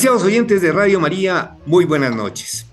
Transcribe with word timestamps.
Apreciados 0.00 0.24
oyentes 0.24 0.62
de 0.62 0.72
Radio 0.72 0.98
María, 0.98 1.58
muy 1.66 1.84
buenas 1.84 2.16
noches. 2.16 2.64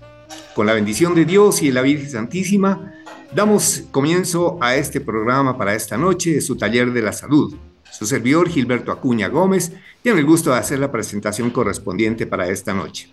Con 0.54 0.64
la 0.64 0.72
bendición 0.72 1.14
de 1.14 1.26
Dios 1.26 1.60
y 1.60 1.66
de 1.66 1.74
la 1.74 1.82
Virgen 1.82 2.08
Santísima, 2.08 2.94
damos 3.34 3.82
comienzo 3.90 4.56
a 4.62 4.76
este 4.76 4.98
programa 5.02 5.58
para 5.58 5.74
esta 5.74 5.98
noche 5.98 6.32
de 6.32 6.40
su 6.40 6.56
taller 6.56 6.90
de 6.90 7.02
la 7.02 7.12
salud. 7.12 7.54
Su 7.90 8.06
servidor 8.06 8.48
Gilberto 8.48 8.90
Acuña 8.90 9.28
Gómez 9.28 9.72
tiene 10.02 10.20
el 10.20 10.24
gusto 10.24 10.52
de 10.52 10.56
hacer 10.56 10.78
la 10.78 10.90
presentación 10.90 11.50
correspondiente 11.50 12.26
para 12.26 12.48
esta 12.48 12.72
noche. 12.72 13.10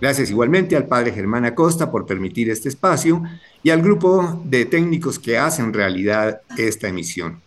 Gracias 0.00 0.30
igualmente 0.30 0.74
al 0.74 0.88
padre 0.88 1.12
Germán 1.12 1.44
Acosta 1.44 1.92
por 1.92 2.06
permitir 2.06 2.50
este 2.50 2.68
espacio 2.68 3.22
y 3.62 3.70
al 3.70 3.82
grupo 3.82 4.42
de 4.46 4.64
técnicos 4.64 5.16
que 5.16 5.38
hacen 5.38 5.72
realidad 5.72 6.40
esta 6.56 6.88
emisión. 6.88 7.40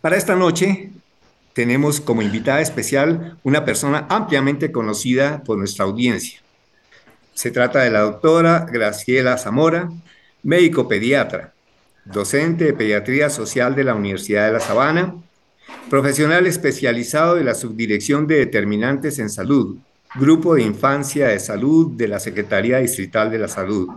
Para 0.00 0.16
esta 0.16 0.34
noche 0.34 0.90
tenemos 1.56 2.02
como 2.02 2.20
invitada 2.20 2.60
especial 2.60 3.38
una 3.42 3.64
persona 3.64 4.06
ampliamente 4.10 4.70
conocida 4.70 5.42
por 5.42 5.56
nuestra 5.56 5.86
audiencia. 5.86 6.42
Se 7.32 7.50
trata 7.50 7.80
de 7.80 7.90
la 7.90 8.00
doctora 8.00 8.66
Graciela 8.70 9.38
Zamora, 9.38 9.88
médico 10.42 10.86
pediatra, 10.86 11.54
docente 12.04 12.64
de 12.64 12.74
pediatría 12.74 13.30
social 13.30 13.74
de 13.74 13.84
la 13.84 13.94
Universidad 13.94 14.48
de 14.48 14.52
La 14.52 14.60
Sabana, 14.60 15.14
profesional 15.88 16.46
especializado 16.46 17.36
de 17.36 17.44
la 17.44 17.54
Subdirección 17.54 18.26
de 18.26 18.36
Determinantes 18.36 19.18
en 19.18 19.30
Salud, 19.30 19.78
Grupo 20.14 20.56
de 20.56 20.62
Infancia 20.62 21.28
de 21.28 21.40
Salud 21.40 21.92
de 21.96 22.08
la 22.08 22.20
Secretaría 22.20 22.80
Distrital 22.80 23.30
de 23.30 23.38
la 23.38 23.48
Salud, 23.48 23.88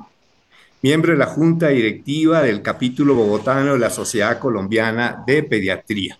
miembro 0.81 1.11
de 1.11 1.19
la 1.19 1.25
Junta 1.25 1.67
Directiva 1.67 2.41
del 2.41 2.61
capítulo 2.61 3.15
bogotano 3.15 3.73
de 3.73 3.79
la 3.79 3.89
Sociedad 3.89 4.39
Colombiana 4.39 5.25
de 5.27 5.43
Pediatría. 5.43 6.17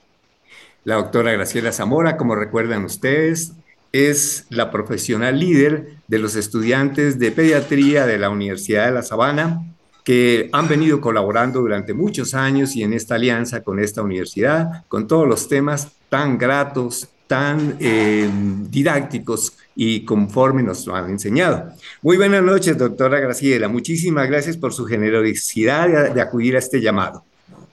La 0.89 0.95
doctora 0.95 1.31
Graciela 1.33 1.71
Zamora, 1.71 2.17
como 2.17 2.33
recuerdan 2.33 2.83
ustedes, 2.83 3.51
es 3.91 4.47
la 4.49 4.71
profesional 4.71 5.39
líder 5.39 5.93
de 6.07 6.17
los 6.17 6.35
estudiantes 6.35 7.19
de 7.19 7.31
pediatría 7.31 8.07
de 8.07 8.17
la 8.17 8.31
Universidad 8.31 8.87
de 8.87 8.93
La 8.93 9.03
Sabana, 9.03 9.61
que 10.03 10.49
han 10.51 10.67
venido 10.67 10.99
colaborando 10.99 11.59
durante 11.59 11.93
muchos 11.93 12.33
años 12.33 12.75
y 12.75 12.81
en 12.81 12.93
esta 12.93 13.13
alianza 13.13 13.61
con 13.61 13.79
esta 13.79 14.01
universidad, 14.01 14.83
con 14.87 15.07
todos 15.07 15.27
los 15.27 15.47
temas 15.47 15.89
tan 16.09 16.39
gratos, 16.39 17.07
tan 17.27 17.77
eh, 17.79 18.27
didácticos 18.71 19.53
y 19.75 20.03
conforme 20.05 20.63
nos 20.63 20.87
lo 20.87 20.95
han 20.95 21.11
enseñado. 21.11 21.71
Muy 22.01 22.17
buenas 22.17 22.41
noches, 22.41 22.75
doctora 22.79 23.19
Graciela. 23.19 23.67
Muchísimas 23.67 24.27
gracias 24.27 24.57
por 24.57 24.73
su 24.73 24.87
generosidad 24.87 26.15
de 26.15 26.19
acudir 26.19 26.55
a 26.55 26.57
este 26.57 26.81
llamado. 26.81 27.23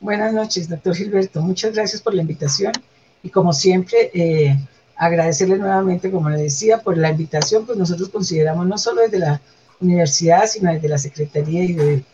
Buenas 0.03 0.35
noches, 0.35 0.69
doctor 0.69 0.95
Gilberto. 0.95 1.41
Muchas 1.41 1.73
gracias 1.73 2.03
por 2.03 2.13
la 2.13 2.21
invitación 2.21 2.73
y 3.27 3.29
como 3.31 3.53
siempre, 3.53 4.13
eh, 4.15 4.57
agradecerle 4.95 5.59
nuevamente, 5.59 6.13
como 6.13 6.31
le 6.31 6.43
decía, 6.43 6.79
por 6.79 6.97
la 6.97 7.11
invitación, 7.11 7.67
pues 7.67 7.77
nosotros 7.77 8.09
consideramos 8.09 8.69
no 8.69 8.79
solo 8.79 9.03
desde 9.03 9.19
la 9.19 9.41
universidad, 9.81 10.47
sino 10.47 10.73
desde 10.73 10.89
la 10.89 10.97
Secretaría 10.99 11.65
y, 11.65 12.05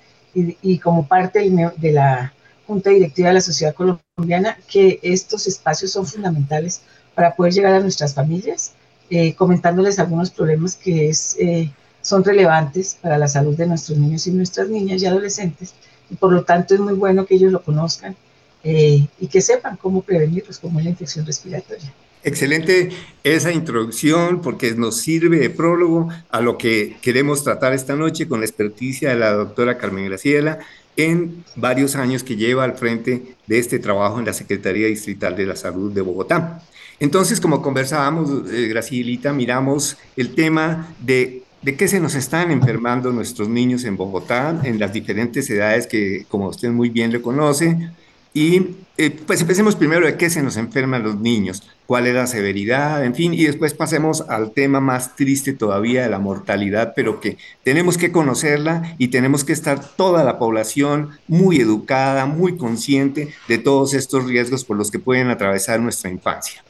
y, 0.62 0.78
como 0.78 1.06
parte 1.06 1.40
de 1.76 1.92
la 1.92 2.32
Junta 2.66 2.88
Directiva 2.88 3.28
de 3.28 3.34
la 3.34 3.40
Sociedad 3.42 3.74
Colombiana, 3.74 4.56
que 4.66 5.00
estos 5.02 5.46
espacios 5.46 5.92
son 5.92 6.06
fundamentales 6.06 6.80
para 7.14 7.36
poder 7.36 7.52
llegar 7.52 7.74
a 7.74 7.80
nuestras 7.80 8.14
familias, 8.14 8.72
eh, 9.10 9.34
comentándoles 9.34 9.98
algunos 9.98 10.30
problemas 10.30 10.76
que 10.76 11.10
es, 11.10 11.36
eh, 11.38 11.70
son 12.00 12.24
relevantes 12.24 12.96
para 13.02 13.18
la 13.18 13.28
salud 13.28 13.54
de 13.54 13.66
nuestros 13.66 13.98
niños 13.98 14.26
y 14.26 14.30
nuestras 14.30 14.70
niñas 14.70 15.02
y 15.02 15.06
adolescentes, 15.06 15.74
y 16.08 16.14
por 16.14 16.32
lo 16.32 16.42
tanto 16.44 16.72
es 16.72 16.80
muy 16.80 16.94
bueno 16.94 17.26
que 17.26 17.34
ellos 17.34 17.52
lo 17.52 17.62
conozcan 17.62 18.16
eh, 18.64 19.06
y 19.18 19.26
que 19.26 19.40
sepan 19.40 19.76
cómo 19.76 20.02
prevenirlos, 20.02 20.58
como 20.58 20.80
la 20.80 20.90
infección 20.90 21.26
respiratoria. 21.26 21.92
Excelente 22.24 22.90
esa 23.24 23.50
introducción 23.50 24.40
porque 24.42 24.72
nos 24.74 24.98
sirve 24.98 25.38
de 25.38 25.50
prólogo 25.50 26.08
a 26.30 26.40
lo 26.40 26.56
que 26.56 26.96
queremos 27.02 27.42
tratar 27.42 27.72
esta 27.72 27.96
noche 27.96 28.28
con 28.28 28.40
la 28.40 28.46
experticia 28.46 29.10
de 29.10 29.16
la 29.16 29.32
doctora 29.32 29.76
Carmen 29.76 30.06
Graciela 30.06 30.60
en 30.96 31.44
varios 31.56 31.96
años 31.96 32.22
que 32.22 32.36
lleva 32.36 32.62
al 32.62 32.76
frente 32.76 33.34
de 33.46 33.58
este 33.58 33.80
trabajo 33.80 34.20
en 34.20 34.26
la 34.26 34.32
Secretaría 34.32 34.86
Distrital 34.86 35.34
de 35.34 35.46
la 35.46 35.56
Salud 35.56 35.90
de 35.90 36.00
Bogotá. 36.00 36.62
Entonces, 37.00 37.40
como 37.40 37.60
conversábamos, 37.60 38.48
eh, 38.52 38.68
Gracielita, 38.68 39.32
miramos 39.32 39.96
el 40.16 40.34
tema 40.34 40.94
de 41.00 41.42
de 41.62 41.76
qué 41.76 41.86
se 41.88 42.00
nos 42.00 42.14
están 42.16 42.50
enfermando 42.50 43.12
nuestros 43.12 43.48
niños 43.48 43.84
en 43.84 43.96
Bogotá, 43.96 44.60
en 44.64 44.80
las 44.80 44.92
diferentes 44.92 45.48
edades 45.48 45.86
que, 45.86 46.26
como 46.28 46.48
usted 46.48 46.70
muy 46.70 46.90
bien 46.90 47.12
le 47.12 47.22
conoce, 47.22 47.90
y 48.34 48.76
eh, 48.98 49.10
pues 49.26 49.40
empecemos 49.40 49.74
primero 49.74 50.06
de 50.06 50.16
qué 50.16 50.30
se 50.30 50.42
nos 50.42 50.56
enferman 50.56 51.02
los 51.02 51.18
niños, 51.18 51.62
cuál 51.86 52.06
es 52.06 52.14
la 52.14 52.26
severidad, 52.26 53.04
en 53.04 53.14
fin, 53.14 53.34
y 53.34 53.44
después 53.44 53.74
pasemos 53.74 54.22
al 54.28 54.52
tema 54.52 54.80
más 54.80 55.16
triste 55.16 55.52
todavía 55.52 56.02
de 56.02 56.10
la 56.10 56.18
mortalidad, 56.18 56.92
pero 56.94 57.20
que 57.20 57.36
tenemos 57.62 57.98
que 57.98 58.12
conocerla 58.12 58.94
y 58.98 59.08
tenemos 59.08 59.44
que 59.44 59.52
estar 59.52 59.84
toda 59.96 60.24
la 60.24 60.38
población 60.38 61.10
muy 61.26 61.60
educada, 61.60 62.26
muy 62.26 62.56
consciente 62.56 63.34
de 63.48 63.58
todos 63.58 63.94
estos 63.94 64.24
riesgos 64.26 64.64
por 64.64 64.76
los 64.76 64.90
que 64.90 64.98
pueden 64.98 65.28
atravesar 65.28 65.80
nuestra 65.80 66.10
infancia. 66.10 66.62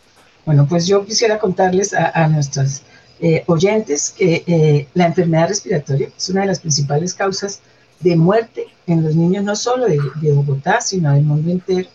Bueno, 0.44 0.67
pues 0.69 0.87
yo 0.87 1.05
quisiera 1.05 1.39
contarles 1.39 1.94
a, 1.94 2.27
nuestros 2.27 2.83
eh, 3.21 3.44
oyentes 3.47 4.12
que 4.17 4.43
eh, 4.47 4.89
la 4.94 5.06
enfermedad 5.06 5.49
respiratoria 5.49 6.09
es 6.17 6.29
una 6.29 6.41
de 6.41 6.49
las 6.49 6.61
principales 6.61 7.15
causas 7.15 7.61
de 8.03 8.17
muerte 8.17 8.67
en 8.87 9.03
los 9.03 9.15
niños, 9.15 9.45
no 9.45 9.57
solo 9.57 9.87
de, 9.87 9.99
Bogotá, 10.33 10.81
sino 10.81 11.13
del 11.13 11.25
mundo 11.25 11.51
entero. 11.51 11.89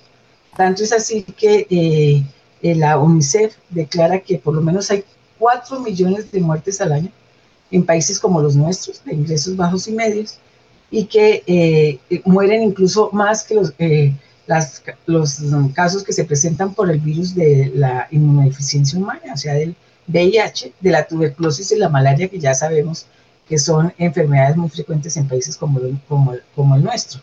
Tanto 0.56 0.84
es 0.84 0.92
así 0.92 1.24
que 1.24 1.68
eh, 1.70 2.24
eh, 2.62 2.76
la 2.76 2.98
UNICEF 2.98 3.56
declara 3.70 4.20
que 4.20 4.38
por 4.38 4.56
lo 4.56 4.62
menos 4.62 4.90
hay 4.90 5.04
4 5.38 5.80
millones 5.80 6.32
de 6.32 6.40
muertes 6.40 6.82
al 6.82 6.94
año 6.94 7.12
en 7.70 7.86
países 7.86 8.20
como 8.20 8.42
los 8.42 8.56
nuestros, 8.56 9.04
de 9.04 9.14
ingresos 9.14 9.56
bajos 9.56 9.88
y 9.88 9.92
medios, 9.92 10.40
y 10.90 11.06
que 11.06 11.44
eh, 11.46 12.00
mueren 12.24 12.64
incluso 12.64 13.10
más 13.12 13.44
que 13.44 13.56
los, 13.56 13.74
las, 14.48 14.82
los 15.06 15.42
casos 15.74 16.04
que 16.04 16.14
se 16.14 16.24
presentan 16.24 16.74
por 16.74 16.90
el 16.90 17.00
virus 17.00 17.36
de 17.36 17.72
la 17.76 18.08
inmunodeficiencia 18.10 18.98
humana, 18.98 19.34
o 19.34 19.38
sea, 19.38 19.54
del 19.54 19.76
VIH, 20.08 20.74
de 20.80 20.92
la 20.92 21.06
tuberculosis 21.06 21.72
y 21.74 21.76
la 21.76 21.90
malaria, 21.90 22.30
que 22.30 22.40
ya 22.40 22.56
sabemos 22.56 23.06
que 23.48 23.58
son 23.58 23.94
enfermedades 23.98 24.58
muy 24.58 24.70
frecuentes 24.70 25.16
en 25.18 25.28
países 25.28 25.58
como, 25.58 25.80
como, 26.08 26.36
como 26.56 26.76
el 26.76 26.84
nuestro. 26.84 27.22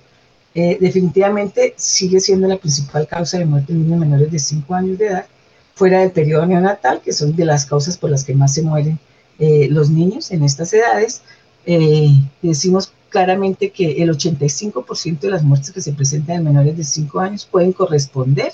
Eh, 0.54 0.78
definitivamente 0.80 1.74
sigue 1.76 2.20
siendo 2.20 2.46
la 2.46 2.56
principal 2.56 3.08
causa 3.08 3.38
de 3.38 3.44
muerte 3.44 3.72
en 3.72 3.82
niños 3.82 3.98
menores 3.98 4.30
de 4.30 4.38
5 4.38 4.74
años 4.74 4.98
de 4.98 5.08
edad, 5.08 5.26
fuera 5.74 6.00
del 6.00 6.12
periodo 6.12 6.46
neonatal, 6.46 7.00
que 7.00 7.12
son 7.12 7.34
de 7.34 7.44
las 7.44 7.66
causas 7.66 7.98
por 7.98 8.10
las 8.10 8.24
que 8.24 8.34
más 8.34 8.54
se 8.54 8.62
mueren 8.62 8.98
eh, 9.40 9.66
los 9.70 9.90
niños 9.90 10.30
en 10.30 10.44
estas 10.44 10.72
edades. 10.72 11.22
Eh, 11.66 12.10
decimos 12.40 12.92
claramente 13.08 13.70
que 13.70 14.02
el 14.02 14.10
85% 14.10 15.20
de 15.20 15.30
las 15.30 15.42
muertes 15.42 15.72
que 15.72 15.82
se 15.82 15.92
presentan 15.92 16.36
en 16.36 16.44
menores 16.44 16.76
de 16.76 16.84
5 16.84 17.20
años 17.20 17.48
pueden 17.50 17.72
corresponder 17.72 18.52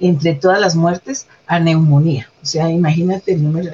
entre 0.00 0.34
todas 0.34 0.60
las 0.60 0.74
muertes 0.74 1.26
a 1.46 1.60
neumonía. 1.60 2.30
O 2.42 2.46
sea, 2.46 2.70
imagínate 2.70 3.34
el 3.34 3.42
número, 3.42 3.70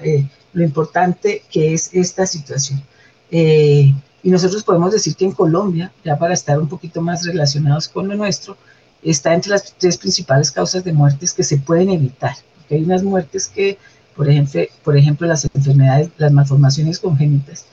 lo 0.53 0.65
importante 0.65 1.43
que 1.51 1.73
es 1.73 1.91
esta 1.95 2.27
situación. 2.27 2.83
Eh, 3.31 3.95
y 4.23 4.31
nosotros 4.31 4.65
podemos 4.65 4.93
decir 4.93 5.15
que 5.17 5.25
en 5.25 5.33
Colombia, 5.33 5.93
ya 6.05 6.19
para 6.19 6.35
estar 6.35 6.59
un 6.59 6.69
poquito 6.69 7.01
más 7.01 7.25
relacionados 7.25 7.89
con 7.89 8.09
lo 8.09 8.15
nuestro, 8.15 8.57
está 9.03 9.35
entre 9.35 9.51
las 9.51 9.75
tres 9.79 9.97
principales 9.97 10.51
causas 10.51 10.85
de 10.85 10.93
muertes 10.93 11.33
que 11.33 11.43
se 11.43 11.57
pueden 11.59 11.91
evitar. 11.91 12.35
Porque 12.57 12.75
hay 12.75 12.85
unas 12.85 13.03
muertes 13.03 13.49
que, 13.49 13.79
por 14.15 14.29
ejemplo, 14.29 14.61
por 14.85 14.97
ejemplo 14.97 15.27
las 15.27 15.49
enfermedades, 15.55 16.11
las 16.19 16.33
malformaciones 16.33 16.99
congénitas, 16.99 17.65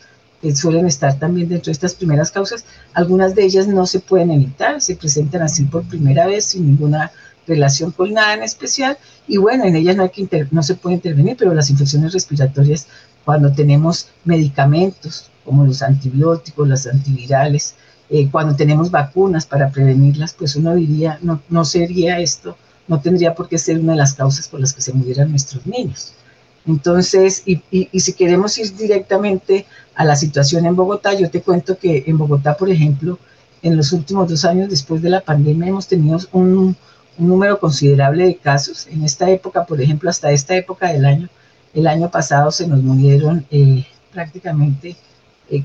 que 0.42 0.56
suelen 0.56 0.86
estar 0.86 1.18
también 1.19 1.50
dentro 1.50 1.65
de 1.65 1.74
estas 1.74 1.95
primeras 1.95 2.31
causas. 2.31 2.65
Algunas 2.94 3.36
de 3.36 3.44
ellas 3.44 3.68
no 3.68 3.86
se 3.86 4.00
pueden 4.00 4.31
evitar, 4.31 4.81
se 4.81 4.95
presentan 4.95 5.42
así 5.42 5.63
por 5.63 5.83
primera 5.83 6.27
vez 6.27 6.45
sin 6.45 6.68
ninguna 6.68 7.12
relación 7.48 7.92
con 7.92 8.13
nada 8.13 8.36
en 8.36 8.44
especial. 8.44 8.98
Y 9.27 9.38
bueno, 9.38 9.65
en 9.65 9.75
ellas 9.75 9.95
no, 9.95 10.03
hay 10.03 10.10
que 10.10 10.48
no 10.51 10.63
se 10.63 10.75
puede 10.75 10.95
intervenir, 10.95 11.36
pero 11.38 11.53
las 11.53 11.69
infecciones 11.69 12.13
respiratorias, 12.13 12.88
cuando 13.25 13.51
tenemos 13.51 14.10
medicamentos, 14.24 15.30
como 15.48 15.64
los 15.64 15.82
antibióticos, 15.82 16.68
las 16.68 16.86
antivirales, 16.88 17.76
eh, 18.10 18.28
cuando 18.30 18.54
tenemos 18.54 18.92
vacunas 18.92 19.46
para 19.46 19.70
prevenirlas, 19.70 20.34
pues 20.34 20.58
uno 20.58 20.76
diría, 20.76 21.20
no, 21.22 21.42
no 21.48 21.64
sería 21.64 22.20
esto, 22.20 22.58
no 22.90 23.00
tendría 23.00 23.34
por 23.34 23.48
qué 23.48 23.58
ser 23.58 23.80
una 23.80 23.94
de 23.94 24.00
las 24.00 24.14
causas 24.14 24.50
por 24.50 24.60
las 24.60 24.74
que 24.74 24.82
se 24.82 24.92
murieran 24.92 25.30
nuestros 25.30 25.66
niños. 25.66 26.14
Entonces, 26.66 27.44
y, 27.46 27.62
y, 27.72 28.00
si 28.02 28.12
queremos 28.12 28.58
ir 28.58 28.76
directamente 28.76 29.66
a 29.96 30.04
la 30.04 30.18
situación 30.18 30.66
en 30.66 30.76
Bogotá, 30.76 31.14
yo 31.14 31.30
te 31.30 31.42
cuento 31.42 31.78
que 31.78 32.04
en 32.08 32.18
Bogotá, 32.18 32.58
por 32.58 32.70
ejemplo, 32.70 33.18
en 33.62 33.78
los 33.78 33.94
últimos 33.94 34.30
dos 34.30 34.44
años 34.44 34.70
después 34.70 35.02
de 35.02 35.10
la 35.10 35.22
pandemia 35.22 35.70
hemos 35.70 35.88
tenido 35.88 36.20
un, 36.34 36.76
un 37.18 37.28
número 37.28 37.58
considerable 37.58 38.26
de 38.26 38.36
casos. 38.36 38.86
En 38.88 39.06
esta 39.06 39.30
época, 39.30 39.66
por 39.66 39.82
ejemplo, 39.82 40.10
hasta 40.10 40.30
esta 40.32 40.58
época 40.58 40.92
del 40.92 41.06
año, 41.06 41.30
el 41.74 41.88
año 41.88 42.12
pasado 42.12 42.52
se 42.52 42.68
nos 42.68 42.84
murieron 42.84 43.46
eh, 43.50 43.86
prácticamente 44.12 44.98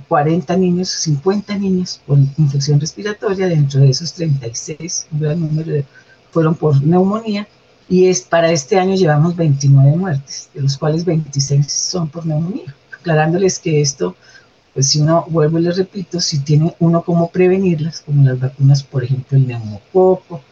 40 0.09 0.55
eh, 0.55 0.57
niños, 0.57 0.89
50 0.89 1.57
niños 1.59 2.01
con 2.07 2.31
infección 2.39 2.81
respiratoria, 2.81 3.49
dentro 3.49 3.81
de 3.81 3.91
esos 3.91 4.13
36, 4.13 5.09
un 5.13 5.21
gran 5.21 5.41
número 5.41 5.85
fueron 6.31 6.55
por 6.55 6.83
neumonía, 6.83 7.47
y 7.89 8.07
es, 8.07 8.23
para 8.23 8.51
este 8.51 8.79
año 8.79 8.95
llevamos 8.95 9.37
29 9.37 9.97
muertes, 9.97 10.51
de 10.55 10.63
los 10.63 10.79
cuales 10.79 11.05
26 11.05 11.71
son 11.71 12.09
por 12.09 12.25
neumonía, 12.25 12.75
aclarándoles 12.93 13.59
que 13.59 13.81
esto, 13.81 14.17
pues 14.73 14.89
si 14.89 15.01
uno, 15.01 15.27
vuelvo 15.29 15.59
y 15.59 15.63
les 15.63 15.77
repito, 15.77 16.21
si 16.21 16.39
tiene 16.39 16.75
uno 16.79 17.03
cómo 17.03 17.31
prevenirlas, 17.31 18.01
como 18.01 18.25
las 18.25 18.41
vacunas, 18.41 18.83
por 18.83 19.05
ejemplo, 19.05 19.37
el 19.37 19.47
neumococo, 19.47 20.43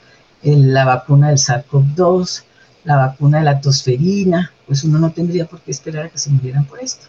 la 0.43 0.85
vacuna 0.85 1.29
del 1.29 1.39
SARS-CoV-2, 1.39 2.43
la 2.85 2.97
vacuna 2.97 3.39
de 3.39 3.45
la 3.45 3.61
tosferina, 3.61 4.53
pues 4.67 4.85
uno 4.85 4.99
no 4.99 5.13
tendría 5.13 5.47
por 5.47 5.61
qué 5.61 5.71
esperar 5.71 6.07
a 6.07 6.09
que 6.09 6.19
se 6.19 6.31
murieran 6.31 6.65
por 6.65 6.81
esto. 6.81 7.07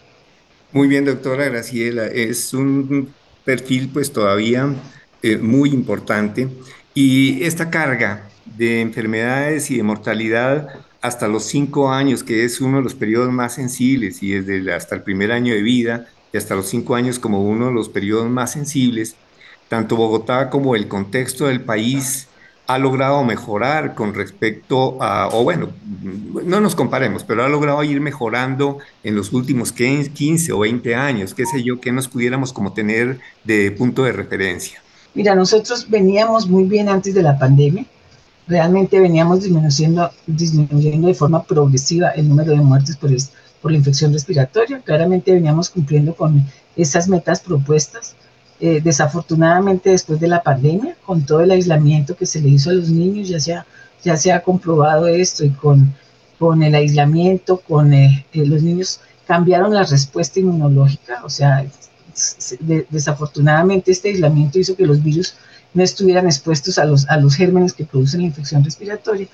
Muy 0.72 0.88
bien, 0.88 1.04
doctora 1.04 1.44
Graciela, 1.44 2.06
es 2.06 2.54
un 2.54 3.12
perfil 3.44 3.90
pues 3.92 4.10
todavía 4.10 4.74
eh, 5.22 5.36
muy 5.36 5.68
importante. 5.68 6.48
Y 6.94 7.42
esta 7.44 7.68
carga 7.68 8.26
de 8.46 8.80
enfermedades 8.80 9.70
y 9.70 9.76
de 9.76 9.82
mortalidad 9.82 10.68
hasta 11.02 11.28
los 11.28 11.44
cinco 11.44 11.90
años, 11.90 12.24
que 12.24 12.44
es 12.44 12.62
uno 12.62 12.78
de 12.78 12.84
los 12.84 12.94
periodos 12.94 13.30
más 13.30 13.54
sensibles, 13.54 14.22
y 14.22 14.30
desde 14.32 14.72
hasta 14.72 14.94
el 14.94 15.02
primer 15.02 15.30
año 15.30 15.52
de 15.52 15.60
vida 15.60 16.06
y 16.32 16.38
hasta 16.38 16.54
los 16.54 16.68
cinco 16.70 16.94
años 16.94 17.18
como 17.18 17.44
uno 17.44 17.66
de 17.66 17.74
los 17.74 17.90
periodos 17.90 18.30
más 18.30 18.52
sensibles, 18.52 19.16
tanto 19.68 19.96
Bogotá 19.96 20.48
como 20.48 20.74
el 20.74 20.88
contexto 20.88 21.48
del 21.48 21.60
país 21.60 22.28
ha 22.72 22.78
logrado 22.78 23.22
mejorar 23.22 23.94
con 23.94 24.14
respecto 24.14 24.96
a, 25.02 25.28
o 25.28 25.44
bueno, 25.44 25.68
no 26.44 26.60
nos 26.60 26.74
comparemos, 26.74 27.22
pero 27.22 27.44
ha 27.44 27.48
logrado 27.48 27.82
ir 27.84 28.00
mejorando 28.00 28.78
en 29.02 29.14
los 29.14 29.32
últimos 29.32 29.72
15 29.72 30.52
o 30.52 30.58
20 30.60 30.94
años, 30.94 31.34
qué 31.34 31.44
sé 31.44 31.62
yo, 31.62 31.80
que 31.80 31.92
nos 31.92 32.08
pudiéramos 32.08 32.52
como 32.52 32.72
tener 32.72 33.20
de 33.44 33.70
punto 33.72 34.04
de 34.04 34.12
referencia. 34.12 34.82
Mira, 35.14 35.34
nosotros 35.34 35.86
veníamos 35.90 36.48
muy 36.48 36.64
bien 36.64 36.88
antes 36.88 37.14
de 37.14 37.22
la 37.22 37.38
pandemia, 37.38 37.84
realmente 38.48 38.98
veníamos 38.98 39.42
disminuyendo, 39.42 40.10
disminuyendo 40.26 41.08
de 41.08 41.14
forma 41.14 41.42
progresiva 41.42 42.08
el 42.10 42.26
número 42.26 42.52
de 42.52 42.62
muertes 42.62 42.96
por, 42.96 43.10
por 43.60 43.70
la 43.70 43.76
infección 43.76 44.14
respiratoria, 44.14 44.80
claramente 44.80 45.32
veníamos 45.32 45.68
cumpliendo 45.68 46.14
con 46.14 46.42
esas 46.74 47.06
metas 47.06 47.40
propuestas 47.40 48.16
eh, 48.64 48.80
desafortunadamente 48.80 49.90
después 49.90 50.20
de 50.20 50.28
la 50.28 50.40
pandemia, 50.40 50.96
con 51.04 51.26
todo 51.26 51.40
el 51.40 51.50
aislamiento 51.50 52.14
que 52.14 52.26
se 52.26 52.40
le 52.40 52.48
hizo 52.50 52.70
a 52.70 52.74
los 52.74 52.90
niños, 52.90 53.28
ya 53.28 53.40
se 53.40 53.54
ha, 53.54 53.66
ya 54.04 54.16
se 54.16 54.30
ha 54.30 54.40
comprobado 54.40 55.08
esto 55.08 55.44
y 55.44 55.50
con, 55.50 55.92
con 56.38 56.62
el 56.62 56.76
aislamiento, 56.76 57.56
con 57.56 57.92
eh, 57.92 58.24
eh, 58.32 58.46
los 58.46 58.62
niños 58.62 59.00
cambiaron 59.26 59.74
la 59.74 59.82
respuesta 59.82 60.38
inmunológica, 60.38 61.24
o 61.24 61.28
sea, 61.28 61.66
desafortunadamente 62.88 63.90
este 63.90 64.10
aislamiento 64.10 64.60
hizo 64.60 64.76
que 64.76 64.86
los 64.86 65.02
virus 65.02 65.34
no 65.74 65.82
estuvieran 65.82 66.26
expuestos 66.26 66.78
a 66.78 66.84
los, 66.84 67.08
a 67.08 67.16
los 67.16 67.34
gérmenes 67.34 67.72
que 67.72 67.84
producen 67.84 68.20
la 68.20 68.28
infección 68.28 68.62
respiratoria. 68.62 69.26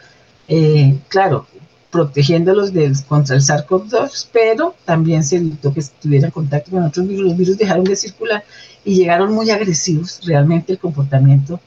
claro, 1.08 1.46
protegiéndolos 1.90 2.73
de, 2.73 2.93
contra 3.08 3.37
el 3.37 3.43
SARS-CoV-2, 3.43 4.29
pero 4.32 4.75
también 4.85 5.25
se 5.25 5.37
evitó 5.37 5.73
que 5.73 5.82
tuvieran 6.00 6.31
contacto 6.31 6.70
con 6.70 6.82
otros 6.82 7.06
virus. 7.06 7.26
Los 7.26 7.37
virus 7.37 7.58
dejaron 7.58 7.85
de 7.85 7.96
circular 7.96 8.44
y 8.85 8.96
llegaron 8.96 9.32
muy 9.32 9.50
agresivos 9.50 10.20
realmente 10.25 10.73
el 10.73 10.79
comportamiento 10.79 11.61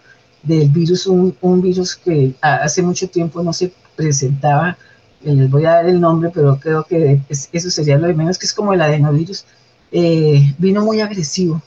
del 0.44 0.70
virus, 0.70 1.08
un, 1.08 1.36
un 1.42 1.62
virus 1.62 1.96
que 1.96 2.34
hace 2.42 2.82
mucho 2.82 3.08
tiempo 3.10 3.44
no 3.44 3.54
se 3.54 3.72
presentaba, 3.96 4.78
eh, 5.24 5.34
les 5.34 5.50
voy 5.50 5.66
a 5.66 5.72
dar 5.72 5.86
el 5.88 6.00
nombre, 6.00 6.32
pero 6.34 6.60
creo 6.60 6.84
que 6.84 7.22
eso 7.30 7.70
sería 7.70 7.98
lo 7.98 8.08
de 8.08 8.14
menos, 8.14 8.38
que 8.38 8.46
es 8.46 8.54
como 8.54 8.74
el 8.74 8.82
adenovirus, 8.82 9.46
eh, 9.92 10.54
vino 10.58 10.84
muy 10.84 11.02
agresivo, 11.02 11.62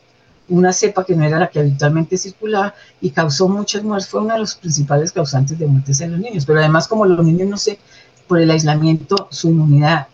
una 0.48 0.72
cepa 0.72 1.04
que 1.04 1.14
no 1.14 1.24
era 1.24 1.38
la 1.38 1.48
que 1.48 1.60
habitualmente 1.60 2.18
circulaba 2.18 2.74
y 3.00 3.10
causó 3.10 3.48
muchas 3.48 3.82
muertes, 3.82 4.08
fue 4.08 4.20
uno 4.20 4.34
de 4.34 4.40
los 4.40 4.56
principales 4.56 5.12
causantes 5.12 5.58
de 5.58 5.66
muertes 5.66 6.00
en 6.00 6.12
los 6.12 6.20
niños, 6.20 6.44
pero 6.44 6.58
además 6.58 6.88
como 6.88 7.06
los 7.06 7.24
niños 7.24 7.48
no 7.48 7.56
se 7.56 7.78
por 8.26 8.40
el 8.40 8.50
aislamiento 8.50 9.28
su 9.30 9.48
inmunidad, 9.48 10.08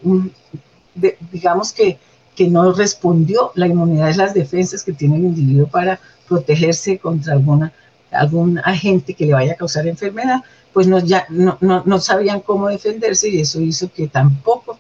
digamos 1.33 1.73
que, 1.73 1.99
que 2.35 2.49
no 2.49 2.73
respondió, 2.73 3.53
la 3.55 3.67
inmunidad 3.67 4.11
es 4.11 4.17
las 4.17 4.35
defensas 4.35 4.83
que 4.83 4.93
tiene 4.93 5.17
el 5.17 5.25
individuo 5.25 5.67
para 5.67 6.01
protegerse 6.29 6.99
contra 6.99 7.33
alguna, 7.35 7.73
algún 8.11 8.59
agente 8.59 9.15
que 9.15 9.27
le 9.27 9.35
vaya 9.35 9.53
a 9.53 9.57
causar 9.57 9.87
enfermedad, 9.87 10.43
pues 10.73 10.87
no, 10.87 10.99
ya, 11.01 11.27
no, 11.29 11.59
no, 11.61 11.83
no 11.85 11.99
sabían 11.99 12.41
cómo 12.41 12.69
defenderse 12.69 13.29
y 13.29 13.41
eso 13.41 13.61
hizo 13.61 13.93
que 13.93 14.09
tampoco 14.09 14.79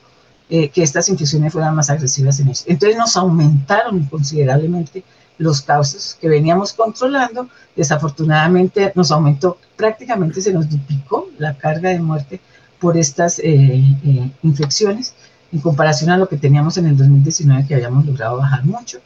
eh, 0.48 0.68
que 0.68 0.82
estas 0.82 1.08
infecciones 1.08 1.52
fueran 1.52 1.76
más 1.76 1.90
agresivas 1.90 2.40
en 2.40 2.48
ellos. 2.48 2.64
Entonces 2.66 2.98
nos 2.98 3.16
aumentaron 3.16 4.04
considerablemente 4.06 5.04
los 5.38 5.62
casos 5.62 6.16
que 6.20 6.28
veníamos 6.28 6.72
controlando, 6.72 7.48
desafortunadamente 7.74 8.92
nos 8.94 9.10
aumentó, 9.10 9.58
prácticamente 9.76 10.42
se 10.42 10.52
nos 10.52 10.68
duplicó 10.68 11.28
la 11.38 11.56
carga 11.56 11.90
de 11.90 12.00
muerte 12.00 12.40
por 12.80 12.96
estas 12.96 13.38
eh, 13.38 13.82
eh, 14.04 14.30
infecciones 14.42 15.14
en 15.52 15.60
comparación 15.60 16.10
a 16.10 16.16
lo 16.16 16.28
que 16.28 16.36
teníamos 16.36 16.76
en 16.78 16.86
el 16.86 16.96
2019 16.96 17.66
que 17.66 17.74
habíamos 17.74 18.06
logrado 18.06 18.38
bajar 18.38 18.64
mucho. 18.64 18.98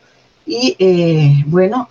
Y 0.47 0.76
eh, 0.79 1.43
bueno, 1.47 1.88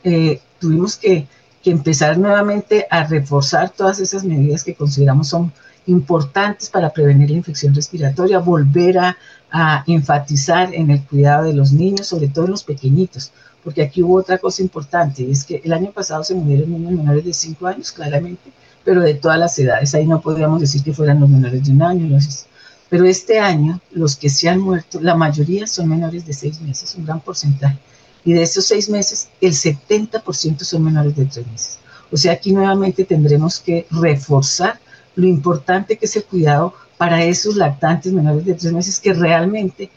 tuvimos 0.60 0.96
que, 0.96 1.28
que, 1.64 1.72
empezar 1.72 2.18
nuevamente 2.18 2.86
a 2.90 3.04
reforzar 3.04 3.72
todas 3.72 4.00
esas 4.00 4.24
medidas 4.24 4.64
que 4.64 4.76
consideramos 4.76 5.28
son 5.28 5.52
importantes 5.88 6.70
para 6.70 6.92
prevenir 6.92 7.32
la 7.32 7.38
infección 7.38 7.74
respiratoria, 7.74 8.40
volver 8.40 9.00
a, 9.00 9.18
a 9.52 9.84
enfatizar 9.88 10.74
en 10.74 10.92
el 10.92 11.04
cuidado 11.04 11.46
de 11.46 11.54
los 11.54 11.74
niños, 11.74 12.08
sobre 12.08 12.28
todo 12.28 12.46
en 12.46 12.52
los 12.52 12.64
pequeñitos, 12.64 13.32
porque 13.64 13.82
aquí 13.82 14.04
hubo 14.04 14.16
otra 14.16 14.38
cosa 14.38 14.62
importante, 14.62 15.24
y 15.24 15.32
es 15.32 15.44
que 15.44 15.62
el 15.64 15.74
año 15.74 15.92
pasado 15.92 16.24
se 16.24 16.36
murieron 16.36 16.72
niños 16.72 16.92
menores 16.92 17.26
de 17.26 17.34
5 17.34 17.68
años, 17.68 17.92
claramente, 17.92 18.52
pero 18.84 19.02
de 19.02 19.14
todas 19.14 19.40
las 19.40 19.58
edades. 19.60 19.94
Ahí 19.96 20.06
no 20.06 20.22
podríamos 20.22 20.62
decir 20.62 20.84
que 20.84 20.94
fueran 20.94 21.20
los 21.20 21.30
menores 21.30 21.64
de 21.66 21.72
un 21.72 21.82
año. 21.82 22.18
Pero 22.90 23.06
este 23.06 23.40
año, 23.40 23.80
los 23.92 24.16
que 24.16 24.30
se 24.30 24.50
han 24.50 24.60
muerto, 24.60 25.00
la 25.02 25.16
mayoría 25.16 25.66
son 25.68 25.90
menores 25.90 26.26
de 26.26 26.34
seis 26.34 26.62
meses, 26.62 26.94
un 26.96 27.06
gran 27.06 27.20
porcentaje. 27.22 27.80
Y 28.26 28.34
de 28.34 28.44
esos 28.44 28.66
seis 28.66 28.90
meses, 28.90 29.30
el 29.42 29.54
70% 29.54 30.64
son 30.64 30.84
menores 30.84 31.16
de 31.16 31.26
tres 31.26 31.48
meses. 31.48 31.80
O 32.12 32.18
sea, 32.18 32.34
aquí 32.34 32.54
nuevamente 32.54 33.04
tendremos 33.04 33.60
que 33.60 33.88
reforzar 33.90 34.80
lo 35.16 35.28
importante 35.28 35.98
que 35.98 36.06
es 36.06 36.16
el 36.16 36.24
cuidado 36.24 36.74
para 36.98 37.24
esos 37.24 37.56
lactantes 37.56 38.14
menores 38.14 38.46
de 38.46 38.54
tres 38.54 38.72
meses 38.72 39.00
que 39.00 39.14
realmente 39.14 39.90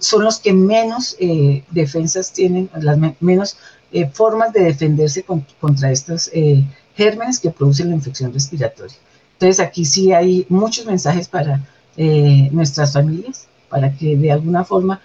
son 0.00 0.24
los 0.24 0.38
que 0.38 0.52
menos 0.52 1.16
eh, 1.18 1.64
defensas 1.70 2.32
tienen, 2.32 2.68
las 2.74 2.98
menos 3.20 3.56
eh, 3.92 4.08
formas 4.08 4.52
de 4.52 4.64
defenderse 4.64 5.24
contra 5.60 5.90
estos 5.90 6.30
eh, 6.34 6.64
gérmenes 6.98 7.38
que 7.38 7.50
producen 7.50 7.90
la 7.90 7.94
infección 7.94 8.32
respiratoria. 8.32 8.96
Entonces 9.34 9.60
aquí 9.60 9.84
sí 9.84 10.12
hay 10.12 10.44
muchos 10.48 10.84
mensajes 10.84 11.28
para 11.28 11.64
eh, 11.96 12.48
nuestras 12.50 12.92
familias, 12.92 13.46
para 13.68 13.94
que 13.96 14.16
de 14.16 14.32
alguna 14.32 14.64
forma 14.64 15.00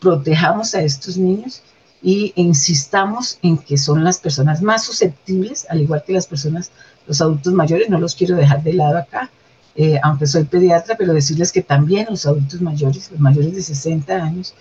protejamos 0.00 0.74
a 0.74 0.80
estos 0.80 1.18
niños 1.18 1.62
y 2.02 2.32
insistamos 2.36 3.38
en 3.42 3.58
que 3.58 3.76
son 3.76 4.02
las 4.04 4.18
personas 4.18 4.62
más 4.62 4.84
susceptibles, 4.84 5.66
al 5.68 5.82
igual 5.82 6.02
que 6.06 6.14
las 6.14 6.26
personas, 6.26 6.70
los 7.06 7.20
adultos 7.20 7.52
mayores, 7.52 7.90
no 7.90 8.00
los 8.00 8.14
quiero 8.14 8.36
dejar 8.36 8.62
de 8.62 8.72
lado 8.72 8.96
acá, 8.96 9.30
eh, 9.76 9.98
aunque 10.02 10.26
soy 10.26 10.44
pediatra, 10.44 10.96
pero 10.96 11.12
decirles 11.12 11.52
que 11.52 11.62
también 11.62 12.06
los 12.08 12.24
adultos 12.24 12.62
mayores, 12.62 13.10
los 13.10 13.20
mayores 13.20 13.54
de 13.54 13.62
60 13.62 14.14
años, 14.14 14.54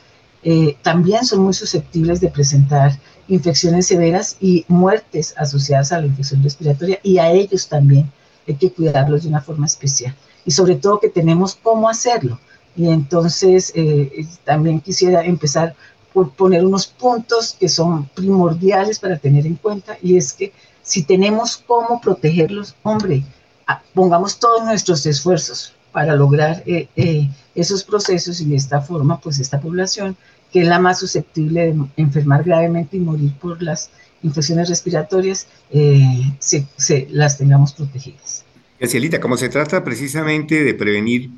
eh, 0.44 0.76
también 0.82 1.24
son 1.24 1.40
muy 1.40 1.54
susceptibles 1.54 2.20
de 2.20 2.30
presentar 2.30 2.92
infecciones 3.28 3.88
severas 3.88 4.38
y 4.40 4.66
muertes 4.68 5.34
asociadas 5.38 5.92
a 5.92 6.00
la 6.00 6.08
infección 6.08 6.44
respiratoria 6.44 7.00
y 7.04 7.18
a 7.18 7.32
ellos 7.32 7.68
también 7.68 8.12
hay 8.48 8.56
que 8.56 8.72
cuidarlos 8.72 9.24
de 9.24 9.30
una 9.30 9.42
forma 9.42 9.66
especial 9.66 10.16
y 10.46 10.52
sobre 10.52 10.76
todo 10.76 11.00
que 11.00 11.10
tenemos 11.10 11.56
cómo 11.56 11.90
hacerlo. 11.90 12.40
Y 12.76 12.90
entonces 12.90 13.72
eh, 13.76 14.26
también 14.44 14.82
quisiera 14.82 15.24
empezar 15.24 15.76
por 16.12 16.32
poner 16.32 16.66
unos 16.66 16.88
puntos 16.88 17.56
que 17.60 17.70
son 17.70 18.06
primordiales 18.10 19.00
para 19.00 19.18
tener 19.18 19.46
en 19.46 19.56
cuenta 19.56 19.98
y 20.02 20.18
es 20.18 20.34
que 20.34 20.54
si 20.82 21.04
tenemos 21.04 21.58
cómo 21.58 22.02
protegerlos, 22.02 22.76
hombre, 22.84 23.24
ah, 23.68 23.82
pongamos 23.94 24.38
todos 24.38 24.66
nuestros 24.66 25.06
esfuerzos 25.06 25.74
para 25.92 26.16
lograr 26.16 26.64
eh, 26.66 26.90
eh, 26.96 27.30
esos 27.56 27.84
procesos 27.84 28.42
y 28.42 28.46
de 28.46 28.56
esta 28.56 28.82
forma, 28.82 29.20
pues 29.20 29.40
esta 29.40 29.62
población 29.62 30.18
que 30.54 30.62
es 30.62 30.68
la 30.68 30.80
más 30.80 31.00
susceptible 31.00 31.74
de 31.74 31.76
enfermar 31.98 32.44
gravemente 32.44 32.96
y 32.96 33.00
morir 33.00 33.34
por 33.42 33.62
las 33.62 33.90
infecciones 34.22 34.70
respiratorias, 34.70 35.48
eh, 35.72 36.32
se, 36.40 37.08
las 37.10 37.40
tengamos 37.40 37.74
protegidas. 37.74 38.46
Gracielita, 38.80 39.20
como 39.20 39.36
se 39.36 39.50
trata 39.50 39.84
precisamente 39.84 40.64
de 40.64 40.74
prevenir, 40.76 41.32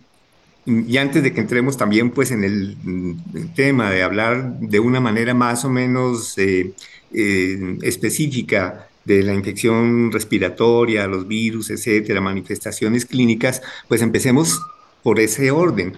y 0.65 0.97
antes 0.97 1.23
de 1.23 1.31
que 1.31 1.39
entremos 1.39 1.77
también 1.77 2.11
pues 2.11 2.31
en 2.31 2.43
el, 2.43 2.75
tema 3.55 3.89
de 3.89 4.03
hablar 4.03 4.59
de 4.59 4.79
una 4.79 4.99
manera 4.99 5.33
más 5.33 5.63
o 5.63 5.69
menos 5.69 6.37
eh, 6.37 6.73
eh, 7.13 7.77
específica 7.83 8.89
de 9.05 9.23
la 9.23 9.33
infección 9.33 10.11
respiratoria, 10.11 11.07
los 11.07 11.27
virus, 11.27 11.69
etcétera, 11.69 12.19
manifestaciones 12.19 13.05
clínicas, 13.05 13.61
pues 13.87 14.01
empecemos 14.01 14.59
por 15.03 15.19
ese 15.19 15.51
orden 15.51 15.93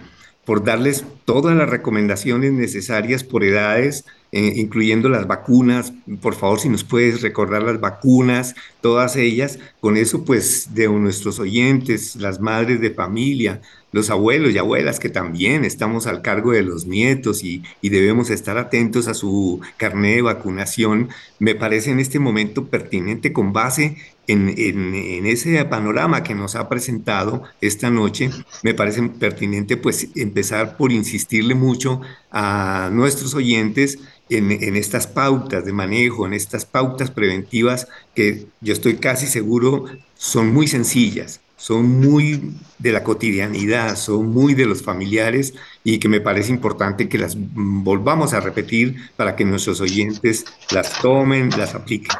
por 0.48 0.64
darles 0.64 1.04
todas 1.26 1.54
las 1.54 1.68
recomendaciones 1.68 2.54
necesarias 2.54 3.22
por 3.22 3.44
edades, 3.44 4.06
eh, 4.32 4.54
incluyendo 4.56 5.10
las 5.10 5.26
vacunas. 5.26 5.92
Por 6.22 6.34
favor, 6.34 6.58
si 6.58 6.70
nos 6.70 6.84
puedes 6.84 7.20
recordar 7.20 7.62
las 7.62 7.78
vacunas, 7.80 8.54
todas 8.80 9.16
ellas. 9.16 9.58
Con 9.80 9.98
eso, 9.98 10.24
pues, 10.24 10.74
de 10.74 10.88
nuestros 10.88 11.38
oyentes, 11.38 12.16
las 12.16 12.40
madres 12.40 12.80
de 12.80 12.92
familia, 12.92 13.60
los 13.92 14.08
abuelos 14.08 14.54
y 14.54 14.58
abuelas 14.58 14.98
que 14.98 15.10
también 15.10 15.66
estamos 15.66 16.06
al 16.06 16.22
cargo 16.22 16.52
de 16.52 16.62
los 16.62 16.86
nietos 16.86 17.44
y, 17.44 17.62
debemos 17.82 18.30
estar 18.30 18.56
atentos 18.56 19.06
a 19.06 19.12
su 19.12 19.60
carnet 19.76 20.16
de 20.16 20.22
vacunación, 20.22 21.10
me 21.38 21.56
parece 21.56 21.90
en 21.90 22.00
este 22.00 22.18
momento 22.18 22.68
pertinente 22.68 23.34
con 23.34 23.52
base 23.52 23.98
en, 24.28 24.54
en, 24.56 25.26
ese 25.26 25.64
panorama 25.64 26.22
que 26.22 26.34
nos 26.34 26.54
ha 26.54 26.68
presentado 26.68 27.42
esta 27.60 27.90
noche, 27.90 28.30
me 28.62 28.74
parece 28.74 29.02
pertinente 29.02 29.78
pues 29.78 30.08
empezar 30.14 30.76
por 30.76 30.92
insistirle 30.92 31.54
mucho 31.54 32.02
a 32.30 32.90
nuestros 32.92 33.34
oyentes 33.34 33.98
en, 34.28 34.52
en, 34.52 34.76
estas 34.76 35.06
pautas 35.06 35.64
de 35.64 35.72
manejo, 35.72 36.26
en 36.26 36.34
estas 36.34 36.66
pautas 36.66 37.10
preventivas 37.10 37.88
que 38.14 38.46
yo 38.60 38.74
estoy 38.74 38.96
casi 38.96 39.26
seguro 39.26 39.86
son 40.14 40.52
muy 40.52 40.68
sencillas, 40.68 41.40
son 41.56 42.00
muy 42.00 42.52
de 42.78 42.92
la 42.92 43.02
cotidianidad, 43.02 43.96
son 43.96 44.28
muy 44.28 44.52
de 44.52 44.66
los 44.66 44.82
familiares 44.82 45.54
y 45.82 45.98
que 45.98 46.10
me 46.10 46.20
parece 46.20 46.50
importante 46.50 47.08
que 47.08 47.16
las 47.16 47.34
volvamos 47.38 48.34
a 48.34 48.40
repetir 48.40 49.10
para 49.16 49.34
que 49.34 49.46
nuestros 49.46 49.80
oyentes 49.80 50.44
las 50.70 51.00
tomen, 51.00 51.48
las 51.56 51.74
apliquen. 51.74 52.14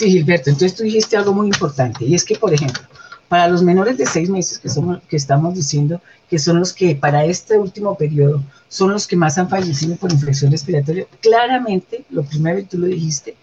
Sí, 0.00 0.10
Gilberto, 0.12 0.48
entonces 0.48 0.78
tú 0.78 0.82
dijiste 0.82 1.14
algo 1.18 1.34
muy 1.34 1.48
importante 1.48 2.06
y 2.06 2.14
es 2.14 2.24
que, 2.24 2.34
por 2.34 2.54
ejemplo, 2.54 2.82
para 3.28 3.48
los 3.48 3.62
menores 3.62 3.98
de 3.98 4.06
seis 4.06 4.30
meses 4.30 4.58
que, 4.58 4.70
somos, 4.70 5.02
que 5.02 5.16
estamos 5.16 5.54
diciendo 5.54 6.00
que 6.30 6.38
son 6.38 6.58
los 6.58 6.72
que 6.72 6.96
para 6.96 7.26
este 7.26 7.58
último 7.58 7.94
periodo 7.98 8.42
son 8.68 8.92
los 8.92 9.06
que 9.06 9.16
más 9.16 9.36
han 9.36 9.50
fallecido 9.50 9.96
por 9.96 10.10
infección 10.10 10.52
respiratoria, 10.52 11.06
claramente, 11.20 12.06
lo 12.08 12.22
primero 12.22 12.56
que 12.56 12.64
tú 12.64 12.78
lo 12.78 12.86
dijiste, 12.86 13.36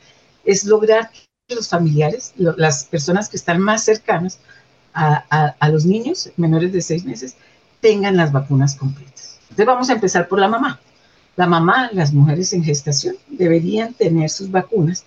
es 0.46 0.64
lograr 0.64 1.12
los 1.48 1.70
familiares, 1.70 2.34
las 2.38 2.86
personas 2.86 3.30
que 3.30 3.38
están 3.38 3.62
más 3.62 3.84
cercanas 3.84 4.40
a, 4.96 5.70
los 5.70 5.86
niños 5.86 6.32
menores 6.38 6.74
de 6.74 6.82
seis 6.82 7.06
meses, 7.06 7.36
tengan 7.82 8.18
las 8.18 8.32
vacunas 8.32 8.74
completas. 8.74 9.38
Entonces 9.42 9.68
vamos 9.68 9.92
a 9.92 9.94
empezar 9.94 10.28
por 10.28 10.40
la 10.40 10.48
mamá. 10.48 10.80
La 11.36 11.46
mamá, 11.46 11.92
las 11.94 12.14
mujeres 12.14 12.52
en 12.54 12.64
gestación, 12.64 13.16
deberían 13.28 13.94
tener 13.94 14.32
sus 14.32 14.50
vacunas. 14.50 15.06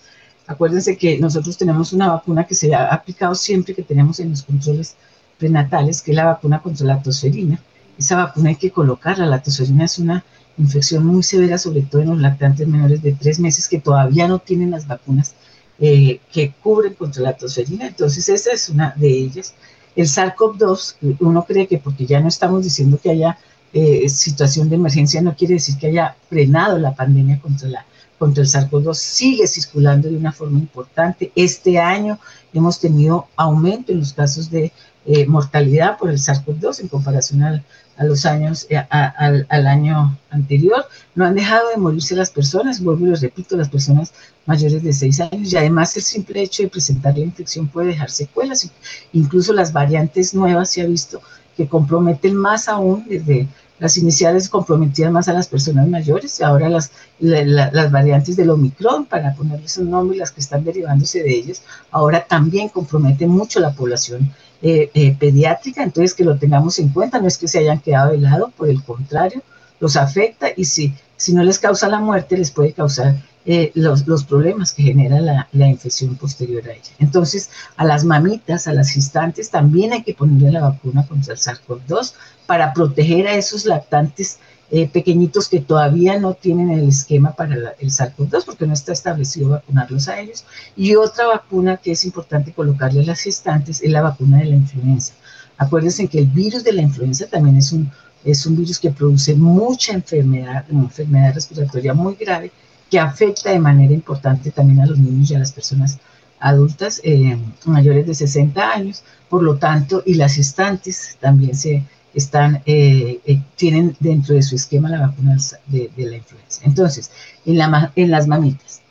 Acuérdense 0.51 0.97
que 0.97 1.17
nosotros 1.17 1.57
tenemos 1.57 1.93
una 1.93 2.09
vacuna 2.09 2.45
que 2.45 2.57
se 2.57 2.75
ha 2.75 2.93
aplicado 2.93 3.37
siempre 3.37 3.73
que 3.73 3.85
tenemos 3.85 4.19
en 4.19 4.31
los 4.31 4.43
controles 4.43 4.97
prenatales, 5.39 6.03
que 6.03 6.11
es 6.11 6.17
la 6.17 6.25
vacuna 6.25 6.61
contra 6.61 6.85
la 6.89 7.01
tosferina. 7.01 7.61
Esa 7.97 8.17
vacuna 8.17 8.49
hay 8.49 8.57
que 8.57 8.73
colocarla. 8.73 9.27
La 9.27 9.41
tosferina 9.41 9.85
es 9.85 10.01
una 10.01 10.25
infección 10.59 11.07
muy 11.07 11.23
severa, 11.23 11.57
sobre 11.57 11.83
todo 11.83 12.03
en 12.03 12.09
los 12.09 12.19
lactantes 12.19 12.67
menores 12.67 13.01
de 13.01 13.13
tres 13.13 13.39
meses 13.39 13.69
que 13.69 13.79
todavía 13.79 14.27
no 14.27 14.41
tienen 14.41 14.73
las 14.73 14.89
vacunas 14.89 15.35
eh, 15.79 16.19
que 16.33 16.53
cubren 16.61 16.95
contra 16.95 17.23
la 17.23 17.37
tosferina. 17.37 17.87
Entonces, 17.87 18.29
esa 18.29 18.51
es 18.51 18.69
una 18.71 18.93
de 18.97 19.09
ellas. 19.09 19.55
El 19.95 20.09
SARS-CoV-2, 20.09 21.17
uno 21.21 21.45
cree 21.45 21.69
que 21.69 21.79
porque 21.79 22.07
ya 22.07 22.19
no 22.19 22.27
estamos 22.27 22.65
diciendo 22.65 22.99
que 23.01 23.11
haya 23.11 23.39
eh, 23.73 24.09
situación 24.09 24.69
de 24.69 24.75
emergencia, 24.75 25.23
no 25.23 25.37
quiere 25.37 25.55
decir 25.55 25.77
que 25.79 25.87
haya 25.87 26.17
frenado 26.29 26.77
la 26.77 26.93
pandemia 26.93 27.39
contra, 27.41 27.69
la, 27.69 27.87
contra 28.21 28.43
el 28.43 28.51
SARS-CoV-2, 28.51 28.95
sigue 28.95 29.47
circulando 29.47 30.11
de 30.11 30.17
una 30.19 30.31
forma 30.31 30.59
importante. 30.59 31.33
Este 31.35 31.79
año 31.79 32.19
hemos 32.53 32.79
tenido 32.79 33.29
aumento 33.35 33.93
en 33.93 34.01
los 34.01 34.13
casos 34.13 34.51
de 34.51 34.73
eh, 35.07 35.25
mortalidad 35.25 35.97
por 35.97 36.11
el 36.11 36.19
SARS-CoV-2 36.19 36.81
en 36.81 36.89
comparación 36.89 37.43
al, 37.43 37.65
a 37.97 38.05
los 38.05 38.27
años, 38.27 38.67
eh, 38.69 38.77
al, 38.77 39.67
año 39.67 40.19
anterior. 40.29 40.85
No 41.15 41.25
han 41.25 41.35
dejado 41.35 41.71
de 41.71 41.79
morirse 41.79 42.15
las 42.15 42.29
personas, 42.31 42.83
vuelvo 42.83 43.07
y 43.07 43.09
les 43.09 43.23
repito, 43.23 43.57
las 43.57 43.71
personas 43.71 44.13
mayores 44.45 44.83
de 44.83 44.93
6 44.93 45.21
años 45.21 45.51
y 45.51 45.57
además 45.57 45.97
el 45.97 46.03
simple 46.03 46.43
hecho 46.43 46.63
de 46.63 46.69
presentar 46.69 47.17
la 47.17 47.25
infección 47.25 47.69
puede 47.69 47.89
dejar 47.89 48.11
secuelas. 48.11 48.71
Incluso 49.15 49.55
las 49.55 49.73
variantes 49.73 50.35
nuevas 50.35 50.69
se 50.69 50.83
ha 50.83 50.87
visto 50.87 51.23
que 51.57 51.69
comprometen 51.69 52.37
más 52.37 52.69
aún 52.69 53.07
desde 53.09 53.49
las 53.81 53.97
iniciales 53.97 54.49
comprometían 54.49 55.13
más 55.13 55.27
a 55.29 55.33
las 55.33 55.49
personas 55.49 55.89
mayores, 55.89 56.41
ahora 56.43 56.69
las, 56.69 56.93
las 57.19 57.91
variantes 57.91 58.37
del 58.37 58.51
Omicron, 58.51 59.07
para 59.07 59.35
ponerles 59.35 59.79
un 59.79 59.91
nombre, 59.91 60.19
las 60.19 60.31
que 60.31 60.41
están 60.41 60.63
derivándose 60.63 61.23
de 61.23 61.35
ellas, 61.35 61.63
ahora 61.91 62.25
también 62.29 62.69
comprometen 62.69 63.31
mucho 63.31 63.59
la 63.59 63.73
población 63.73 64.33
eh, 64.63 64.91
eh, 64.93 65.17
pediátrica, 65.19 65.83
entonces 65.83 66.15
que 66.15 66.25
lo 66.25 66.37
tengamos 66.37 66.79
en 66.79 66.91
cuenta, 66.91 67.19
no 67.19 67.27
es 67.27 67.39
que 67.39 67.49
se 67.49 67.59
hayan 67.59 67.81
quedado 67.81 68.13
de 68.13 68.19
lado, 68.19 68.53
por 68.55 68.69
el 68.69 68.85
contrario, 68.85 69.43
los 69.81 69.97
afecta 69.97 70.49
y 70.55 70.67
si, 70.67 70.95
si 71.17 71.33
no 71.33 71.43
les 71.43 71.59
causa 71.59 71.89
la 71.89 71.99
muerte, 71.99 72.37
les 72.37 72.51
puede 72.51 72.75
causar 72.75 73.17
eh, 73.47 73.73
los, 73.75 74.07
los, 74.07 74.25
problemas 74.25 74.73
que 74.73 74.83
genera 74.83 75.19
la, 75.19 75.49
la, 75.53 75.67
infección 75.67 76.15
posterior 76.17 76.63
a 76.69 76.73
ella. 76.73 76.93
Entonces, 76.99 77.49
a 77.79 77.87
las 77.87 78.05
mamitas, 78.05 78.69
a 78.69 78.75
las 78.75 78.91
gestantes, 78.91 79.49
también 79.49 79.95
hay 79.95 80.03
que 80.03 80.13
ponerle 80.13 80.53
la 80.53 80.61
vacuna 80.61 81.07
contra 81.07 81.33
el 81.33 81.41
SARS-CoV-2 81.41 82.13
para 82.51 82.73
proteger 82.73 83.29
a 83.29 83.37
esos 83.37 83.65
lactantes 83.65 84.41
eh, 84.73 84.89
pequeñitos 84.89 85.49
que 85.49 85.61
todavía 85.61 86.19
no 86.19 86.35
tienen 86.35 86.73
el 86.73 86.89
esquema 86.89 87.31
para 87.37 87.55
el 87.55 87.91
SARS-CoV-2 87.93 88.45
porque 88.45 88.67
no 88.67 88.73
está 88.73 88.93
establecido 88.93 89.51
vacunarlos 89.51 90.09
a 90.09 90.19
ellos. 90.19 90.45
Y 90.75 90.97
otra 90.97 91.29
vacuna 91.29 91.77
que 91.77 91.93
es 91.93 92.05
importante 92.05 92.53
colocarle 92.53 93.03
a 93.03 93.05
las 93.05 93.21
gestantes 93.21 93.81
es 93.81 93.91
la 93.93 94.03
vacuna 94.03 94.39
de 94.39 94.47
la 94.47 94.57
influenza. 94.57 95.13
Acuérdense 95.59 96.09
que 96.09 96.19
el 96.19 96.27
virus 96.27 96.65
de 96.65 96.73
la 96.73 96.83
influenza 96.83 97.29
también 97.29 97.57
es 97.57 97.71
un, 97.71 97.89
es 98.25 98.45
un 98.45 98.57
virus 98.57 98.81
que 98.81 98.91
produce 98.91 99.33
mucha 99.37 99.93
enfermedad, 99.93 100.65
una 100.71 100.87
enfermedad 100.87 101.35
respiratoria 101.35 101.95
muy 101.95 102.17
grave 102.17 102.51
que 102.91 102.99
afecta 102.99 103.51
de 103.53 103.61
manera 103.61 103.95
importante 103.95 104.51
también 104.51 104.81
a 104.81 104.87
los 104.87 104.99
niños 104.99 105.31
y 105.31 105.37
a 105.37 105.39
las 105.39 105.53
personas 105.53 106.01
adultas 106.41 107.01
eh, 107.05 107.39
mayores 107.65 108.09
de 108.09 108.15
60 108.17 108.73
años. 108.73 109.05
Por 109.29 109.45
lo 109.45 109.55
tanto, 109.55 110.03
y 110.05 110.15
las 110.15 110.35
gestantes 110.35 111.17
también 111.21 111.55
se 111.55 111.85
están, 112.15 112.63
eh, 112.67 113.21
eh, 113.25 113.43
tienen 113.57 113.97
dentro 114.01 114.35
de 114.35 114.43
su 114.43 114.57
esquema 114.57 114.89
la 114.89 115.09
vacuna 115.09 115.37
de, 115.67 115.91
la 115.97 116.17
influenza. 116.17 116.63
Entonces, 116.65 117.11
en, 117.47 117.59
la, 117.59 117.93
en 117.95 118.11
las 118.11 118.27
mamitas, 118.27 118.83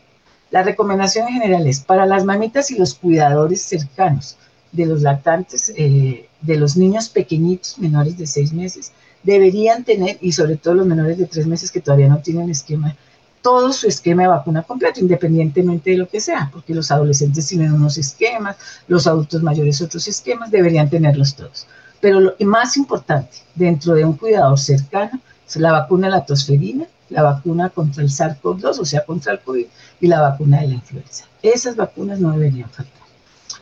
la 0.51 0.63
recomendación 0.63 1.27
en 1.27 1.35
general 1.35 1.67
es 1.67 1.79
para 1.79 2.05
las 2.05 2.25
mamitas 2.25 2.71
y 2.71 2.77
los 2.77 2.95
cuidadores 2.95 3.61
cercanos 3.61 4.37
de 4.71 4.85
los 4.85 5.01
lactantes, 5.01 5.71
eh, 5.75 6.27
de 6.41 6.57
los 6.57 6.77
niños 6.77 7.09
pequeñitos, 7.09 7.77
menores 7.79 8.17
de 8.17 8.27
seis 8.27 8.53
meses, 8.53 8.91
deberían 9.23 9.83
tener, 9.83 10.17
y 10.21 10.31
sobre 10.31 10.55
todo 10.55 10.75
los 10.75 10.87
menores 10.87 11.17
de 11.17 11.25
tres 11.25 11.45
meses 11.45 11.71
que 11.71 11.81
todavía 11.81 12.07
no 12.07 12.19
tienen 12.19 12.49
esquema, 12.49 12.95
todo 13.41 13.71
su 13.73 13.87
esquema 13.87 14.23
de 14.23 14.29
vacuna 14.29 14.63
completo, 14.63 14.99
independientemente 14.99 15.91
de 15.91 15.97
lo 15.97 16.09
que 16.09 16.19
sea, 16.19 16.49
porque 16.51 16.73
los 16.73 16.91
adolescentes 16.91 17.47
tienen 17.47 17.73
unos 17.73 17.97
esquemas, 17.97 18.57
los 18.87 19.07
adultos 19.07 19.41
mayores 19.41 19.81
otros 19.81 20.07
esquemas, 20.07 20.51
deberían 20.51 20.89
tenerlos 20.89 21.35
todos. 21.35 21.67
Pero 22.01 22.19
lo 22.19 22.33
más 22.45 22.77
importante, 22.77 23.37
dentro 23.55 23.93
de 23.93 24.05
un 24.05 24.13
cuidador 24.13 24.59
cercano, 24.59 25.19
es 25.47 25.55
la 25.57 25.71
vacuna 25.71 26.07
de 26.07 26.11
la 26.11 26.25
tosferina, 26.25 26.85
la 27.09 27.23
vacuna 27.23 27.69
contra 27.69 28.03
el 28.03 28.09
SARS-CoV-2, 28.09 28.79
o 28.79 28.85
sea, 28.85 29.03
contra 29.05 29.33
el 29.33 29.39
COVID, 29.39 29.65
y 30.01 30.07
la 30.07 30.21
vacuna 30.21 30.61
de 30.61 30.67
la 30.67 30.73
influenza. 30.75 31.25
Esas 31.41 31.75
vacunas 31.75 32.19
no 32.19 32.31
deberían 32.31 32.69
faltar. 32.69 32.99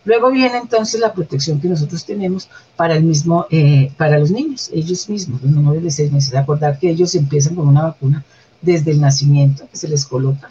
Luego 0.04 0.32
viene 0.32 0.58
entonces 0.58 1.02
la 1.02 1.14
protección 1.14 1.60
que 1.60 1.68
nosotros 1.68 2.06
tenemos 2.06 2.50
para 2.76 2.96
el 2.96 3.04
mismo, 3.04 3.46
eh, 3.50 3.92
para 3.98 4.18
los 4.18 4.32
niños, 4.32 4.70
ellos 4.74 5.10
mismos, 5.10 5.42
los 5.42 5.52
menores 5.52 5.84
de 5.84 5.92
seis 5.92 6.12
meses. 6.12 6.34
Acordar 6.34 6.80
que 6.80 6.90
ellos 6.90 7.14
empiezan 7.16 7.56
con 7.56 7.68
una 7.68 7.84
vacuna 7.84 8.24
desde 8.62 8.92
el 8.92 9.02
nacimiento 9.02 9.68
que 9.70 9.78
se 9.78 9.88
les 9.88 10.06
coloca. 10.06 10.50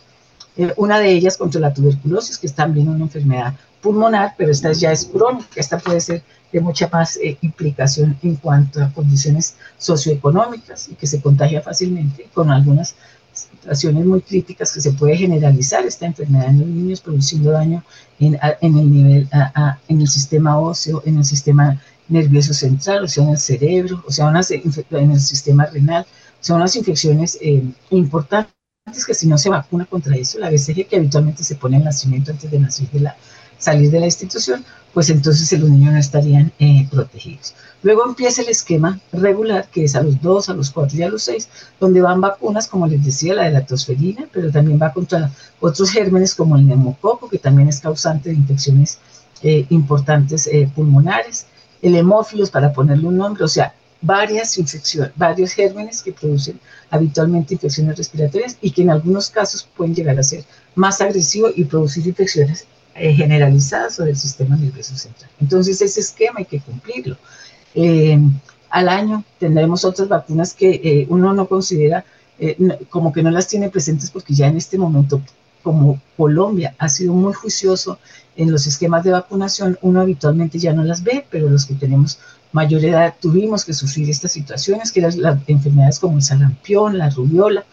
Eh, 0.57 0.73
una 0.77 0.99
de 0.99 1.11
ellas 1.11 1.37
contra 1.37 1.61
la 1.61 1.73
tuberculosis, 1.73 2.39
que 2.39 2.47
es 2.47 2.55
también 2.55 2.89
una 2.89 3.05
enfermedad 3.05 3.55
pulmonar, 3.81 4.35
pero 4.37 4.51
esta 4.51 4.73
ya 4.73 4.93
es 4.93 5.05
crónica, 5.07 5.49
esta 5.57 5.79
puede 5.79 6.01
ser 6.01 6.23
de 6.53 6.61
mucha 6.61 6.89
más 6.89 7.17
eh, 7.17 7.37
implicación 7.43 8.17
en 8.23 8.37
cuanto 8.37 8.83
a 8.83 8.93
condiciones 8.93 9.57
socioeconómicas 9.79 10.89
y 10.89 10.95
que 10.95 11.07
se 11.07 11.21
contagia 11.21 11.61
fácilmente 11.61 12.29
con 12.33 12.51
algunas 12.51 12.95
situaciones 13.33 14.07
muy 14.07 14.23
críticas 14.23 14.73
que 14.73 14.81
se 14.81 14.93
puede 14.93 15.17
generalizar 15.17 15.85
esta 15.85 16.07
enfermedad 16.07 16.49
en 16.49 16.61
los 16.61 16.69
niños 16.69 17.01
produciendo 17.01 17.51
daño 17.51 17.85
en, 18.19 18.39
en 18.61 18.79
el 18.79 18.91
nivel 18.91 19.29
en 19.89 20.01
el 20.01 20.09
sistema 20.09 20.59
óseo, 20.59 21.03
en 21.05 21.19
el 21.19 21.25
sistema 21.25 21.81
nervioso 22.09 22.55
central, 22.55 23.05
o 23.05 23.09
sea, 23.09 23.25
en 23.25 23.31
el 23.31 23.39
cerebro, 23.39 24.03
o 24.07 24.13
sea, 24.13 24.27
unas, 24.27 24.51
en 24.51 25.11
el 25.11 25.21
sistema 25.21 25.67
renal, 25.67 26.07
son 26.41 26.57
unas 26.57 26.77
infecciones 26.77 27.39
eh, 27.41 27.63
importantes 27.91 28.55
que 29.07 29.15
si 29.15 29.27
no 29.27 29.37
se 29.37 29.51
vacuna 29.51 29.85
contra 29.85 30.17
eso, 30.17 30.39
la 30.39 30.49
BCG 30.49 30.87
que 30.87 30.97
habitualmente 30.97 31.43
se 31.43 31.57
pone 31.57 31.77
en 31.77 31.85
nacimiento 31.85 32.31
antes 32.31 32.51
de 32.51 32.59
nacer 32.59 32.89
de 32.91 33.01
la, 33.01 33.17
salir 33.59 33.91
de 33.91 34.01
la 34.01 34.07
institución, 34.07 34.65
pues 34.97 35.11
entonces 35.11 35.61
los 35.61 35.69
niños 35.69 35.93
no 35.93 35.99
estarían 35.99 36.53
eh, 36.59 36.89
protegidos. 36.91 37.55
Luego 37.83 38.07
empieza 38.07 38.41
el 38.41 38.49
esquema 38.49 38.99
regular, 39.13 39.69
que 39.71 39.85
es 39.85 39.95
a 39.95 40.03
los 40.03 40.21
2, 40.23 40.49
a 40.49 40.55
los 40.55 40.71
4 40.71 40.99
y 40.99 41.03
a 41.03 41.09
los 41.09 41.23
6, 41.25 41.49
donde 41.79 42.01
van 42.01 42.21
vacunas, 42.21 42.67
como 42.67 42.87
les 42.87 43.05
decía, 43.05 43.35
la 43.35 43.45
de 43.45 43.51
la 43.51 43.67
tosferina, 43.67 44.27
pero 44.33 44.51
también 44.51 44.79
va 44.81 44.93
contra 44.93 45.31
otros 45.61 45.91
gérmenes 45.91 46.35
como 46.35 46.57
el 46.57 46.67
neumococo, 46.67 47.29
que 47.29 47.39
también 47.39 47.69
es 47.69 47.81
causante 47.81 48.31
de 48.31 48.37
infecciones 48.37 48.99
eh, 49.43 49.67
importantes 49.69 50.47
eh, 50.47 50.67
pulmonares, 50.75 51.47
el 51.83 51.95
hemófilos, 51.95 52.51
para 52.51 52.73
ponerle 52.73 53.07
un 53.07 53.19
nombre, 53.19 53.45
o 53.45 53.49
sea, 53.49 53.75
varias 54.01 54.57
infecciones, 54.57 55.13
varios 55.15 55.53
gérmenes 55.53 56.03
que 56.03 56.13
producen 56.13 56.59
habitualmente 56.91 57.55
infecciones 57.55 57.99
respiratorias 57.99 58.57
y 58.61 58.71
que 58.71 58.83
en 58.83 58.91
algunos 58.91 59.29
casos 59.29 59.69
pueden 59.77 59.95
llegar 59.95 60.19
a 60.19 60.23
ser 60.23 60.45
más 60.75 61.01
agresivos 61.01 61.53
y 61.55 61.65
producir 61.65 62.07
infecciones 62.07 62.67
eh, 62.99 63.15
generalizadas 63.15 63.95
sobre 63.95 64.11
el 64.11 64.17
sistema 64.17 64.57
nervioso 64.57 64.97
central. 64.97 65.31
Entonces 65.41 65.81
ese 65.81 66.01
esquema 66.01 66.39
hay 66.39 66.45
que 66.45 66.61
cumplirlo. 66.61 67.17
Eh, 67.75 68.19
al 68.71 68.89
año 68.89 69.25
tendremos 69.39 69.85
otras 69.85 70.09
vacunas 70.09 70.55
que 70.55 70.81
eh, 70.83 71.07
uno 71.09 71.33
no 71.33 71.47
considera 71.47 72.05
como 72.91 73.15
que 73.15 73.23
no 73.23 73.31
las 73.31 73.49
tiene 73.49 73.71
presentes 73.71 74.11
porque 74.11 74.35
ya 74.35 74.47
en 74.47 74.59
este 74.59 74.77
momento 74.77 75.23
como 75.63 75.99
Colombia 76.19 76.75
ha 76.79 76.89
sido 76.91 77.15
muy 77.15 77.33
juicioso 77.33 77.99
en 78.37 78.53
los 78.53 78.67
esquemas 78.67 79.03
de 79.05 79.13
vacunación, 79.13 79.79
uno 79.83 80.01
habitualmente 80.01 80.59
ya 80.59 80.73
no 80.73 80.85
las 80.85 81.03
ve, 81.03 81.27
pero 81.31 81.49
los 81.49 81.65
que 81.65 81.75
tenemos 81.75 82.19
mayor 82.53 82.85
edad 82.85 83.15
tuvimos 83.21 83.65
que 83.65 83.73
sufrir 83.73 84.09
estas 84.09 84.33
situaciones, 84.33 84.93
que 84.93 85.01
eran 85.01 85.21
las 85.21 85.39
enfermedades 85.47 85.99
como 85.99 86.19
el 86.19 86.23
sarampión, 86.23 86.99
la 86.99 87.11
rubiola, 87.11 87.65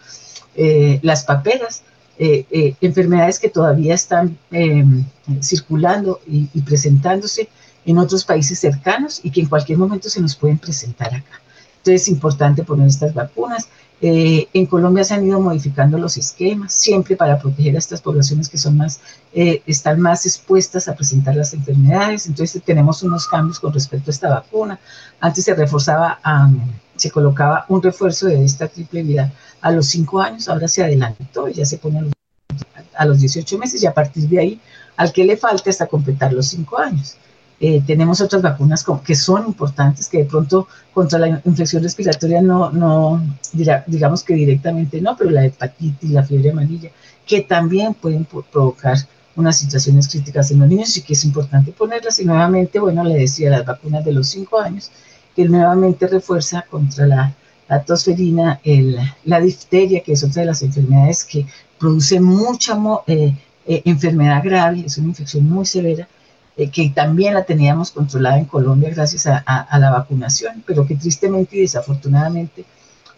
eh, 0.56 0.98
las 1.02 1.24
paperas, 1.24 1.82
eh, 2.16 2.46
eh, 2.50 2.76
enfermedades 2.80 3.40
que 3.40 3.48
todavía 3.48 3.94
están 3.94 4.38
em, 4.52 5.04
circulando 5.40 6.20
y, 6.26 6.46
presentándose 6.62 7.48
en 7.84 7.98
otros 7.98 8.24
países 8.24 8.58
cercanos 8.58 9.20
y 9.22 9.30
que 9.30 9.40
en 9.40 9.48
cualquier 9.48 9.78
momento 9.78 10.08
se 10.08 10.20
nos 10.20 10.36
pueden 10.36 10.58
presentar 10.58 11.08
acá. 11.08 11.40
Entonces 11.78 12.02
es 12.02 12.08
importante 12.08 12.62
poner 12.62 12.86
estas 12.86 13.12
vacunas. 13.12 13.68
Eh, 14.00 14.46
en 14.52 14.66
Colombia 14.66 15.02
se 15.02 15.14
han 15.14 15.26
ido 15.26 15.40
modificando 15.40 15.98
los 15.98 16.16
esquemas, 16.16 16.72
siempre 16.72 17.16
para 17.16 17.38
proteger 17.38 17.74
a 17.74 17.78
estas 17.78 18.00
poblaciones 18.00 18.48
que 18.48 18.58
son 18.58 18.76
más, 18.76 19.00
están 19.32 20.00
más 20.00 20.24
expuestas 20.24 20.88
a 20.88 20.94
presentar 20.94 21.34
las 21.34 21.52
enfermedades. 21.52 22.26
Entonces 22.26 22.62
tenemos 22.64 23.02
unos 23.02 23.26
cambios 23.26 23.58
con 23.58 23.72
respecto 23.72 24.10
a 24.10 24.12
esta 24.12 24.30
vacuna. 24.30 24.78
Antes 25.20 25.44
se 25.44 25.54
reforzaba, 25.54 26.20
se 26.96 27.10
colocaba 27.10 27.66
un 27.68 27.82
refuerzo 27.82 28.26
de 28.26 28.44
esta 28.44 28.68
triple 28.68 29.02
vida 29.02 29.32
a 29.60 29.70
los 29.70 29.86
5 29.86 30.20
años, 30.20 30.48
ahora 30.48 30.68
se 30.68 30.82
adelantó 30.82 31.48
y 31.48 31.54
ya 31.54 31.64
se 31.64 31.78
pone 31.78 31.98
a 31.98 32.02
los, 32.02 32.12
a 32.96 33.04
los 33.04 33.20
18 33.20 33.58
meses 33.58 33.82
y 33.82 33.86
a 33.86 33.94
partir 33.94 34.28
de 34.28 34.38
ahí 34.38 34.60
al 34.96 35.12
que 35.12 35.24
le 35.24 35.36
falta 35.36 35.70
hasta 35.70 35.86
completar 35.86 36.32
los 36.32 36.46
5 36.48 36.78
años. 36.78 37.16
Eh, 37.60 37.82
tenemos 37.86 38.20
otras 38.20 38.42
vacunas 38.42 38.84
que 39.04 39.14
son 39.14 39.46
importantes, 39.46 40.08
que 40.08 40.18
de 40.18 40.24
pronto 40.24 40.68
contra 40.92 41.18
la 41.18 41.40
infección 41.44 41.82
respiratoria 41.82 42.42
no, 42.42 42.70
no 42.70 43.22
digamos 43.86 44.24
que 44.24 44.34
directamente 44.34 45.00
no, 45.00 45.16
pero 45.16 45.30
la 45.30 45.46
hepatitis, 45.46 46.10
la 46.10 46.24
fiebre 46.24 46.50
amarilla, 46.50 46.90
que 47.26 47.42
también 47.42 47.94
pueden 47.94 48.26
provocar 48.26 48.98
unas 49.36 49.58
situaciones 49.58 50.08
críticas 50.08 50.50
en 50.50 50.60
los 50.60 50.68
niños 50.68 50.96
y 50.96 51.02
que 51.02 51.14
es 51.14 51.24
importante 51.24 51.72
ponerlas. 51.72 52.18
Y 52.18 52.24
nuevamente, 52.24 52.78
bueno, 52.78 53.04
le 53.04 53.14
decía 53.14 53.50
las 53.50 53.64
vacunas 53.64 54.04
de 54.04 54.12
los 54.12 54.28
5 54.28 54.60
años, 54.60 54.90
que 55.34 55.44
nuevamente 55.44 56.06
refuerza 56.06 56.62
contra 56.70 57.06
la, 57.06 57.34
la 57.68 57.82
tosferina, 57.82 58.60
el, 58.64 58.98
la 59.24 59.40
difteria, 59.40 60.02
que 60.02 60.12
es 60.12 60.24
otra 60.24 60.42
de 60.42 60.46
las 60.46 60.62
enfermedades 60.62 61.24
que 61.24 61.46
produce 61.78 62.20
mucha 62.20 62.78
eh, 63.06 63.34
eh, 63.66 63.82
enfermedad 63.84 64.42
grave, 64.44 64.84
es 64.86 64.98
una 64.98 65.08
infección 65.08 65.48
muy 65.48 65.66
severa, 65.66 66.08
eh, 66.56 66.70
que 66.70 66.90
también 66.90 67.34
la 67.34 67.44
teníamos 67.44 67.90
controlada 67.90 68.38
en 68.38 68.44
Colombia 68.44 68.90
gracias 68.90 69.26
a, 69.26 69.78
la 69.78 69.90
vacunación, 69.90 70.62
pero 70.66 70.86
que 70.86 70.94
tristemente 70.94 71.56
y 71.56 71.60
desafortunadamente 71.62 72.64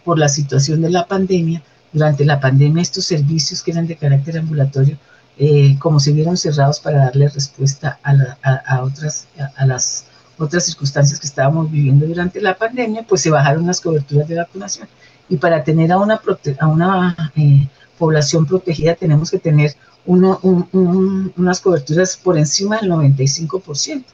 por 0.03 0.17
la 0.17 0.27
situación 0.27 0.81
de 0.81 0.89
la 0.89 1.05
pandemia, 1.05 1.61
durante 1.93 2.25
la 2.25 2.39
pandemia 2.39 2.81
estos 2.81 3.05
servicios 3.05 3.61
que 3.61 3.71
eran 3.71 3.85
de 3.85 3.95
carácter 3.95 4.39
ambulatorio, 4.39 4.97
eh, 5.37 5.77
como 5.79 5.99
se 5.99 6.13
vieron 6.13 6.35
cerrados 6.35 6.79
para 6.79 6.97
darle 7.05 7.29
respuesta 7.29 7.99
a, 8.03 8.81
otras, 8.81 9.27
a, 9.55 9.65
las 9.67 10.05
otras 10.37 10.65
circunstancias 10.65 11.19
que 11.19 11.27
estábamos 11.27 11.71
viviendo 11.71 12.05
durante 12.05 12.41
la 12.41 12.57
pandemia, 12.57 13.03
pues 13.03 13.21
se 13.21 13.29
bajaron 13.29 13.65
las 13.65 13.81
coberturas 13.81 14.27
de 14.27 14.35
vacunación. 14.35 14.87
Y 15.29 15.37
para 15.37 15.63
tener 15.63 15.91
a 15.91 15.97
una, 15.97 16.21
a 16.59 16.67
una 16.67 17.31
eh, 17.35 17.67
población 17.97 18.45
protegida 18.45 18.95
tenemos 18.95 19.31
que 19.31 19.39
tener 19.39 19.75
unas 20.05 21.59
coberturas 21.59 22.15
por 22.15 22.37
encima 22.37 22.77
del 22.77 22.91
95%. 22.91 24.05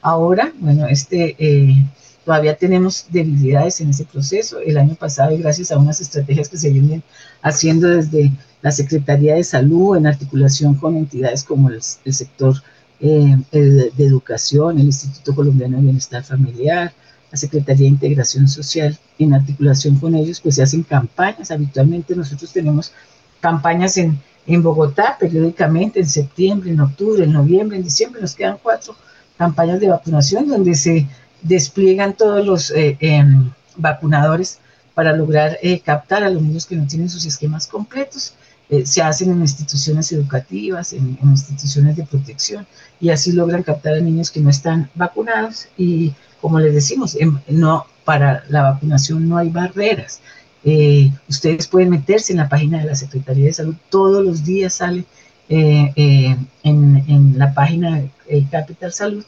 Ahora, 0.00 0.52
bueno, 0.60 0.86
este, 0.86 1.34
eh, 1.38 1.84
todavía 2.24 2.56
tenemos 2.56 3.06
debilidades 3.10 3.80
en 3.80 3.90
ese 3.90 4.04
proceso. 4.04 4.58
El 4.60 4.78
año 4.78 4.94
pasado, 4.94 5.32
y 5.32 5.38
gracias 5.38 5.72
a 5.72 5.78
unas 5.78 6.00
estrategias 6.00 6.48
que 6.48 6.58
se 6.58 6.70
vienen 6.70 7.02
haciendo 7.42 7.88
desde 7.88 8.30
la 8.62 8.70
Secretaría 8.70 9.34
de 9.34 9.44
Salud 9.44 9.96
en 9.96 10.06
articulación 10.06 10.74
con 10.74 10.96
entidades 10.96 11.44
como 11.44 11.68
el, 11.68 11.82
sector 11.82 12.62
eh, 13.06 13.90
de 13.96 14.04
educación, 14.04 14.78
el 14.78 14.86
Instituto 14.86 15.34
Colombiano 15.34 15.76
de 15.76 15.82
Bienestar 15.82 16.24
Familiar, 16.24 16.92
la 17.30 17.36
Secretaría 17.36 17.84
de 17.84 17.90
Integración 17.90 18.48
Social, 18.48 18.98
en 19.18 19.34
articulación 19.34 19.96
con 19.96 20.14
ellos, 20.14 20.40
pues 20.40 20.54
se 20.54 20.62
hacen 20.62 20.82
campañas. 20.82 21.50
Habitualmente 21.50 22.16
nosotros 22.16 22.52
tenemos 22.52 22.92
campañas 23.40 23.96
en 23.96 24.18
en 24.46 24.62
Bogotá 24.62 25.16
periódicamente 25.18 26.00
en 26.00 26.06
septiembre, 26.06 26.70
en 26.70 26.80
octubre, 26.80 27.24
en 27.24 27.32
noviembre, 27.32 27.76
en 27.76 27.84
diciembre. 27.84 28.20
Nos 28.20 28.34
quedan 28.34 28.58
cuatro 28.62 28.94
campañas 29.36 29.80
de 29.80 29.88
vacunación 29.88 30.48
donde 30.48 30.74
se 30.74 31.06
despliegan 31.42 32.14
todos 32.14 32.44
los 32.44 32.70
eh, 32.70 32.96
em, 33.00 33.50
vacunadores 33.76 34.58
para 34.94 35.12
lograr 35.12 35.58
eh, 35.62 35.80
captar 35.80 36.22
a 36.22 36.30
los 36.30 36.42
niños 36.42 36.66
que 36.66 36.76
no 36.76 36.86
tienen 36.86 37.08
sus 37.08 37.24
esquemas 37.24 37.66
completos. 37.66 38.34
Eh, 38.70 38.86
se 38.86 39.02
hacen 39.02 39.30
en 39.30 39.40
instituciones 39.40 40.10
educativas, 40.12 40.92
en, 40.92 41.18
instituciones 41.22 41.96
de 41.96 42.04
protección, 42.04 42.66
y 43.00 43.10
así 43.10 43.32
logran 43.32 43.62
captar 43.62 43.94
a 43.94 44.00
niños 44.00 44.30
que 44.30 44.40
no 44.40 44.50
están 44.50 44.90
vacunados. 44.94 45.68
Y 45.76 46.14
como 46.40 46.58
les 46.60 46.74
decimos, 46.74 47.16
em, 47.16 47.38
no, 47.48 47.86
para 48.04 48.44
la 48.48 48.62
vacunación 48.62 49.28
no 49.28 49.36
hay 49.36 49.50
barreras. 49.50 50.20
Eh, 50.64 51.12
ustedes 51.28 51.66
pueden 51.66 51.90
meterse 51.90 52.32
en 52.32 52.38
la 52.38 52.48
página 52.48 52.78
de 52.78 52.86
la 52.86 52.94
Secretaría 52.94 53.46
de 53.46 53.52
Salud, 53.52 53.74
todos 53.90 54.24
los 54.24 54.44
días 54.44 54.74
sale 54.74 55.04
eh, 55.48 56.36
en, 56.62 57.38
la 57.38 57.52
página 57.52 58.02
de 58.28 58.46
Capital 58.50 58.92
Salud 58.92 59.24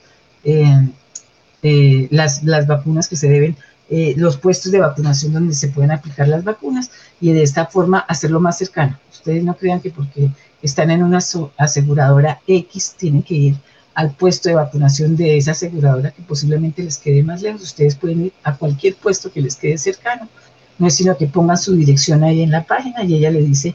las, 2.10 2.42
las, 2.42 2.66
vacunas 2.66 3.08
que 3.08 3.16
se 3.16 3.28
deben, 3.28 3.56
los 3.88 4.36
puestos 4.36 4.72
de 4.72 4.80
vacunación 4.80 5.32
donde 5.32 5.54
se 5.54 5.68
pueden 5.68 5.92
aplicar 5.92 6.28
las 6.28 6.42
vacunas 6.42 6.90
y 7.20 7.32
de 7.32 7.42
esta 7.42 7.66
forma 7.66 8.00
hacerlo 8.00 8.40
más 8.40 8.58
cercano. 8.58 8.98
Ustedes 9.10 9.44
no 9.44 9.56
crean 9.56 9.80
que 9.80 9.90
porque 9.90 10.30
están 10.62 10.90
en 10.90 11.02
una 11.02 11.20
aseguradora 11.56 12.40
X 12.46 12.94
tienen 12.98 13.22
que 13.22 13.34
ir 13.34 13.56
al 13.94 14.10
puesto 14.10 14.48
de 14.48 14.56
vacunación 14.56 15.16
de 15.16 15.36
esa 15.36 15.52
aseguradora 15.52 16.10
que 16.10 16.22
posiblemente 16.22 16.82
les 16.82 16.98
quede 16.98 17.22
más 17.22 17.42
lejos. 17.42 17.62
Ustedes 17.62 17.94
pueden 17.94 18.26
ir 18.26 18.32
a 18.42 18.56
cualquier 18.56 18.96
puesto 18.96 19.32
que 19.32 19.40
les 19.40 19.56
quede 19.56 19.78
cercano 19.78 20.28
no 20.78 20.86
es 20.86 20.94
sino 20.94 21.16
que 21.16 21.26
pongan 21.26 21.58
su 21.58 21.74
dirección 21.74 22.22
ahí 22.22 22.42
en 22.42 22.50
la 22.50 22.64
página 22.64 23.04
y 23.04 23.14
ella 23.14 23.30
le 23.30 23.42
dice 23.42 23.74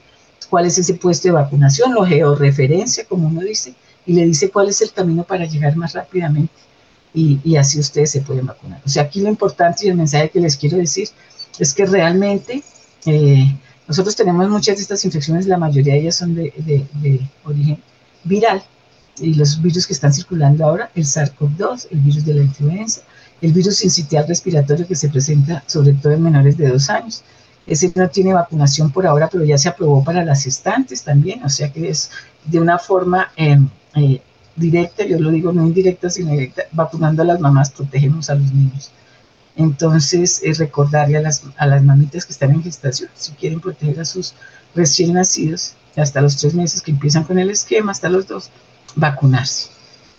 cuál 0.50 0.65
es 0.65 0.78
ese 0.78 0.95
puesto 0.95 1.28
de 1.28 1.34
vacunación, 1.34 1.93
lo 1.93 2.06
georreferencia, 2.06 3.06
como 3.06 3.28
uno 3.28 3.41
dice, 3.41 3.74
y 4.06 4.13
le 4.13 4.26
dice 4.26 4.50
cuál 4.50 4.67
es 4.69 4.82
el 4.82 4.91
camino 4.91 5.24
para 5.24 5.45
llegar 5.45 5.76
más 5.76 5.93
rápidamente 5.93 6.54
y, 7.13 7.56
así 7.56 7.80
ustedes 7.80 8.12
se 8.12 8.21
pueden 8.21 8.45
vacunar. 8.45 8.82
O 8.86 8.89
sea, 8.89 9.04
aquí 9.04 9.21
lo 9.21 9.30
importante 9.30 9.86
y 9.86 9.89
el 9.89 9.95
mensaje 9.95 10.30
que 10.30 10.39
les 10.39 10.56
quiero 10.56 10.78
decir 10.78 11.10
es 11.60 11.74
que 11.74 11.86
realmente 11.86 12.63
eh, 13.06 13.56
nosotros 13.88 14.15
tenemos 14.15 14.50
muchas 14.50 14.78
de 14.78 14.84
estas 14.84 15.04
infecciones, 15.04 15.45
la 15.45 15.58
mayoría 15.58 15.93
de 15.93 16.00
ellas 16.00 16.15
son 16.15 16.36
de, 16.36 16.54
de 16.58 17.30
origen 17.43 17.80
viral, 18.24 18.63
y 19.19 19.34
los 19.34 19.62
virus 19.62 19.88
que 19.88 19.93
están 19.93 20.13
circulando 20.13 20.65
ahora, 20.65 20.91
el 20.95 21.06
SARS-CoV-2, 21.06 21.88
el 21.91 22.00
virus 22.00 22.26
de 22.26 22.34
la 22.34 22.41
influenza, 22.41 23.02
el 23.41 23.52
virus 23.52 23.78
sincitial 23.78 24.28
respiratorio 24.28 24.88
que 24.88 24.95
se 24.95 25.10
presenta 25.10 25.63
sobre 25.67 25.93
todo 25.93 26.13
en 26.13 26.24
menores 26.24 26.58
de 26.58 26.69
dos 26.69 26.89
años. 26.89 27.24
Ese 27.67 27.91
no 27.95 28.10
tiene 28.10 28.34
vacunación 28.34 28.91
por 28.91 29.06
ahora, 29.06 29.30
pero 29.32 29.43
ya 29.43 29.58
se 29.58 29.69
aprobó 29.69 30.04
para 30.04 30.26
las 30.26 30.45
estantes 30.45 31.04
también, 31.04 31.43
o 31.43 31.50
sea 31.50 31.71
que 31.71 31.89
es 31.89 32.10
de 32.45 32.60
una 32.60 32.80
forma 32.80 33.32
em, 33.36 33.69
eh, 33.95 34.21
directa, 34.55 35.05
yo 35.05 35.19
lo 35.19 35.31
digo 35.31 35.51
no 35.51 35.65
indirecta, 35.65 36.09
sino 36.09 36.31
directa, 36.31 36.63
vacunando 36.71 37.21
a 37.21 37.25
las 37.25 37.39
mamás, 37.39 37.71
protegemos 37.71 38.29
a 38.29 38.35
los 38.35 38.51
niños. 38.51 38.91
Entonces, 39.55 40.41
es 40.43 40.59
recordarle 40.59 41.17
a 41.17 41.21
las, 41.21 41.43
a 41.57 41.67
las 41.67 41.83
mamitas 41.83 42.25
que 42.25 42.33
están 42.33 42.51
en 42.51 42.63
gestación, 42.63 43.09
si 43.15 43.31
quieren 43.33 43.59
proteger 43.59 43.99
a 43.99 44.05
sus 44.05 44.33
recién 44.73 45.13
nacidos, 45.13 45.75
hasta 45.95 46.21
los 46.21 46.37
tres 46.37 46.53
meses 46.53 46.81
que 46.81 46.91
empiezan 46.91 47.23
con 47.25 47.37
el 47.37 47.49
esquema, 47.49 47.91
hasta 47.91 48.09
los 48.09 48.27
dos, 48.27 48.49
vacunarse. 48.95 49.69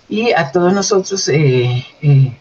Y 0.08 0.32
a 0.32 0.52
todos 0.52 0.72
nosotros, 0.74 1.28
eh, 1.28 1.84
eh, 2.02 2.36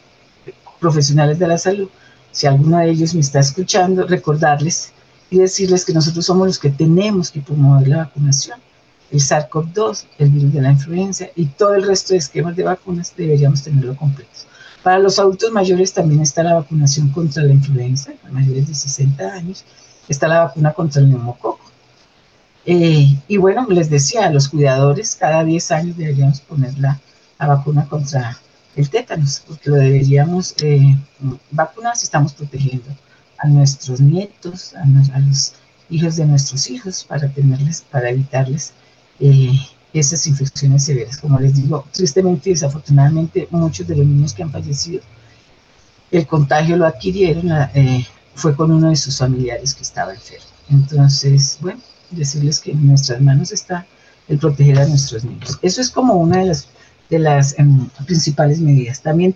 profesionales 0.80 1.40
de 1.40 1.48
la 1.48 1.58
salud, 1.58 1.90
si 2.32 2.48
alguno 2.48 2.80
de 2.80 2.90
ellos 2.90 3.14
me 3.14 3.22
está 3.22 3.40
escuchando, 3.40 4.08
recordarles 4.08 4.92
y 5.30 5.40
decirles 5.40 5.86
que 5.86 5.94
nosotros 5.94 6.26
somos 6.26 6.48
los 6.48 6.60
que 6.60 6.70
tenemos 6.70 7.32
que 7.32 7.42
promover 7.42 7.88
la 7.88 7.98
vacunación. 7.98 8.60
El 9.12 9.20
SARS-CoV-2, 9.20 10.06
el 10.20 10.30
virus 10.30 10.54
de 10.54 10.62
la 10.62 10.72
influenza 10.72 11.26
y 11.36 11.46
todo 11.46 11.76
el 11.76 11.84
resto 11.86 12.14
de 12.14 12.20
esquemas 12.20 12.56
de 12.56 12.64
vacunas 12.64 13.14
deberíamos 13.16 13.62
tenerlo 13.64 13.96
completo. 13.96 14.32
Para 14.84 15.00
los 15.00 15.20
adultos 15.20 15.52
mayores 15.52 15.94
también 15.94 16.22
está 16.22 16.44
la 16.44 16.56
vacunación 16.56 17.10
contra 17.10 17.44
la 17.44 17.54
influenza, 17.54 18.14
para 18.22 18.34
mayores 18.34 18.68
de 18.68 18.74
60 18.74 19.24
años, 19.34 19.64
está 20.08 20.28
la 20.28 20.46
vacuna 20.46 20.74
contra 20.74 21.02
el 21.02 21.10
neumococo. 21.10 21.60
Eh, 22.66 23.16
y 23.28 23.38
bueno, 23.38 23.68
les 23.70 23.90
decía, 23.90 24.26
a 24.26 24.32
los 24.32 24.48
cuidadores 24.48 25.16
cada 25.16 25.44
10 25.44 25.72
años 25.72 25.98
deberíamos 25.98 26.42
poner 26.42 26.78
la, 26.80 27.00
la 27.40 27.48
vacuna 27.48 27.88
contra 27.88 28.38
el 28.76 28.90
tétanos, 28.90 29.44
porque 29.48 29.70
lo 29.70 29.76
deberíamos 29.76 30.56
eh, 30.62 30.98
vacunar 31.52 31.98
si 31.98 32.06
estamos 32.06 32.34
protegiendo 32.34 32.90
a 33.38 33.48
nuestros 33.48 34.00
nietos, 34.00 34.74
a, 34.76 35.20
los 35.20 35.54
hijos 35.90 36.16
de 36.16 36.26
nuestros 36.26 36.70
hijos, 36.70 37.04
para 37.04 37.28
tenerles, 37.28 37.82
para 37.82 38.10
evitarles 38.10 38.74
eh, 39.22 39.52
esas 39.94 40.26
infecciones 40.28 40.86
severas. 40.86 41.18
Como 41.18 41.40
les 41.40 41.56
digo, 41.56 41.86
tristemente 41.92 42.50
y 42.50 42.54
desafortunadamente, 42.54 43.48
muchos 43.52 43.88
de 43.88 43.96
los 43.96 44.06
niños 44.06 44.34
que 44.34 44.44
han 44.44 44.52
fallecido, 44.52 45.02
el 46.12 46.28
contagio 46.28 46.76
lo 46.76 46.86
adquirieron, 46.86 47.52
eh, 47.74 48.06
fue 48.36 48.56
con 48.56 48.72
uno 48.72 48.90
de 48.90 48.96
sus 48.96 49.18
familiares 49.18 49.74
que 49.76 49.84
estaba 49.84 50.14
enfermo. 50.14 50.46
Entonces, 50.70 51.58
bueno, 51.62 51.80
decirles 52.10 52.60
que 52.60 52.72
en 52.72 52.88
nuestras 52.88 53.22
manos 53.22 53.52
está 53.52 53.86
el 54.28 54.38
proteger 54.38 54.80
a 54.80 54.88
nuestros 54.88 55.24
niños. 55.24 55.60
Eso 55.62 55.82
es 55.82 55.90
como 55.90 56.16
una 56.16 56.40
de 56.40 56.46
las, 56.46 56.68
de 57.10 57.20
las 57.20 57.58
em, 57.60 57.90
principales 58.06 58.60
medidas. 58.60 59.02
También 59.02 59.36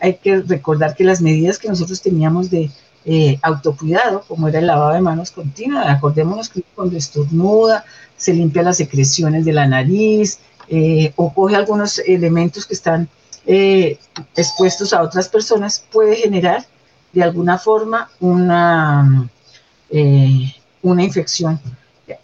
hay 0.00 0.14
que 0.14 0.40
recordar 0.42 0.94
que 0.94 1.04
las 1.04 1.20
medidas 1.20 1.58
que 1.58 1.68
nosotros 1.68 2.02
teníamos 2.02 2.50
de 2.50 2.70
eh, 3.04 3.38
autocuidado, 3.42 4.22
como 4.28 4.48
era 4.48 4.58
el 4.58 4.66
lavado 4.66 4.94
de 4.94 5.00
manos 5.00 5.30
continua, 5.30 5.90
acordémonos 5.90 6.48
que 6.48 6.62
cuando 6.74 6.96
estornuda, 6.96 7.84
se 8.16 8.32
limpia 8.32 8.62
las 8.62 8.76
secreciones 8.76 9.44
de 9.44 9.52
la 9.52 9.66
nariz 9.66 10.38
eh, 10.68 11.12
o 11.16 11.32
coge 11.34 11.56
algunos 11.56 11.98
elementos 11.98 12.66
que 12.66 12.74
están 12.74 13.08
eh, 13.46 13.98
expuestos 14.36 14.92
a 14.92 15.02
otras 15.02 15.28
personas, 15.28 15.84
puede 15.90 16.16
generar 16.16 16.64
de 17.12 17.22
alguna 17.22 17.58
forma 17.58 18.08
una, 18.20 19.28
una 20.82 21.02
infección 21.02 21.60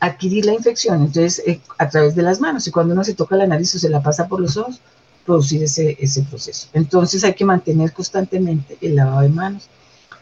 adquirir 0.00 0.44
la 0.44 0.54
infección, 0.54 1.00
entonces 1.02 1.42
a 1.78 1.88
través 1.88 2.14
de 2.14 2.22
las 2.22 2.40
manos, 2.40 2.66
y 2.66 2.70
cuando 2.70 2.94
uno 2.94 3.04
se 3.04 3.14
toca 3.14 3.36
la 3.36 3.46
nariz 3.46 3.74
o 3.74 3.78
se 3.78 3.88
la 3.88 4.02
pasa 4.02 4.28
por 4.28 4.40
los 4.40 4.56
ojos, 4.56 4.80
producir 5.28 5.62
ese, 5.62 5.96
ese 6.00 6.22
proceso. 6.22 6.68
Entonces 6.72 7.22
hay 7.22 7.34
que 7.34 7.44
mantener 7.44 7.92
constantemente 7.92 8.78
el 8.80 8.96
lavado 8.96 9.20
de 9.20 9.28
manos. 9.28 9.68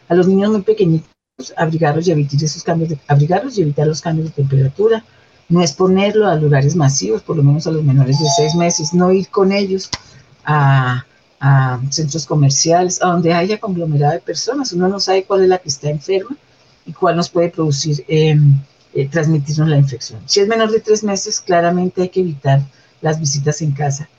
A 0.09 0.15
los 0.15 0.27
niños 0.27 0.51
muy 0.51 0.61
pequeñitos, 0.61 1.09
abrigarlos 1.55 2.07
y 2.07 2.11
evitar 2.11 2.43
esos 2.43 2.63
cambios 2.63 2.89
de, 2.89 2.99
abrigarlos 3.07 3.57
y 3.57 3.61
evitar 3.61 3.87
los 3.87 4.01
cambios 4.01 4.29
de 4.29 4.33
temperatura, 4.33 5.03
no 5.49 5.61
exponerlo 5.61 6.27
a 6.27 6.35
lugares 6.35 6.75
masivos, 6.75 7.21
por 7.21 7.37
lo 7.37 7.43
menos 7.43 7.67
a 7.67 7.71
los 7.71 7.83
menores 7.83 8.19
de 8.19 8.25
seis 8.35 8.55
meses, 8.55 8.93
no 8.93 9.11
ir 9.11 9.29
con 9.29 9.51
ellos 9.51 9.89
a, 10.43 11.05
a 11.39 11.79
centros 11.89 12.25
comerciales, 12.25 13.01
a 13.01 13.07
donde 13.07 13.33
haya 13.33 13.59
conglomerado 13.59 14.13
de 14.13 14.19
personas. 14.19 14.73
Uno 14.73 14.87
no 14.87 14.99
sabe 14.99 15.23
cuál 15.23 15.43
es 15.43 15.49
la 15.49 15.57
que 15.59 15.69
está 15.69 15.89
enferma 15.89 16.35
y 16.85 16.93
cuál 16.93 17.15
nos 17.15 17.29
puede 17.29 17.49
producir 17.49 18.03
eh, 18.07 18.37
eh, 18.93 19.07
transmitirnos 19.09 19.69
la 19.69 19.77
infección. 19.77 20.21
Si 20.25 20.39
es 20.39 20.47
menor 20.47 20.71
de 20.71 20.79
tres 20.79 21.03
meses, 21.03 21.41
claramente 21.41 22.01
hay 22.01 22.09
que 22.09 22.21
evitar 22.21 22.61
las 23.01 23.19
visitas 23.19 23.61
en 23.61 23.71
casa 23.71 24.09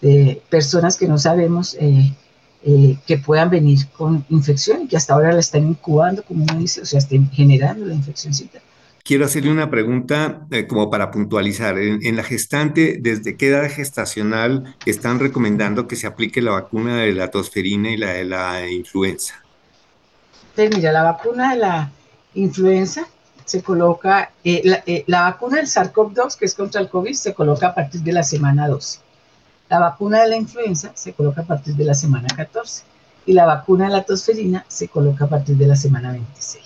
de 0.00 0.40
personas 0.48 0.96
que 0.96 1.08
no 1.08 1.18
sabemos 1.18 1.76
eh, 1.80 2.14
eh, 2.64 2.96
que 3.06 3.18
puedan 3.18 3.50
venir 3.50 3.86
con 3.96 4.24
infección 4.30 4.82
y 4.82 4.88
que 4.88 4.96
hasta 4.96 5.14
ahora 5.14 5.32
la 5.32 5.40
están 5.40 5.66
incubando, 5.66 6.22
como 6.22 6.44
uno 6.44 6.58
dice, 6.58 6.82
o 6.82 6.86
sea, 6.86 6.98
estén 6.98 7.30
generando 7.30 7.86
la 7.86 7.94
infeccióncita. 7.94 8.60
Quiero 9.04 9.24
hacerle 9.24 9.50
una 9.50 9.70
pregunta 9.70 10.46
como 10.68 10.90
para 10.90 11.10
puntualizar. 11.10 11.78
En, 11.78 12.14
la 12.14 12.22
gestante, 12.22 12.98
¿desde 13.00 13.38
qué 13.38 13.48
edad 13.48 13.70
gestacional 13.70 14.76
están 14.84 15.18
recomendando 15.18 15.88
que 15.88 15.96
se 15.96 16.06
aplique 16.06 16.42
la 16.42 16.50
vacuna 16.50 16.98
de 16.98 17.12
la 17.12 17.30
tosferina 17.30 17.90
y 17.90 17.96
la 17.96 18.12
de 18.12 18.24
la 18.24 18.68
influenza? 18.68 19.34
Pues 20.54 20.76
mira, 20.76 20.92
la 20.92 21.04
vacuna 21.04 21.54
de 21.54 21.58
la 21.60 21.90
influenza 22.34 23.08
se 23.48 23.62
coloca, 23.62 24.30
eh, 24.44 24.60
eh, 24.84 25.04
la, 25.06 25.22
vacuna 25.22 25.56
del 25.56 25.66
SARS-CoV-2, 25.66 26.36
que 26.36 26.44
es 26.44 26.54
contra 26.54 26.82
el 26.82 26.90
COVID, 26.90 27.14
se 27.14 27.32
coloca 27.32 27.68
a 27.68 27.74
partir 27.74 28.02
de 28.02 28.12
la 28.12 28.22
semana 28.22 28.68
12. 28.68 28.98
La 29.68 29.78
vacuna 29.78 30.22
de 30.22 30.28
la 30.28 30.36
influenza 30.36 30.92
se 30.94 31.12
coloca 31.12 31.42
a 31.42 31.44
partir 31.44 31.74
de 31.74 31.84
la 31.84 31.94
semana 31.94 32.28
14. 32.34 32.84
Y 33.26 33.34
la 33.34 33.44
vacuna 33.44 33.86
de 33.86 33.90
la 33.90 34.04
tosferina 34.04 34.64
se 34.68 34.88
coloca 34.88 35.26
a 35.26 35.28
partir 35.28 35.56
de 35.56 35.66
la 35.66 35.76
semana 35.76 36.12
26. 36.12 36.64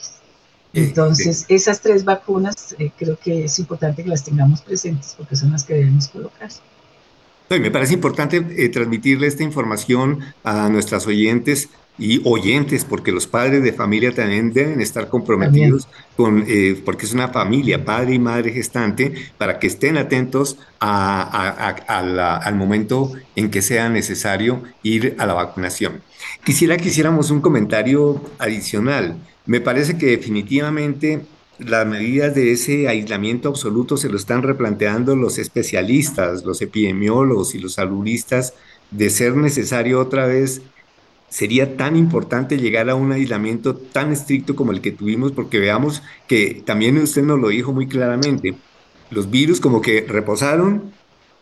Eh, 0.75 0.85
Entonces, 0.85 1.45
esas 1.49 1.81
tres 1.81 2.05
vacunas 2.05 2.77
creo 2.97 3.19
que 3.19 3.45
es 3.45 3.59
importante 3.59 4.05
que 4.05 4.09
las 4.09 4.23
tengamos 4.23 4.63
presentes 4.63 5.15
porque 5.17 5.35
son 5.35 5.51
las 5.51 5.65
que 5.65 5.75
debemos 5.75 6.09
colocar. 6.09 6.51
me 7.51 7.71
parece 7.71 7.95
importante 7.95 8.41
transmitirle 8.69 9.27
esta 9.27 9.43
información 9.43 10.21
a 10.45 10.69
nuestras 10.69 11.07
oyentes 11.07 11.69
y 11.99 12.21
oyentes, 12.25 12.85
porque 12.85 13.13
los 13.13 13.27
padres 13.27 13.63
de 13.63 13.73
familia 13.73 14.15
también 14.15 14.53
deben 14.53 14.81
estar 14.81 15.09
comprometidos 15.09 15.87
con, 16.17 16.45
eh, 16.49 16.81
porque 16.85 17.07
es 17.07 17.13
una 17.13 17.29
familia, 17.29 17.85
padre 17.85 18.15
y 18.15 18.19
madre 18.19 18.53
gestante, 18.53 19.13
para 19.39 19.59
que 19.59 19.67
estén 19.67 19.99
atentos 19.99 20.59
al 20.81 22.55
momento 22.55 23.13
en 23.37 23.51
que 23.51 23.63
sea 23.63 23.89
necesario 23.89 24.63
ir 24.83 25.15
a 25.19 25.27
la 25.27 25.35
vacunación. 25.35 26.01
Quisiera 26.45 26.77
que 26.77 26.89
hiciéramos 26.89 27.31
un 27.31 27.41
comentario 27.41 28.23
adicional. 28.39 29.17
Me 29.45 29.61
parece 29.61 29.99
que 29.99 30.07
definitivamente 30.07 31.23
las 31.59 31.87
medidas 31.87 32.35
de 32.35 32.53
ese 32.53 32.89
aislamiento 32.89 33.49
absoluto 33.49 33.97
se 33.97 34.09
lo 34.09 34.17
están 34.17 34.43
replanteando 34.43 35.15
los 35.15 35.39
especialistas, 35.39 36.45
los 36.45 36.63
epidemiólogos 36.63 37.55
y 37.55 37.59
los 37.59 37.75
saludistas, 37.75 38.55
de 38.91 39.11
ser 39.11 39.37
necesario 39.37 40.01
otra 40.01 40.27
vez 40.27 40.63
sería 41.33 41.79
tan 41.79 41.97
importante 41.97 42.59
llegar 42.59 42.91
a 42.91 42.95
un 42.95 43.11
aislamiento 43.11 43.75
tan 43.75 44.13
estricto 44.13 44.55
como 44.55 44.71
el 44.71 44.83
que 44.83 44.93
tuvimos, 44.93 45.33
porque 45.33 45.59
veamos 45.59 46.03
que 46.29 46.63
también 46.67 46.99
usted 46.99 47.23
nos 47.23 47.41
lo 47.41 47.49
dijo 47.49 47.73
muy 47.73 47.89
claramente, 47.89 48.55
los 49.11 49.31
virus 49.31 49.59
como 49.59 49.81
que 49.81 50.05
reposaron, 50.07 50.93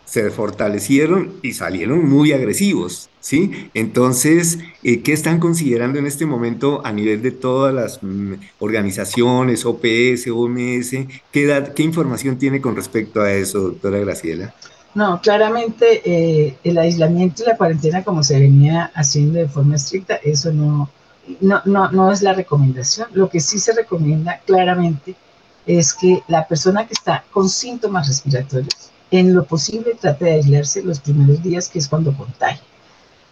se 0.05 0.31
fortalecieron 0.31 1.33
y 1.43 1.55
salieron 1.55 2.09
muy 2.09 2.33
agresivos, 2.33 3.11
¿sí? 3.19 3.69
Entonces, 3.75 4.61
eh, 4.85 5.03
¿qué 5.03 5.13
están 5.13 5.41
considerando 5.41 5.99
en 5.99 6.07
este 6.07 6.25
momento 6.25 6.87
a 6.87 6.93
nivel 6.93 7.21
de 7.21 7.33
todas 7.33 7.75
las 7.75 8.01
mm, 8.01 8.35
organizaciones, 8.61 9.67
OPS, 9.67 10.29
OMS? 10.29 10.91
¿Qué, 11.33 11.65
¿Qué 11.75 11.83
información 11.83 12.39
tiene 12.39 12.61
con 12.61 12.77
respecto 12.77 13.23
a 13.23 13.33
eso, 13.33 13.61
doctora 13.61 13.99
Graciela? 13.99 14.55
No, 14.95 15.21
claramente 15.21 16.03
eh, 16.05 16.59
el 16.65 16.79
aislamiento 16.79 17.43
y 17.43 17.47
la 17.47 17.57
cuarentena 17.57 18.03
como 18.03 18.25
se 18.25 18.41
venía 18.41 18.91
haciendo 18.95 19.39
de 19.39 19.49
forma 19.49 19.77
estricta, 19.77 20.17
eso 20.17 20.53
no, 20.53 20.91
no, 21.41 21.63
no, 21.65 21.91
no 21.93 22.11
es 22.13 22.23
la 22.23 22.33
recomendación. 22.33 23.09
Lo 23.13 23.29
que 23.29 23.41
sí 23.41 23.59
se 23.61 23.73
recomienda 23.73 24.41
claramente 24.45 25.15
es 25.67 25.95
que 25.95 26.23
la 26.27 26.47
persona 26.49 26.87
que 26.87 26.95
está 26.95 27.25
con 27.31 27.49
síntomas 27.49 28.09
respiratorios, 28.09 28.91
en 29.13 29.35
lo 29.35 29.45
posible 29.45 29.97
trate 30.01 30.25
de 30.25 30.33
aislarse 30.33 30.83
los 30.83 31.01
primeros 31.01 31.43
días, 31.43 31.69
que 31.69 31.79
es 31.79 31.89
cuando 31.89 32.17
contagia, 32.17 32.63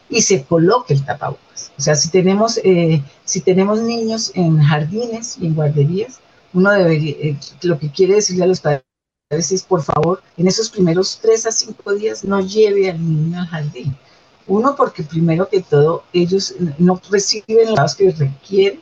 y 0.08 0.22
se 0.22 0.44
coloque 0.44 0.94
el 0.94 1.04
tapabocas. 1.04 1.72
O 1.78 1.82
sea, 1.82 1.94
si 1.96 2.10
tenemos, 2.10 2.60
eh, 2.64 3.02
si 3.24 3.40
tenemos 3.40 3.80
niños 3.82 4.32
en 4.34 4.60
jardines 4.60 5.36
y 5.40 5.46
en 5.46 5.54
guarderías, 5.54 6.20
uno 6.52 6.70
debería, 6.72 7.14
eh, 7.20 7.36
lo 7.62 7.78
que 7.78 7.90
quiere 7.90 8.14
decirle 8.14 8.44
a 8.44 8.46
los 8.48 8.60
padres 8.60 8.82
veces, 9.36 9.62
por 9.62 9.82
favor, 9.82 10.22
en 10.38 10.48
esos 10.48 10.70
primeros 10.70 11.18
tres 11.20 11.44
a 11.44 11.52
cinco 11.52 11.92
días 11.92 12.24
no 12.24 12.40
lleve 12.40 12.90
al 12.90 12.98
niño 12.98 13.38
al 13.40 13.46
jardín. 13.46 13.94
Uno, 14.46 14.74
porque 14.74 15.02
primero 15.02 15.46
que 15.50 15.60
todo, 15.60 16.04
ellos 16.14 16.54
no 16.78 16.98
reciben 17.10 17.74
los 17.74 17.94
que 17.94 18.10
requieren 18.10 18.80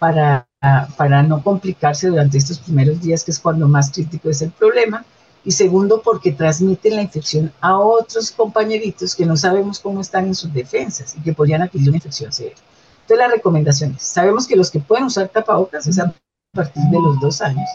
para, 0.00 0.48
para 0.96 1.22
no 1.22 1.40
complicarse 1.40 2.08
durante 2.08 2.36
estos 2.38 2.58
primeros 2.58 3.00
días, 3.00 3.22
que 3.22 3.30
es 3.30 3.38
cuando 3.38 3.68
más 3.68 3.92
crítico 3.92 4.28
es 4.28 4.42
el 4.42 4.50
problema. 4.50 5.04
Y 5.44 5.52
segundo, 5.52 6.02
porque 6.02 6.32
transmiten 6.32 6.96
la 6.96 7.02
infección 7.02 7.52
a 7.60 7.78
otros 7.78 8.32
compañeritos 8.32 9.14
que 9.14 9.24
no 9.24 9.36
sabemos 9.36 9.78
cómo 9.78 10.00
están 10.00 10.26
en 10.26 10.34
sus 10.34 10.52
defensas 10.52 11.14
y 11.16 11.22
que 11.22 11.32
podrían 11.32 11.62
adquirir 11.62 11.90
una 11.90 11.98
infección 11.98 12.32
severa. 12.32 12.56
Entonces, 13.02 13.18
las 13.18 13.30
recomendaciones. 13.30 14.02
Sabemos 14.02 14.48
que 14.48 14.56
los 14.56 14.68
que 14.68 14.80
pueden 14.80 15.04
usar 15.04 15.28
tapabocas 15.28 15.86
es 15.86 16.00
a 16.00 16.12
partir 16.52 16.82
de 16.90 16.98
los 16.98 17.20
dos 17.20 17.40
años. 17.40 17.68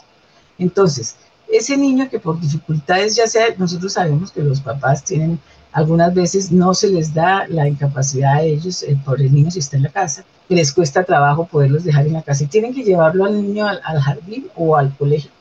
Entonces, 0.58 1.16
ese 1.52 1.78
niño 1.78 2.10
que 2.10 2.20
por 2.20 2.40
dificultades, 2.40 3.16
ya 3.16 3.28
sea, 3.28 3.46
nosotros 3.58 3.94
sabemos 3.94 4.32
que 4.32 4.42
los 4.42 4.62
papás 4.62 5.04
tienen, 5.04 5.40
algunas 5.74 6.14
veces 6.14 6.52
no 6.52 6.74
se 6.74 6.90
les 6.90 7.14
da 7.14 7.46
la 7.48 7.68
incapacidad 7.68 8.36
a 8.36 8.42
ellos 8.42 8.84
eh, 8.84 8.98
por 9.06 9.22
el 9.22 9.34
niño 9.34 9.52
si 9.52 9.60
está 9.60 9.78
en 9.78 9.84
la 9.84 9.90
casa, 9.90 10.24
que 10.48 10.56
les 10.56 10.72
cuesta 10.72 11.04
trabajo 11.04 11.46
poderlos 11.46 11.84
dejar 11.84 12.08
en 12.08 12.14
la 12.14 12.22
casa 12.22 12.44
y 12.44 12.48
tienen 12.48 12.74
que 12.74 12.84
llevarlo 12.84 13.26
al 13.26 13.42
niño 13.42 13.68
al, 13.68 14.02
jardín 14.02 14.48
o 14.56 14.76
al 14.76 14.96
colegio. 14.98 15.32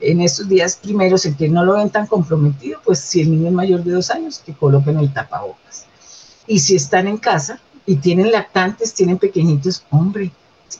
En 0.00 0.20
estos 0.20 0.48
días 0.48 0.76
primeros, 0.76 1.24
el 1.24 1.36
que 1.36 1.48
no 1.48 1.64
lo 1.64 1.74
ven 1.74 1.88
tan 1.88 2.06
comprometido, 2.06 2.80
pues 2.84 2.98
si 2.98 3.22
el 3.22 3.30
niño 3.30 3.48
es 3.48 3.54
mayor 3.54 3.82
de 3.82 3.92
dos 3.92 4.10
años, 4.10 4.42
que 4.44 4.52
coloquen 4.52 4.98
el 4.98 5.12
tapabocas. 5.12 5.86
Y 6.46 6.58
si 6.58 6.76
están 6.76 7.08
en 7.08 7.16
casa 7.16 7.60
y 7.86 7.96
tienen 7.96 8.30
lactantes, 8.30 8.92
tienen 8.92 9.16
pequeñitos, 9.16 9.84
hombre, 9.90 10.32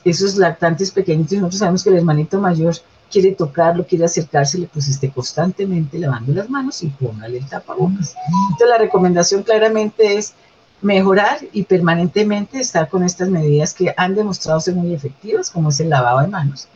esos 0.03 0.35
lactantes 0.35 0.91
pequeñitos, 0.91 1.33
nosotros 1.39 1.59
sabemos 1.59 1.83
que 1.83 1.89
el 1.89 1.97
hermanito 1.97 2.39
mayor 2.39 2.75
quiere 3.11 3.31
tocarlo, 3.33 3.85
quiere 3.85 4.05
acercársele, 4.05 4.69
pues 4.71 4.87
esté 4.87 5.09
constantemente 5.09 5.97
lavando 5.99 6.33
las 6.33 6.49
manos 6.49 6.83
y 6.83 6.87
póngale 6.87 7.37
el 7.39 7.47
tapabocas. 7.47 8.15
Entonces 8.51 8.69
la 8.69 8.77
recomendación 8.77 9.43
claramente 9.43 10.17
es 10.17 10.33
mejorar 10.81 11.39
y 11.53 11.63
permanentemente 11.63 12.59
estar 12.59 12.87
con 12.89 13.03
estas 13.03 13.29
medidas 13.29 13.73
que 13.73 13.93
han 13.97 14.15
demostrado 14.15 14.59
ser 14.59 14.75
muy 14.75 14.93
efectivas, 14.93 15.49
como 15.49 15.69
es 15.69 15.79
el 15.79 15.89
lavado 15.89 16.21
de 16.21 16.27
manos. 16.27 16.67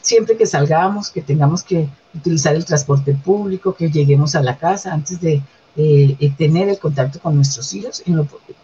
Siempre 0.00 0.36
que 0.36 0.46
salgamos, 0.46 1.10
que 1.10 1.22
tengamos 1.22 1.62
que 1.62 1.88
utilizar 2.14 2.54
el 2.54 2.64
transporte 2.64 3.14
público, 3.14 3.74
que 3.74 3.90
lleguemos 3.90 4.34
a 4.34 4.42
la 4.42 4.56
casa 4.56 4.92
antes 4.92 5.20
de 5.20 5.42
eh, 5.76 6.16
eh, 6.20 6.32
tener 6.38 6.68
el 6.68 6.78
contacto 6.78 7.18
con 7.18 7.34
nuestros 7.34 7.74
hijos, 7.74 8.00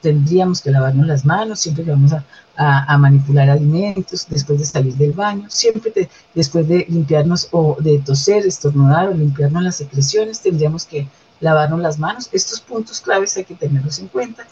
tendríamos 0.01 0.61
que 0.61 0.70
lavarnos 0.70 1.09
las 1.09 1.25
manos, 1.25 1.59
siempre 1.59 1.85
que 1.85 1.90
vamos 1.90 2.12
a, 2.12 2.99
manipular 2.99 3.49
alimentos, 3.51 4.27
después 4.29 4.59
de 4.59 4.66
salir 4.66 4.94
del 4.94 5.12
baño, 5.12 5.46
siempre 5.49 6.09
después 6.35 6.68
de 6.68 6.87
limpiarnos 6.88 7.49
o 7.53 7.77
de 7.81 7.99
toser, 7.99 8.46
estornudar 8.46 9.09
o 9.09 9.14
limpiarnos 9.14 9.62
las 9.62 9.77
secreciones, 9.77 10.40
tendríamos 10.40 10.85
que 10.85 11.09
lavarnos 11.40 11.81
las 11.81 11.99
manos. 11.99 12.29
Estos 12.33 12.61
puntos 12.61 13.01
claves 13.01 13.37
hay 13.37 13.44
que 13.44 13.55
tenerlos 13.55 13.99
en 13.99 14.09
cuenta. 14.09 14.46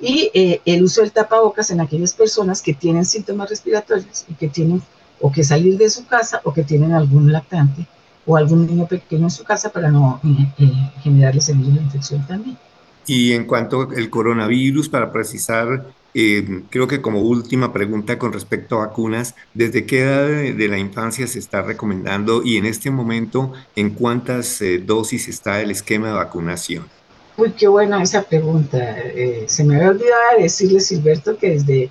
Y 0.00 0.30
eh, 0.34 0.60
el 0.64 0.82
uso 0.82 1.02
del 1.02 1.12
tapabocas 1.12 1.70
en 1.70 1.80
aquellas 1.80 2.14
personas 2.14 2.62
que 2.62 2.74
tienen 2.74 3.04
síntomas 3.04 3.50
respiratorios 3.50 4.24
y 4.28 4.34
que 4.34 4.48
tienen 4.48 4.82
o 5.20 5.30
que 5.30 5.44
salir 5.44 5.78
de 5.78 5.90
su 5.90 6.06
casa 6.06 6.40
o 6.42 6.52
que 6.52 6.64
tienen 6.64 6.92
algún 6.92 7.30
lactante 7.30 7.86
o 8.26 8.36
algún 8.36 8.66
niño 8.66 8.86
pequeño 8.86 9.24
en 9.24 9.30
su 9.30 9.44
casa 9.44 9.70
para 9.70 9.90
no 9.90 10.20
eh, 10.24 10.52
eh, 10.58 10.72
generarles 11.02 11.48
el 11.48 11.58
virus 11.58 11.74
de 11.74 11.82
infección 11.82 12.26
también. 12.26 12.56
Y 13.06 13.32
en 13.32 13.46
cuanto 13.46 13.88
al 13.96 14.10
coronavirus, 14.10 14.88
para 14.88 15.10
precisar, 15.10 15.86
eh, 16.14 16.62
creo 16.70 16.86
que 16.86 17.02
como 17.02 17.20
última 17.20 17.72
pregunta 17.72 18.16
con 18.16 18.32
respecto 18.32 18.76
a 18.76 18.86
vacunas, 18.86 19.34
¿desde 19.54 19.86
qué 19.86 20.02
edad 20.02 20.54
de, 20.56 20.68
la 20.68 20.78
infancia 20.78 21.26
se 21.26 21.40
está 21.40 21.62
recomendando 21.62 22.42
y 22.44 22.58
en 22.58 22.66
este 22.66 22.92
momento 22.92 23.52
en 23.74 23.90
cuántas 23.90 24.62
dosis 24.86 25.26
está 25.26 25.60
el 25.60 25.72
esquema 25.72 26.08
de 26.08 26.12
vacunación? 26.14 26.84
Uy, 27.36 27.50
qué 27.52 27.66
buena 27.66 28.00
esa 28.00 28.22
pregunta. 28.22 28.78
se 29.46 29.64
me 29.64 29.76
había 29.76 29.88
olvidado 29.88 30.38
decirle, 30.38 30.78
Silberto, 30.78 31.36
que 31.36 31.50
desde 31.50 31.90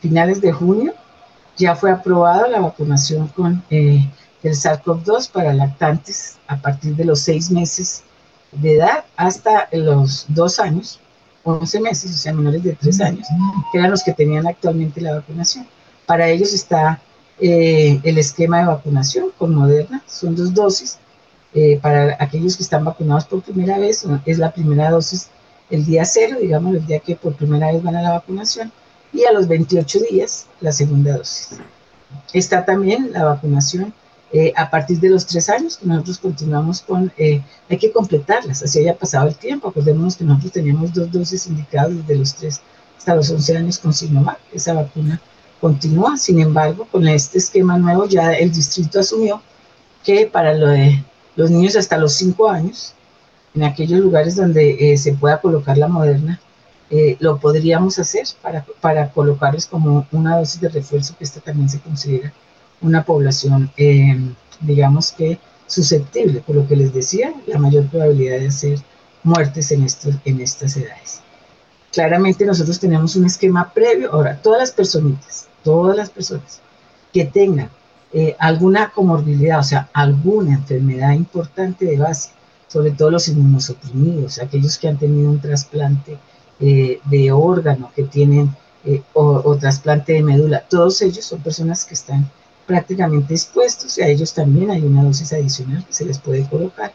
finales 0.00 0.40
de 0.40 0.52
junio 0.52 0.94
ya 1.58 1.74
fue 1.76 1.90
aprobada 1.90 2.48
la 2.48 2.60
vacunación 2.60 3.28
con 3.28 3.62
el 4.46 4.54
SARS-CoV-2 4.54 5.30
para 5.30 5.52
lactantes 5.52 6.38
a 6.46 6.56
partir 6.56 6.94
de 6.94 7.04
los 7.04 7.20
seis 7.20 7.50
meses 7.50 8.02
de 8.52 8.76
edad 8.76 9.04
hasta 9.16 9.68
los 9.72 10.26
dos 10.28 10.58
años, 10.58 11.00
11 11.44 11.80
meses, 11.80 12.14
o 12.14 12.16
sea, 12.16 12.32
menores 12.32 12.62
de 12.62 12.74
tres 12.74 13.00
años, 13.00 13.26
que 13.70 13.78
eran 13.78 13.90
los 13.90 14.02
que 14.02 14.12
tenían 14.12 14.46
actualmente 14.46 15.00
la 15.00 15.14
vacunación. 15.14 15.66
Para 16.06 16.28
ellos 16.28 16.52
está 16.52 17.00
eh, 17.40 18.00
el 18.02 18.18
esquema 18.18 18.60
de 18.60 18.66
vacunación 18.66 19.30
con 19.36 19.54
Moderna, 19.54 20.02
son 20.06 20.34
dos 20.34 20.54
dosis. 20.54 20.98
Eh, 21.54 21.78
para 21.80 22.16
aquellos 22.20 22.56
que 22.56 22.62
están 22.62 22.84
vacunados 22.84 23.24
por 23.24 23.42
primera 23.42 23.78
vez, 23.78 24.04
es 24.26 24.38
la 24.38 24.52
primera 24.52 24.90
dosis 24.90 25.28
el 25.70 25.84
día 25.84 26.04
cero, 26.04 26.36
digamos, 26.40 26.74
el 26.74 26.86
día 26.86 27.00
que 27.00 27.16
por 27.16 27.34
primera 27.34 27.72
vez 27.72 27.82
van 27.82 27.96
a 27.96 28.02
la 28.02 28.12
vacunación, 28.12 28.70
y 29.12 29.24
a 29.24 29.32
los 29.32 29.48
28 29.48 30.00
días 30.10 30.46
la 30.60 30.72
segunda 30.72 31.16
dosis. 31.16 31.58
Está 32.32 32.64
también 32.64 33.12
la 33.12 33.24
vacunación 33.24 33.92
eh, 34.38 34.52
a 34.54 34.68
partir 34.68 35.00
de 35.00 35.08
los 35.08 35.24
tres 35.24 35.48
años, 35.48 35.78
que 35.78 35.86
nosotros 35.86 36.18
continuamos 36.18 36.82
con, 36.82 37.10
eh, 37.16 37.40
hay 37.70 37.78
que 37.78 37.90
completarlas, 37.90 38.62
así 38.62 38.80
haya 38.80 38.94
pasado 38.94 39.28
el 39.28 39.34
tiempo. 39.34 39.68
Acordémonos 39.68 40.14
que 40.14 40.24
nosotros 40.24 40.52
teníamos 40.52 40.92
dos 40.92 41.10
dosis 41.10 41.46
indicadas 41.46 41.96
desde 41.96 42.16
los 42.16 42.34
tres 42.34 42.60
hasta 42.98 43.14
los 43.14 43.30
11 43.30 43.56
años 43.56 43.78
con 43.78 43.94
Sinovac, 43.94 44.38
esa 44.52 44.74
vacuna 44.74 45.22
continúa. 45.58 46.18
Sin 46.18 46.38
embargo, 46.38 46.86
con 46.92 47.08
este 47.08 47.38
esquema 47.38 47.78
nuevo 47.78 48.04
ya 48.06 48.34
el 48.34 48.52
distrito 48.52 49.00
asumió 49.00 49.40
que 50.04 50.26
para 50.26 50.52
los 51.34 51.50
niños 51.50 51.74
hasta 51.74 51.96
los 51.96 52.12
cinco 52.12 52.50
años, 52.50 52.92
en 53.54 53.64
aquellos 53.64 54.00
lugares 54.00 54.36
donde 54.36 54.92
eh, 54.92 54.98
se 54.98 55.14
pueda 55.14 55.40
colocar 55.40 55.78
la 55.78 55.88
moderna, 55.88 56.38
lo 57.20 57.38
podríamos 57.40 57.98
hacer 57.98 58.26
para, 58.42 58.66
para 58.82 59.10
colocarles 59.10 59.66
como 59.66 60.06
una 60.12 60.36
dosis 60.36 60.60
de 60.60 60.68
refuerzo, 60.68 61.16
que 61.16 61.24
esta 61.24 61.40
también 61.40 61.70
se 61.70 61.80
considera 61.80 62.34
una 62.80 63.04
población, 63.04 63.70
eh, 63.76 64.18
digamos 64.60 65.12
que 65.12 65.38
susceptible, 65.66 66.40
por 66.40 66.56
lo 66.56 66.68
que 66.68 66.76
les 66.76 66.92
decía, 66.92 67.34
la 67.46 67.58
mayor 67.58 67.86
probabilidad 67.86 68.38
de 68.38 68.48
hacer 68.48 68.78
muertes 69.22 69.72
en, 69.72 69.82
estos, 69.82 70.14
en 70.24 70.40
estas 70.40 70.76
edades. 70.76 71.20
Claramente 71.92 72.44
nosotros 72.44 72.78
tenemos 72.78 73.16
un 73.16 73.26
esquema 73.26 73.72
previo, 73.72 74.12
ahora, 74.12 74.40
todas 74.40 74.60
las 74.60 74.72
personitas, 74.72 75.48
todas 75.64 75.96
las 75.96 76.10
personas 76.10 76.60
que 77.12 77.24
tengan 77.24 77.70
eh, 78.12 78.36
alguna 78.38 78.90
comorbilidad, 78.90 79.58
o 79.58 79.64
sea, 79.64 79.88
alguna 79.92 80.54
enfermedad 80.54 81.12
importante 81.12 81.86
de 81.86 81.98
base, 81.98 82.30
sobre 82.68 82.92
todo 82.92 83.10
los 83.10 83.26
inmunosuprimidos, 83.28 84.38
aquellos 84.38 84.78
que 84.78 84.88
han 84.88 84.98
tenido 84.98 85.30
un 85.30 85.40
trasplante 85.40 86.18
eh, 86.60 87.00
de 87.04 87.32
órgano, 87.32 87.90
que 87.94 88.04
tienen 88.04 88.54
o 89.14 89.56
trasplante 89.56 90.12
de 90.12 90.22
médula, 90.22 90.60
todos 90.60 91.02
ellos 91.02 91.24
son 91.24 91.40
personas 91.40 91.84
que 91.84 91.94
están 91.94 92.30
prácticamente 92.66 93.34
expuestos 93.34 93.96
y 93.98 94.02
a 94.02 94.08
ellos 94.08 94.34
también 94.34 94.70
hay 94.70 94.82
una 94.82 95.04
dosis 95.04 95.32
adicional 95.32 95.84
que 95.86 95.92
se 95.92 96.04
les 96.04 96.18
puede 96.18 96.48
colocar 96.48 96.92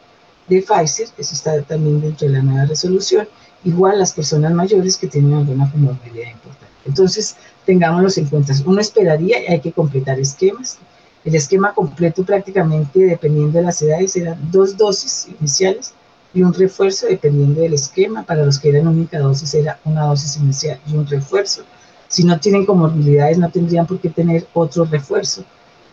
de 0.48 0.62
Pfizer, 0.62 1.08
eso 1.18 1.34
está 1.34 1.62
también 1.62 2.02
dentro 2.02 2.28
de 2.28 2.34
la 2.34 2.42
nueva 2.42 2.66
resolución, 2.66 3.28
igual 3.64 4.00
las 4.00 4.12
personas 4.12 4.52
mayores 4.52 4.98
que 4.98 5.08
tienen 5.08 5.34
alguna 5.34 5.72
comorbilidad 5.72 6.30
importante. 6.30 6.74
Entonces, 6.86 7.38
tengámoslos 7.66 8.18
en 8.18 8.26
cuenta. 8.26 8.54
Uno 8.66 8.82
esperaría 8.82 9.42
y 9.42 9.46
hay 9.46 9.62
que 9.62 9.72
completar 9.72 10.20
esquemas. 10.20 10.78
El 11.24 11.36
esquema 11.36 11.74
completo 11.74 12.26
prácticamente, 12.26 13.00
dependiendo 13.00 13.60
de 13.60 13.66
las 13.66 13.82
edades, 13.82 14.16
eran 14.16 14.52
dos 14.52 14.76
dosis 14.76 15.28
iniciales 15.40 15.94
y 16.34 16.42
un 16.42 16.54
refuerzo 16.54 17.08
dependiendo 17.08 17.62
del 17.62 17.76
esquema. 17.76 18.24
Para 18.24 18.44
los 18.44 18.60
que 18.60 18.70
eran 18.70 18.88
única 18.88 19.20
dosis 19.20 19.54
era 19.54 19.80
una 19.86 20.06
dosis 20.06 20.38
inicial 20.38 20.80
y 20.88 20.96
un 20.96 21.08
refuerzo. 21.08 21.64
Si 22.08 22.24
no 22.24 22.40
tienen 22.40 22.66
comorbilidades 22.66 23.38
no 23.38 23.50
tendrían 23.50 23.86
por 23.86 24.00
qué 24.02 24.10
tener 24.10 24.46
otro 24.54 24.84
refuerzo 24.84 25.46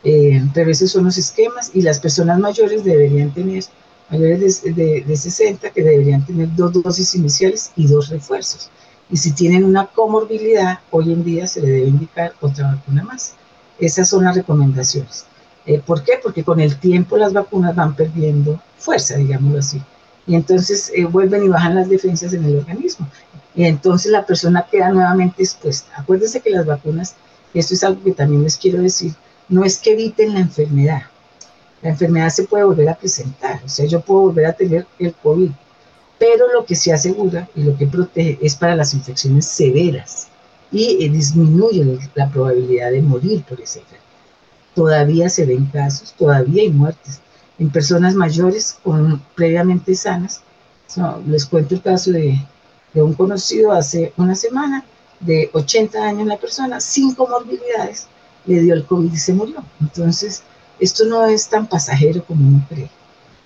eh, 0.04 0.42
pero 0.54 0.70
esos 0.70 0.90
son 0.90 1.04
los 1.04 1.18
esquemas 1.18 1.70
y 1.74 1.82
las 1.82 1.98
personas 1.98 2.38
mayores 2.38 2.84
deberían 2.84 3.32
tener, 3.32 3.64
mayores 4.11 4.62
de, 4.62 5.04
de, 5.06 5.16
60, 5.16 5.70
que 5.70 5.82
deberían 5.82 6.24
tener 6.24 6.54
dos 6.54 6.72
dosis 6.82 7.14
iniciales 7.14 7.72
y 7.76 7.87
dos 7.87 8.08
refuerzos. 8.08 8.70
Y 9.11 9.16
si 9.16 9.32
tienen 9.32 9.64
una 9.64 9.87
comorbilidad, 9.87 10.80
hoy 10.90 11.12
en 11.12 11.24
día 11.24 11.46
se 11.46 11.61
le 11.61 11.68
debe 11.70 11.88
indicar 11.88 12.34
otra 12.40 12.72
vacuna 12.72 13.02
más. 13.02 13.34
Esas 13.78 14.08
son 14.08 14.24
las 14.24 14.37
recomendaciones. 14.37 15.26
Eh, 15.66 15.82
¿Por 15.84 16.02
qué? 16.02 16.14
Porque 16.22 16.44
con 16.44 16.61
el 16.61 16.78
tiempo 16.78 17.16
las 17.16 17.32
vacunas 17.32 17.74
van 17.74 17.94
perdiendo 17.94 18.61
fuerza, 18.78 19.16
digámoslo 19.16 19.58
así. 19.58 19.82
Y 20.26 20.34
entonces 20.34 20.90
eh, 20.94 21.04
vuelven 21.04 21.44
y 21.44 21.48
bajan 21.48 21.74
las 21.74 21.88
defensas 21.88 22.32
en 22.34 22.44
el 22.44 22.58
organismo. 22.58 23.08
Y 23.54 23.64
entonces 23.64 24.12
la 24.12 24.24
persona 24.24 24.66
queda 24.70 24.90
nuevamente 24.90 25.42
expuesta. 25.42 25.90
Acuérdense 25.96 26.40
que 26.40 26.50
las 26.50 26.66
vacunas, 26.66 27.16
esto 27.54 27.74
es 27.74 27.82
algo 27.82 28.02
que 28.02 28.12
también 28.12 28.44
les 28.44 28.56
quiero 28.56 28.80
decir, 28.80 29.14
no 29.48 29.64
es 29.64 29.78
que 29.78 29.92
eviten 29.92 30.34
la 30.34 30.40
enfermedad. 30.40 31.02
La 31.82 31.90
enfermedad 31.90 32.30
se 32.30 32.44
puede 32.44 32.64
volver 32.64 32.88
a 32.88 32.96
presentar, 32.96 33.61
o 33.64 33.68
sea, 33.68 33.87
yo 33.87 34.00
puedo 34.00 34.22
volver 34.22 34.46
a 34.46 34.52
tener 34.52 34.87
el 34.98 35.14
COVID, 35.14 35.50
pero 36.18 36.52
lo 36.52 36.64
que 36.64 36.74
se 36.74 36.92
asegura 36.92 37.48
y 37.54 37.62
lo 37.62 37.76
que 37.76 37.87
protege 37.87 38.38
es 38.42 38.56
para 38.56 38.74
las 38.74 38.94
infecciones 38.94 39.46
severas 39.46 40.26
y 40.72 41.04
eh, 41.04 41.08
disminuye 41.08 41.98
la 42.14 42.28
probabilidad 42.28 42.90
de 42.90 43.02
morir 43.02 43.44
por 43.44 43.61
esa 43.61 43.78
enfermedad. 43.78 44.04
Todavía 44.74 45.28
se 45.28 45.46
ven 45.46 45.66
casos, 45.66 46.14
todavía 46.18 46.62
hay 46.62 46.70
muertes 46.70 47.20
en 47.58 47.70
personas 47.70 48.14
mayores 48.14 48.78
con, 48.82 49.22
previamente 49.34 49.94
sanas. 49.94 50.42
les 51.26 51.46
cuento 51.46 51.74
el 51.74 51.82
caso 51.82 52.11
de, 52.11 52.38
de 52.92 53.02
un 53.02 53.14
conocido 53.14 53.72
hace 53.72 54.12
una 54.16 54.34
semana, 54.34 54.84
de 55.20 55.50
80 55.52 56.00
años 56.00 56.26
la 56.26 56.37
persona, 56.37 56.80
sin 56.80 57.14
comorbilidades, 57.14 58.06
le 58.48 58.61
dio 58.61 58.74
el 58.74 58.84
COVID 58.84 59.12
y 59.12 59.16
se 59.16 59.34
murió. 59.34 59.62
Entonces, 59.80 60.42
esto 60.80 61.04
no 61.04 61.26
es 61.26 61.48
tan 61.48 61.66
pasajero 61.66 62.24
como 62.24 62.48
uno 62.48 62.64
cree. 62.68 62.90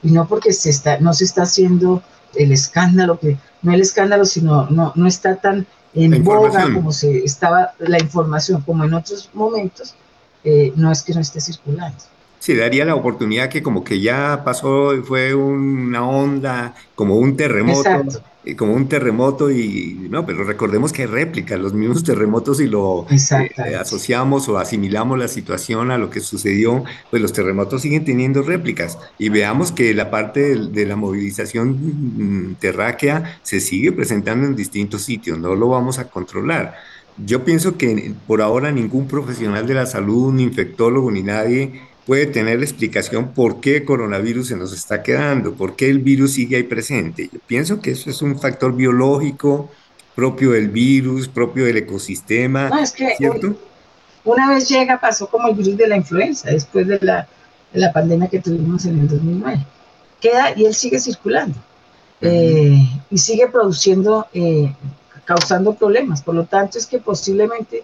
Y 0.02 0.10
no 0.10 0.26
porque 0.26 0.52
se 0.52 0.70
está, 0.70 0.98
no 0.98 1.12
se 1.12 1.24
está 1.24 1.42
haciendo 1.42 2.02
el 2.34 2.52
escándalo, 2.52 3.18
que 3.18 3.36
no 3.62 3.72
el 3.72 3.80
escándalo, 3.80 4.24
sino 4.24 4.66
no, 4.70 4.92
no 4.94 5.06
está 5.06 5.36
tan 5.36 5.66
en 5.94 6.24
boga 6.24 6.72
como 6.72 6.90
se 6.92 7.18
estaba 7.18 7.74
la 7.78 8.00
información, 8.00 8.62
como 8.62 8.84
en 8.84 8.94
otros 8.94 9.28
momentos, 9.34 9.94
eh, 10.42 10.72
no 10.74 10.90
es 10.90 11.02
que 11.02 11.12
no 11.12 11.20
esté 11.20 11.40
circulando. 11.40 11.98
Sí, 12.38 12.56
daría 12.56 12.84
la 12.84 12.94
oportunidad 12.94 13.48
que 13.48 13.62
como 13.62 13.84
que 13.84 14.00
ya 14.00 14.42
pasó, 14.44 14.90
fue 15.04 15.34
una 15.34 16.08
onda, 16.08 16.74
como 16.94 17.16
un 17.16 17.36
terremoto. 17.36 17.80
Exacto 17.80 18.22
como 18.56 18.74
un 18.74 18.88
terremoto 18.88 19.50
y 19.50 20.08
no, 20.10 20.26
pero 20.26 20.44
recordemos 20.44 20.92
que 20.92 21.02
hay 21.02 21.08
réplicas, 21.08 21.60
los 21.60 21.74
mismos 21.74 22.02
terremotos 22.02 22.60
y 22.60 22.66
lo 22.66 23.06
eh, 23.08 23.76
asociamos 23.78 24.48
o 24.48 24.58
asimilamos 24.58 25.18
la 25.18 25.28
situación 25.28 25.90
a 25.90 25.98
lo 25.98 26.10
que 26.10 26.20
sucedió, 26.20 26.82
pues 27.10 27.22
los 27.22 27.32
terremotos 27.32 27.82
siguen 27.82 28.04
teniendo 28.04 28.42
réplicas 28.42 28.98
y 29.18 29.28
veamos 29.28 29.70
que 29.70 29.94
la 29.94 30.10
parte 30.10 30.56
de, 30.56 30.86
la 30.86 30.96
movilización 30.96 32.50
mm, 32.50 32.54
terráquea 32.56 33.38
se 33.42 33.60
sigue 33.60 33.92
presentando 33.92 34.46
en 34.46 34.56
distintos 34.56 35.02
sitios, 35.02 35.38
no 35.38 35.54
lo 35.54 35.68
vamos 35.68 35.98
a 35.98 36.08
controlar. 36.08 36.74
Yo 37.24 37.44
pienso 37.44 37.76
que 37.76 38.14
por 38.26 38.40
ahora 38.40 38.72
ningún 38.72 39.06
profesional 39.06 39.66
de 39.66 39.74
la 39.74 39.86
salud, 39.86 40.32
ni 40.32 40.44
infectólogo, 40.44 41.10
ni 41.10 41.22
nadie 41.22 41.91
puede 42.06 42.26
tener 42.26 42.58
la 42.58 42.64
explicación 42.64 43.32
por 43.32 43.60
qué 43.60 43.76
el 43.78 43.84
coronavirus 43.84 44.48
se 44.48 44.56
nos 44.56 44.72
está 44.72 45.02
quedando, 45.02 45.54
por 45.54 45.76
qué 45.76 45.88
el 45.88 45.98
virus 46.00 46.32
sigue 46.34 46.56
ahí 46.56 46.62
presente. 46.64 47.28
Yo 47.32 47.38
pienso 47.46 47.80
que 47.80 47.92
eso 47.92 48.10
es 48.10 48.22
un 48.22 48.38
factor 48.38 48.74
biológico 48.74 49.70
propio 50.14 50.50
del 50.52 50.68
virus, 50.68 51.28
propio 51.28 51.64
del 51.64 51.78
ecosistema, 51.78 52.68
no, 52.68 52.78
es 52.78 52.92
que 52.92 53.14
¿cierto? 53.16 53.56
Una 54.24 54.48
vez 54.50 54.68
llega, 54.68 55.00
pasó 55.00 55.26
como 55.28 55.48
el 55.48 55.54
virus 55.54 55.76
de 55.76 55.88
la 55.88 55.96
influenza, 55.96 56.50
después 56.50 56.86
de 56.86 56.98
la, 57.00 57.26
de 57.72 57.80
la 57.80 57.92
pandemia 57.92 58.28
que 58.28 58.40
tuvimos 58.40 58.84
en 58.84 59.00
el 59.00 59.08
2009. 59.08 59.66
Queda 60.20 60.52
y 60.56 60.66
él 60.66 60.74
sigue 60.74 61.00
circulando. 61.00 61.58
eh, 62.20 62.78
y 63.10 63.18
sigue 63.18 63.48
produciendo, 63.48 64.26
eh, 64.32 64.72
causando 65.24 65.74
problemas. 65.74 66.22
Por 66.22 66.36
lo 66.36 66.44
tanto, 66.44 66.78
es 66.78 66.86
que 66.86 66.98
posiblemente 66.98 67.82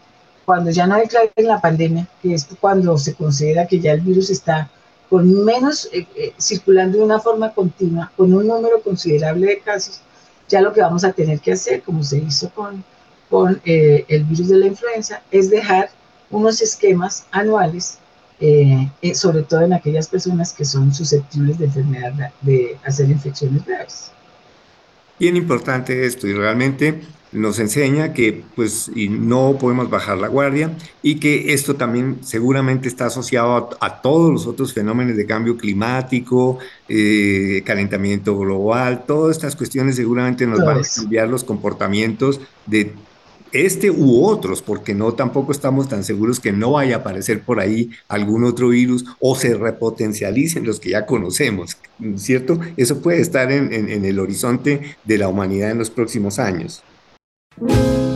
cuando 0.49 0.71
ya 0.71 0.87
no 0.87 0.97
en 0.97 1.47
la 1.47 1.61
pandemia, 1.61 2.09
que 2.23 2.33
es 2.33 2.49
cuando 2.59 2.97
se 2.97 3.13
considera 3.13 3.67
que 3.67 3.81
ya 3.81 3.93
el 3.93 4.01
virus 4.01 4.31
está 4.31 4.71
con 5.11 5.45
menos 5.45 5.91
circulando 6.39 6.97
de 6.97 7.05
una 7.05 7.21
forma 7.21 7.53
continua, 7.53 8.11
con 8.17 8.33
un 8.33 8.47
número 8.47 8.81
considerable 8.83 9.47
de 9.47 9.59
casos, 9.59 10.01
ya 10.49 10.63
lo 10.63 10.73
que 10.73 10.81
vamos 10.81 11.05
a 11.05 11.13
tener 11.13 11.41
que 11.41 11.53
hacer, 11.53 11.83
como 11.83 12.03
se 12.03 12.17
hizo 12.17 12.49
con, 12.55 12.83
con 13.29 13.61
el 13.67 14.25
virus 14.25 14.49
de 14.49 14.57
la 14.57 14.67
influenza, 14.69 15.21
es 15.31 15.51
dejar 15.51 15.91
unos 16.31 16.63
esquemas 16.63 17.27
anuales 17.31 17.99
eh, 18.41 18.89
eh, 19.03 19.15
sobre 19.15 19.43
todo 19.43 19.63
en 19.63 19.75
aquellas 19.75 20.09
personas 20.09 20.55
que 20.55 20.65
son 20.65 20.95
susceptibles 20.95 21.59
de 21.59 21.67
enfermedad, 21.67 22.33
de 22.41 22.79
hacer 22.87 23.11
infecciones 23.11 23.67
graves. 23.67 24.13
Bien 25.19 25.37
importante 25.37 26.07
esto 26.07 26.27
y 26.27 26.33
realmente 26.33 27.03
nos 27.33 27.59
enseña 27.59 28.13
que 28.13 28.43
pues 28.57 28.91
y 28.95 29.09
no 29.09 29.57
podemos 29.61 29.91
bajar 29.91 30.19
la 30.19 30.29
guardia 30.29 30.77
y 31.03 31.17
que 31.17 31.53
esto 31.53 31.77
también 31.77 32.19
seguramente 32.23 32.89
está 32.89 33.07
asociado 33.07 33.71
a, 33.81 34.01
todos 34.01 34.33
los 34.33 34.47
otros 34.47 34.73
fenómenos 34.73 35.17
de 35.17 35.27
cambio 35.27 35.57
climático, 35.57 36.59
eh, 36.89 37.63
calentamiento 37.65 38.39
global, 38.39 39.05
todas 39.07 39.37
estas 39.37 39.57
cuestiones 39.57 39.97
seguramente 39.97 40.47
nos 40.47 40.65
van 40.65 40.79
a 40.79 40.83
cambiar 40.83 41.29
los 41.29 41.45
comportamientos 41.45 42.41
de 42.67 42.93
este 43.51 43.91
u 43.91 44.27
otros, 44.27 44.61
porque 44.61 44.95
no 44.95 45.15
tampoco 45.15 45.53
estamos 45.53 45.89
tan 45.89 46.05
seguros 46.05 46.39
que 46.39 46.53
no 46.53 46.73
vaya 46.73 46.97
a 46.97 46.99
aparecer 46.99 47.43
por 47.43 47.61
ahí 47.61 47.91
algún 48.07 48.45
otro 48.45 48.69
virus 48.69 49.07
o 49.21 49.37
se 49.37 49.55
repotencialicen 49.55 50.67
los 50.67 50.81
que 50.81 50.91
ya 50.91 51.07
conocemos, 51.07 51.79
¿cierto? 52.17 52.61
Eso 52.77 53.01
puede 53.01 53.21
estar 53.21 53.51
en, 53.51 53.73
en 53.73 54.05
el 54.05 54.19
horizonte 54.19 54.97
de 55.05 55.19
la 55.19 55.29
humanidad 55.29 55.71
en 55.71 55.79
los 55.79 55.89
próximos 55.89 56.39
años. 56.39 56.83
Después 57.61 57.77
de 57.77 58.08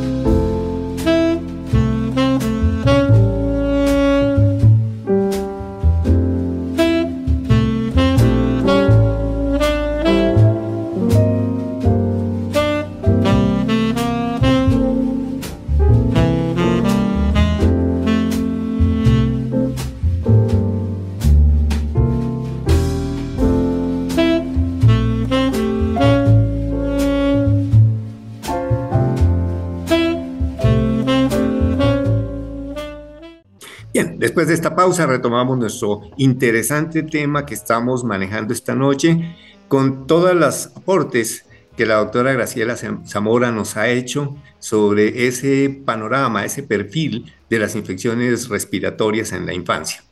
pausa 34.83 35.07
retomamos 35.07 35.57
nuestro 35.57 36.11
interesante 36.17 37.05
tema 37.05 37.47
que 37.47 37.55
estamos 37.55 38.03
manejando 38.03 38.53
esta 38.53 38.75
noche 38.75 39.37
con 39.69 40.09
todos 40.09 40.35
los 40.35 40.77
aportes 40.77 41.45
que 41.77 41.87
la 41.87 41.95
doctora 41.99 42.33
Graciela 42.33 42.75
Zamora 43.07 43.53
nos 43.53 43.77
ha 43.77 43.89
hecho 43.89 44.37
sobre 44.59 45.29
ese 45.29 45.71
panorama, 45.87 46.45
ese 46.45 46.65
perfil 46.65 47.33
de 47.49 47.61
las 47.61 47.77
infecciones 47.77 48.49
respiratorias 48.49 49.31
en 49.31 49.47
la 49.47 49.55
infancia. 49.55 50.03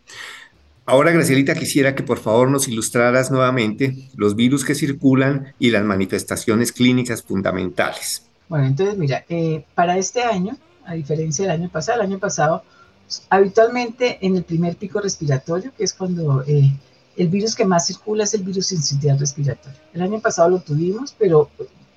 Ahora, 0.87 1.11
Gracielita, 1.11 1.57
quisiera 1.57 1.97
que 1.97 2.05
por 2.05 2.19
favor 2.19 2.49
nos 2.49 2.69
ilustraras 2.69 3.33
nuevamente 3.33 4.09
los 4.15 4.37
virus 4.37 4.65
que 4.65 4.77
circulan 4.77 5.53
y 5.59 5.73
las 5.73 5.83
manifestaciones 5.83 6.71
clínicas 6.71 7.25
fundamentales. 7.25 8.25
Bueno, 8.49 8.67
entonces 8.67 8.97
mira, 8.97 9.25
eh, 9.29 9.65
para 9.75 9.99
este 9.99 10.23
año, 10.23 10.57
a 10.87 10.95
diferencia 10.95 11.45
del 11.45 11.61
año 11.61 11.69
pasado, 11.71 12.01
el 12.01 12.07
año 12.07 12.21
pasado 12.21 12.63
Habitualmente 13.29 14.19
en 14.21 14.37
el 14.37 14.45
primer 14.45 14.77
pico 14.77 15.01
respiratorio, 15.01 15.73
que 15.77 15.85
es 15.85 15.93
cuando 15.93 16.43
eh, 16.47 16.73
el 17.17 17.29
virus 17.29 17.55
que 17.55 17.65
más 17.65 17.87
circula 17.87 18.25
es 18.25 18.35
el 18.35 18.43
virus 18.43 18.67
sincitial 18.67 19.19
respiratorio. 19.19 19.79
El 19.93 20.03
año 20.03 20.21
pasado 20.21 20.49
lo 20.49 20.61
tuvimos, 20.61 21.15
pero 21.19 21.51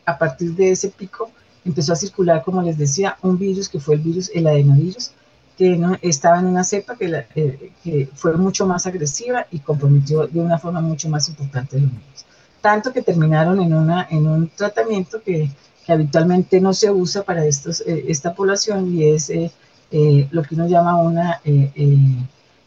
a 0.06 0.18
partir 0.18 0.54
de 0.56 0.72
ese 0.72 0.90
pico 0.90 1.32
empezó 1.66 1.94
a 1.94 1.96
circular, 1.96 2.44
como 2.44 2.62
les 2.62 2.78
decía, 2.78 3.18
un 3.22 3.38
virus 3.38 3.70
que 3.70 3.80
fue 3.80 3.96
el 3.96 4.02
virus, 4.02 4.30
el 4.34 4.48
adenovirus, 4.48 5.12
que 5.58 5.80
estaba 6.02 6.40
en 6.40 6.48
una 6.48 6.64
cepa 6.64 6.96
que, 6.96 7.26
eh, 7.36 7.72
que, 7.84 8.10
fue 8.16 8.36
mucho 8.38 8.66
más 8.66 8.88
agresiva 8.88 9.46
y 9.52 9.60
comprometió 9.60 10.28
de 10.28 10.40
una 10.40 10.58
forma 10.58 10.82
mucho 10.82 11.10
más 11.10 11.30
importante 11.30 11.80
los 11.80 11.92
niños. 11.92 12.26
Tanto 12.60 12.92
que 12.92 13.04
terminaron 13.04 13.62
en, 13.62 13.74
una, 13.74 14.08
en 14.10 14.28
un 14.28 14.50
tratamiento 14.50 15.22
que, 15.22 15.52
que 15.86 15.92
habitualmente 15.92 16.60
no 16.60 16.74
se 16.74 16.90
usa 16.90 17.24
para 17.24 17.46
estos, 17.46 17.82
eh, 17.82 18.06
esta 18.08 18.34
población 18.34 18.98
y 18.98 19.10
es 19.10 19.30
eh, 19.96 20.28
lo 20.32 20.42
que 20.42 20.56
uno 20.56 20.68
llama 20.68 21.00
una 21.00 21.40
eh, 21.46 21.72
eh, 21.76 21.98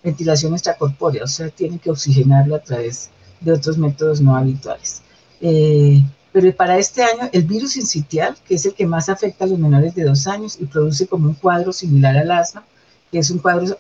ventilación 0.05 0.53
extracorpórea, 0.53 1.25
o 1.25 1.27
sea, 1.27 1.49
tiene 1.51 1.81
que 1.81 1.91
oxigenarlo 1.91 2.55
a 2.55 2.61
través 2.61 3.11
de 3.41 3.53
otros 3.53 3.77
métodos 3.79 4.21
no 4.21 4.37
habituales. 4.37 5.03
pero 6.33 6.55
para 6.55 6.79
este 6.79 7.03
año, 7.03 7.29
el 7.33 7.43
virus 7.43 7.77
incitial, 7.77 8.37
que 8.47 8.55
es 8.55 8.65
el 8.67 8.75
que 8.75 8.87
más 8.87 9.09
afecta 9.09 9.45
a 9.45 9.49
los 9.49 9.59
menores 9.59 9.93
de 9.97 10.05
dos 10.05 10.29
años 10.29 10.57
y 10.61 10.67
produce 10.67 11.09
como 11.09 11.27
un 11.27 11.35
cuadro 11.35 11.73
similar 11.73 12.17
al 12.17 12.31
asma, 12.31 12.65
que 13.11 13.19
es 13.19 13.31
un 13.33 13.39
cuadro, 13.39 13.77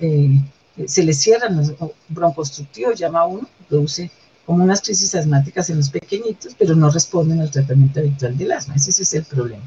se 0.87 1.03
le 1.05 1.13
cierran 1.13 1.57
los 1.57 1.73
broncostructivos, 2.09 2.99
llama 2.99 3.27
uno, 3.27 3.49
produce 3.69 4.11
como 4.45 4.65
unas 4.65 4.81
crisis 4.81 5.15
asmáticas 5.15 5.71
en 5.71 5.77
los 5.77 5.91
pequeñitos, 5.91 6.57
pero 6.59 6.75
no 6.75 6.91
responden 6.91 7.41
al 7.41 7.51
tratamiento 7.53 8.01
habitual 8.01 8.37
del 8.37 8.51
asma. 8.51 8.75
Ese 8.75 8.91
es 9.03 9.15
el 9.15 9.25
problema. 9.25 9.63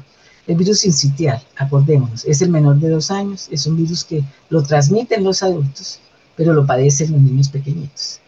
El 0.50 0.56
virus 0.56 0.84
incitial, 0.84 1.40
acordémonos, 1.54 2.24
es 2.24 2.42
el 2.42 2.50
menor 2.50 2.80
de 2.80 2.88
dos 2.88 3.12
años, 3.12 3.46
es 3.52 3.68
un 3.68 3.76
virus 3.76 4.02
que 4.02 4.24
lo 4.48 4.64
transmiten 4.64 5.22
los 5.22 5.44
adultos, 5.44 6.00
pero 6.34 6.52
lo 6.52 6.66
padecen 6.66 7.12
los 7.12 7.22
niños 7.22 7.48
pequeñitos. 7.48 8.18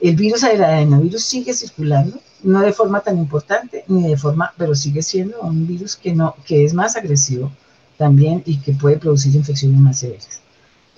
El 0.00 0.16
virus 0.16 0.40
del 0.40 0.64
adenovirus 0.64 1.22
sigue 1.22 1.54
circulando, 1.54 2.18
no 2.42 2.60
de 2.62 2.72
forma 2.72 2.98
tan 3.02 3.18
importante, 3.18 3.84
ni 3.86 4.08
de 4.08 4.16
forma, 4.16 4.52
pero 4.58 4.74
sigue 4.74 5.00
siendo 5.00 5.40
un 5.42 5.64
virus 5.64 5.94
que, 5.94 6.12
no, 6.12 6.34
que 6.44 6.64
es 6.64 6.74
más 6.74 6.96
agresivo 6.96 7.52
también 7.96 8.42
y 8.46 8.58
que 8.58 8.72
puede 8.72 8.96
producir 8.96 9.36
infecciones 9.36 9.78
más 9.78 10.00
severas. 10.00 10.40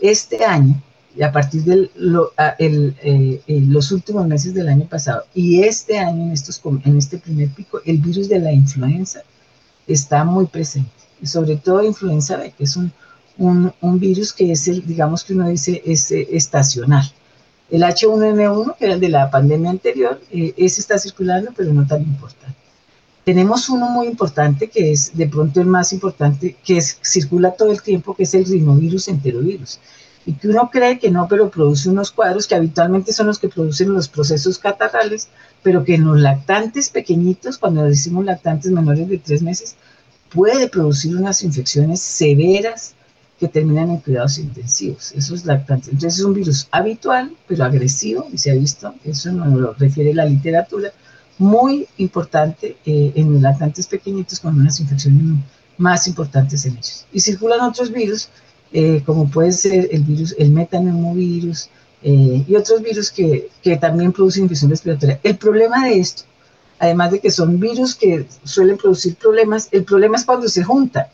Este 0.01 0.43
año, 0.43 0.83
a 1.23 1.31
partir 1.31 1.65
de 1.65 1.91
eh, 2.59 3.43
los 3.69 3.93
últimos 3.93 4.27
meses 4.27 4.55
del 4.55 4.71
año 4.71 4.87
pasado 4.89 5.25
y 5.35 5.65
este 5.65 5.99
año, 5.99 6.23
en, 6.23 6.33
estos, 6.33 6.59
en 6.65 6.97
este 6.97 7.19
primer 7.19 7.51
pico, 7.51 7.83
el 7.85 7.99
virus 7.99 8.31
de 8.31 8.39
la 8.39 8.53
influenza 8.53 9.23
está 9.87 10.25
muy 10.25 10.47
presente, 10.47 10.91
y 11.21 11.27
sobre 11.27 11.57
todo 11.57 11.83
influenza 11.83 12.37
B, 12.37 12.53
que 12.57 12.65
es 12.65 12.77
un, 12.77 12.93
un, 13.39 13.99
virus 13.99 14.33
que 14.33 14.53
es 14.53 14.69
el, 14.69 14.87
digamos 14.87 15.25
que 15.25 15.35
uno 15.35 15.49
dice, 15.49 15.83
es 15.85 16.11
eh, 16.11 16.29
estacional. 16.33 17.11
El 17.71 17.83
H1N1, 17.83 18.77
que 18.77 18.85
era 18.85 18.95
el 18.95 19.01
de 19.01 19.09
la 19.09 19.31
pandemia 19.31 19.71
anterior, 19.71 20.21
eh, 20.31 20.53
ese 20.57 20.81
está 20.81 20.99
circulando, 20.99 21.53
pero 21.57 21.73
no 21.73 21.87
tan 21.87 22.03
importante. 22.03 22.57
Tenemos 23.25 23.69
uno 23.69 23.89
muy 23.89 24.09
importante, 24.09 24.69
que 24.69 24.93
es 24.93 25.17
de 25.17 25.29
pronto 25.29 25.61
el 25.61 25.67
más 25.67 25.93
importante, 25.93 26.57
que 26.65 26.79
es, 26.79 26.99
circula 27.03 27.53
todo 27.53 27.71
el 27.71 27.81
tiempo, 27.81 28.15
que 28.15 28.25
es 28.25 28.35
el 28.35 28.45
rinovirus 28.45 29.09
enterovirus. 29.09 29.79
Y 30.27 30.35
que 30.35 30.49
uno 30.49 30.69
cree 30.71 30.99
que 30.99 31.11
no, 31.11 31.27
pero 31.29 31.51
produce 31.51 31.89
unos 31.89 32.11
cuadros 32.11 32.47
que 32.47 32.55
habitualmente 32.55 33.13
son 33.13 33.29
los 33.29 33.39
que 33.39 33.49
producen 33.49 33.93
los 33.93 34.09
procesos 34.09 34.59
catarrales, 34.59 35.29
pero 35.63 35.85
que 35.85 35.95
en 35.95 36.05
los 36.05 36.21
lactantes 36.21 36.91
pequeñitos, 36.91 37.59
cuando 37.59 37.85
decimos 37.85 38.25
lactantes 38.25 38.71
menores 38.71 39.09
de 39.09 39.19
tres 39.19 39.43
meses, 39.43 39.77
puede 40.33 40.69
producir 40.69 41.17
unas 41.17 41.43
infecciones 41.43 42.01
severas 42.01 42.95
que 43.39 43.49
terminan 43.49 43.91
en 43.91 43.97
cuidados 43.99 44.39
intensivos, 44.39 45.13
esos 45.13 45.45
lactantes. 45.45 45.89
Entonces 45.89 46.21
es 46.21 46.25
un 46.25 46.35
virus 46.35 46.69
habitual, 46.71 47.35
pero 47.49 47.65
agresivo, 47.65 48.29
y 48.33 48.39
se 48.39 48.51
ha 48.51 48.55
visto, 48.55 48.95
eso 49.05 49.33
nos 49.33 49.53
lo 49.53 49.75
refiere 49.75 50.15
la 50.15 50.25
literatura, 50.25 50.93
muy 51.39 51.89
importante 51.97 52.77
eh, 52.87 53.13
en 53.17 53.33
los 53.33 53.43
lactantes 53.43 53.87
pequeñitos 53.87 54.39
con 54.39 54.61
unas 54.61 54.79
infecciones 54.79 55.43
más 55.77 56.07
importantes 56.07 56.65
en 56.67 56.75
ellos. 56.75 57.07
Y 57.13 57.21
circulan 57.21 57.61
otros 57.61 57.91
virus, 57.91 58.29
eh, 58.73 59.03
como 59.05 59.29
puede 59.29 59.53
ser 59.53 59.89
el 59.91 60.03
virus, 60.05 60.35
el 60.39 60.51
metaneumovirus, 60.51 61.69
eh, 62.03 62.45
y 62.47 62.55
otros 62.57 62.83
virus 62.83 63.11
que, 63.11 63.51
que 63.63 63.77
también 63.77 64.13
producen 64.13 64.45
infección 64.45 64.71
respiratoria. 64.71 65.21
El 65.23 65.37
problema 65.37 65.87
de 65.87 65.99
esto, 65.99 66.25
además 66.79 67.13
de 67.13 67.21
que 67.21 67.31
son 67.31 67.61
virus 67.61 67.95
que 67.95 68.27
suelen 68.45 68.77
producir 68.77 69.15
problemas, 69.17 69.69
el 69.71 69.85
problema 69.85 70.17
es 70.17 70.25
cuando 70.25 70.49
se 70.49 70.65
juntan, 70.65 71.07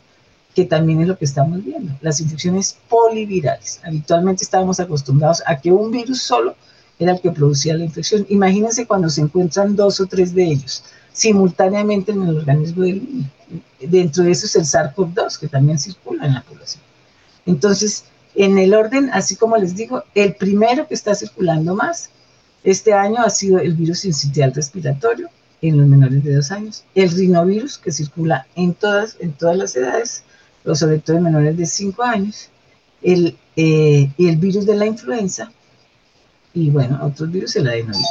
que 0.55 0.65
también 0.65 1.01
es 1.01 1.07
lo 1.07 1.17
que 1.17 1.25
estamos 1.25 1.63
viendo, 1.63 1.93
las 2.01 2.19
infecciones 2.19 2.77
polivirales. 2.89 3.79
Habitualmente 3.83 4.43
estábamos 4.43 4.79
acostumbrados 4.79 5.43
a 5.45 5.59
que 5.59 5.71
un 5.71 5.91
virus 5.91 6.21
solo 6.21 6.55
era 6.97 7.13
el 7.13 7.21
que 7.21 7.31
producía 7.31 7.75
la 7.75 7.85
infección. 7.85 8.25
Imagínense 8.29 8.85
cuando 8.85 9.09
se 9.09 9.21
encuentran 9.21 9.75
dos 9.75 9.99
o 10.01 10.07
tres 10.07 10.33
de 10.33 10.43
ellos 10.43 10.83
simultáneamente 11.19 12.11
en 12.11 12.23
el 12.23 12.37
organismo 12.37 12.83
del 12.83 13.03
niño. 13.03 13.29
Dentro 13.79 14.23
de 14.23 14.31
eso 14.31 14.45
es 14.45 14.55
el 14.55 14.63
SARS-CoV-2, 14.63 15.39
que 15.39 15.47
también 15.47 15.77
circula 15.77 16.25
en 16.25 16.33
la 16.33 16.41
población. 16.41 16.83
Entonces, 17.45 18.05
en 18.39 18.57
el 18.57 18.73
orden, 18.73 19.09
así 19.11 19.35
como 19.35 19.57
les 19.57 19.75
digo, 19.75 20.03
el 20.15 20.33
primero 20.35 20.87
que 20.87 20.93
está 20.93 21.13
circulando 21.13 21.75
más 21.75 22.09
este 22.63 22.93
año 22.93 23.21
ha 23.21 23.29
sido 23.29 23.59
el 23.59 23.73
virus 23.73 24.05
incitial 24.05 24.53
respiratorio, 24.53 25.29
en 25.61 25.77
los 25.77 25.87
menores 25.87 26.23
de 26.23 26.35
dos 26.35 26.51
años, 26.51 26.85
el 26.95 27.11
rinovirus 27.11 27.77
que 27.77 27.91
circula 27.91 28.47
en 28.55 28.73
todas, 28.73 29.17
en 29.19 29.33
todas 29.33 29.57
las 29.57 29.75
edades, 29.75 30.23
pero 30.63 30.73
sobre 30.73 30.99
todo 30.99 31.17
en 31.17 31.23
menores 31.23 31.57
de 31.57 31.65
cinco 31.65 32.03
años, 32.03 32.49
el, 33.01 33.37
eh, 33.57 34.09
el 34.17 34.37
virus 34.37 34.65
de 34.65 34.75
la 34.75 34.85
influenza 34.85 35.51
y 36.53 36.69
bueno, 36.69 36.99
otros 37.03 37.29
virus, 37.29 37.57
el 37.57 37.67
adenovirus. 37.67 38.07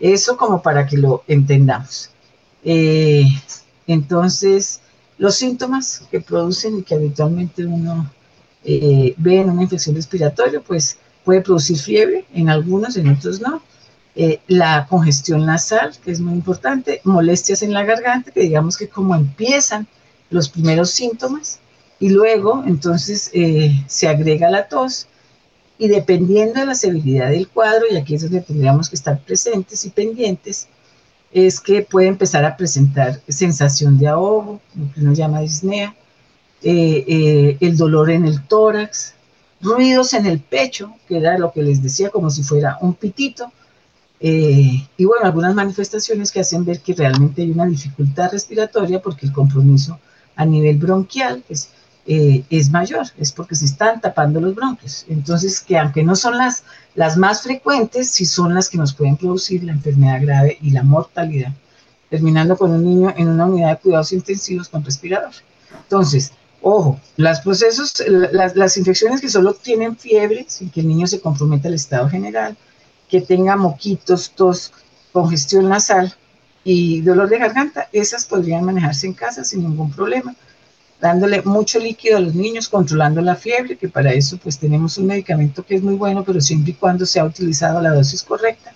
Eso 0.00 0.36
como 0.36 0.60
para 0.60 0.86
que 0.86 0.98
lo 0.98 1.22
entendamos. 1.28 2.10
Eh, 2.64 3.26
entonces, 3.86 4.80
los 5.18 5.36
síntomas 5.36 6.02
que 6.10 6.20
producen 6.20 6.78
y 6.78 6.82
que 6.82 6.96
habitualmente 6.96 7.64
uno 7.64 8.10
eh, 8.66 9.14
ve 9.16 9.40
en 9.40 9.50
una 9.50 9.62
infección 9.62 9.94
respiratoria, 9.94 10.60
pues 10.60 10.98
puede 11.24 11.40
producir 11.40 11.78
fiebre 11.78 12.24
en 12.34 12.48
algunos, 12.48 12.96
en 12.96 13.08
otros 13.08 13.40
no. 13.40 13.62
Eh, 14.14 14.40
la 14.48 14.86
congestión 14.88 15.46
nasal, 15.46 15.92
que 16.04 16.10
es 16.10 16.20
muy 16.20 16.34
importante, 16.34 17.00
molestias 17.04 17.62
en 17.62 17.72
la 17.72 17.84
garganta, 17.84 18.30
que 18.30 18.40
digamos 18.40 18.76
que 18.76 18.88
como 18.88 19.14
empiezan 19.14 19.86
los 20.30 20.48
primeros 20.48 20.90
síntomas, 20.90 21.60
y 22.00 22.08
luego 22.10 22.64
entonces 22.66 23.30
se 23.86 24.08
agrega 24.08 24.50
la 24.50 24.68
tos, 24.68 25.06
y 25.78 25.88
dependiendo 25.88 26.60
de 26.60 26.66
la 26.66 26.74
severidad 26.74 27.30
del 27.30 27.48
cuadro, 27.48 27.84
y 27.90 27.96
aquí 27.96 28.14
es 28.14 28.22
donde 28.22 28.40
tendríamos 28.40 28.88
que 28.88 28.96
estar 28.96 29.18
presentes 29.20 29.84
y 29.84 29.90
pendientes, 29.90 30.68
es 31.32 31.60
que 31.60 31.82
puede 31.82 32.08
empezar 32.08 32.44
a 32.44 32.56
presentar 32.56 33.20
sensación 33.28 33.98
de 33.98 34.08
ahogo, 34.08 34.60
lo 34.74 34.92
que 34.92 35.00
uno 35.00 35.12
llama 35.12 35.40
disnea, 35.40 35.94
eh, 36.62 37.04
eh, 37.06 37.56
el 37.60 37.76
dolor 37.76 38.10
en 38.10 38.26
el 38.26 38.46
tórax, 38.46 39.14
ruidos 39.60 40.14
en 40.14 40.26
el 40.26 40.40
pecho, 40.40 40.94
que 41.08 41.18
era 41.18 41.38
lo 41.38 41.52
que 41.52 41.62
les 41.62 41.82
decía, 41.82 42.10
como 42.10 42.30
si 42.30 42.42
fuera 42.42 42.78
un 42.80 42.94
pitito, 42.94 43.52
eh, 44.18 44.88
y 44.96 45.04
bueno, 45.04 45.26
algunas 45.26 45.54
manifestaciones 45.54 46.32
que 46.32 46.40
hacen 46.40 46.64
ver 46.64 46.80
que 46.80 46.94
realmente 46.94 47.42
hay 47.42 47.50
una 47.50 47.66
dificultad 47.66 48.32
respiratoria 48.32 49.02
porque 49.02 49.26
el 49.26 49.32
compromiso 49.32 49.98
a 50.36 50.44
nivel 50.44 50.78
bronquial, 50.78 51.44
es 51.48 51.70
eh, 52.08 52.44
es 52.50 52.70
mayor, 52.70 53.04
es 53.18 53.32
porque 53.32 53.56
se 53.56 53.64
están 53.64 54.00
tapando 54.00 54.40
los 54.40 54.54
bronquios. 54.54 55.04
Entonces, 55.08 55.60
que 55.60 55.76
aunque 55.76 56.04
no 56.04 56.14
son 56.14 56.38
las, 56.38 56.62
las 56.94 57.16
más 57.16 57.42
frecuentes, 57.42 58.10
sí 58.10 58.24
son 58.24 58.54
las 58.54 58.68
que 58.68 58.78
nos 58.78 58.94
pueden 58.94 59.16
producir 59.16 59.64
la 59.64 59.72
enfermedad 59.72 60.22
grave 60.22 60.56
y 60.60 60.70
la 60.70 60.84
mortalidad, 60.84 61.52
terminando 62.08 62.56
con 62.56 62.70
un 62.70 62.84
niño 62.84 63.12
en 63.16 63.28
una 63.28 63.46
unidad 63.46 63.70
de 63.70 63.78
cuidados 63.78 64.12
intensivos 64.12 64.68
con 64.68 64.84
respirador. 64.84 65.32
Entonces, 65.82 66.32
ojo, 66.68 67.00
los 67.16 67.40
procesos, 67.40 67.94
las, 68.08 68.56
las 68.56 68.76
infecciones 68.76 69.20
que 69.20 69.28
solo 69.28 69.54
tienen 69.54 69.96
fiebre, 69.96 70.46
sin 70.48 70.68
que 70.70 70.80
el 70.80 70.88
niño 70.88 71.06
se 71.06 71.20
comprometa 71.20 71.68
al 71.68 71.74
estado 71.74 72.08
general, 72.08 72.56
que 73.08 73.20
tenga 73.20 73.56
moquitos, 73.56 74.32
tos, 74.32 74.72
congestión 75.12 75.68
nasal 75.68 76.12
y 76.64 77.02
dolor 77.02 77.28
de 77.28 77.38
garganta, 77.38 77.88
esas 77.92 78.24
podrían 78.24 78.64
manejarse 78.64 79.06
en 79.06 79.12
casa 79.14 79.44
sin 79.44 79.62
ningún 79.62 79.92
problema 79.92 80.34
dándole 81.00 81.42
mucho 81.42 81.78
líquido 81.78 82.16
a 82.16 82.20
los 82.20 82.34
niños, 82.34 82.68
controlando 82.68 83.20
la 83.20 83.36
fiebre, 83.36 83.76
que 83.76 83.88
para 83.88 84.12
eso 84.12 84.38
pues 84.38 84.58
tenemos 84.58 84.98
un 84.98 85.06
medicamento 85.06 85.64
que 85.64 85.76
es 85.76 85.82
muy 85.82 85.94
bueno, 85.94 86.24
pero 86.24 86.40
siempre 86.40 86.72
y 86.72 86.74
cuando 86.74 87.06
se 87.06 87.20
ha 87.20 87.24
utilizado 87.24 87.80
la 87.80 87.90
dosis 87.90 88.22
correcta, 88.22 88.72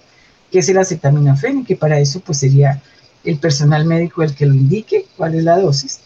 que 0.50 0.58
es 0.58 0.68
el 0.68 0.78
acetaminofén, 0.78 1.60
y 1.60 1.64
que 1.64 1.76
para 1.76 1.98
eso 1.98 2.20
pues 2.20 2.38
sería 2.38 2.80
el 3.24 3.38
personal 3.38 3.84
médico 3.84 4.22
el 4.22 4.34
que 4.34 4.46
lo 4.46 4.54
indique 4.54 5.06
cuál 5.16 5.34
es 5.34 5.44
la 5.44 5.58
dosis, 5.58 6.00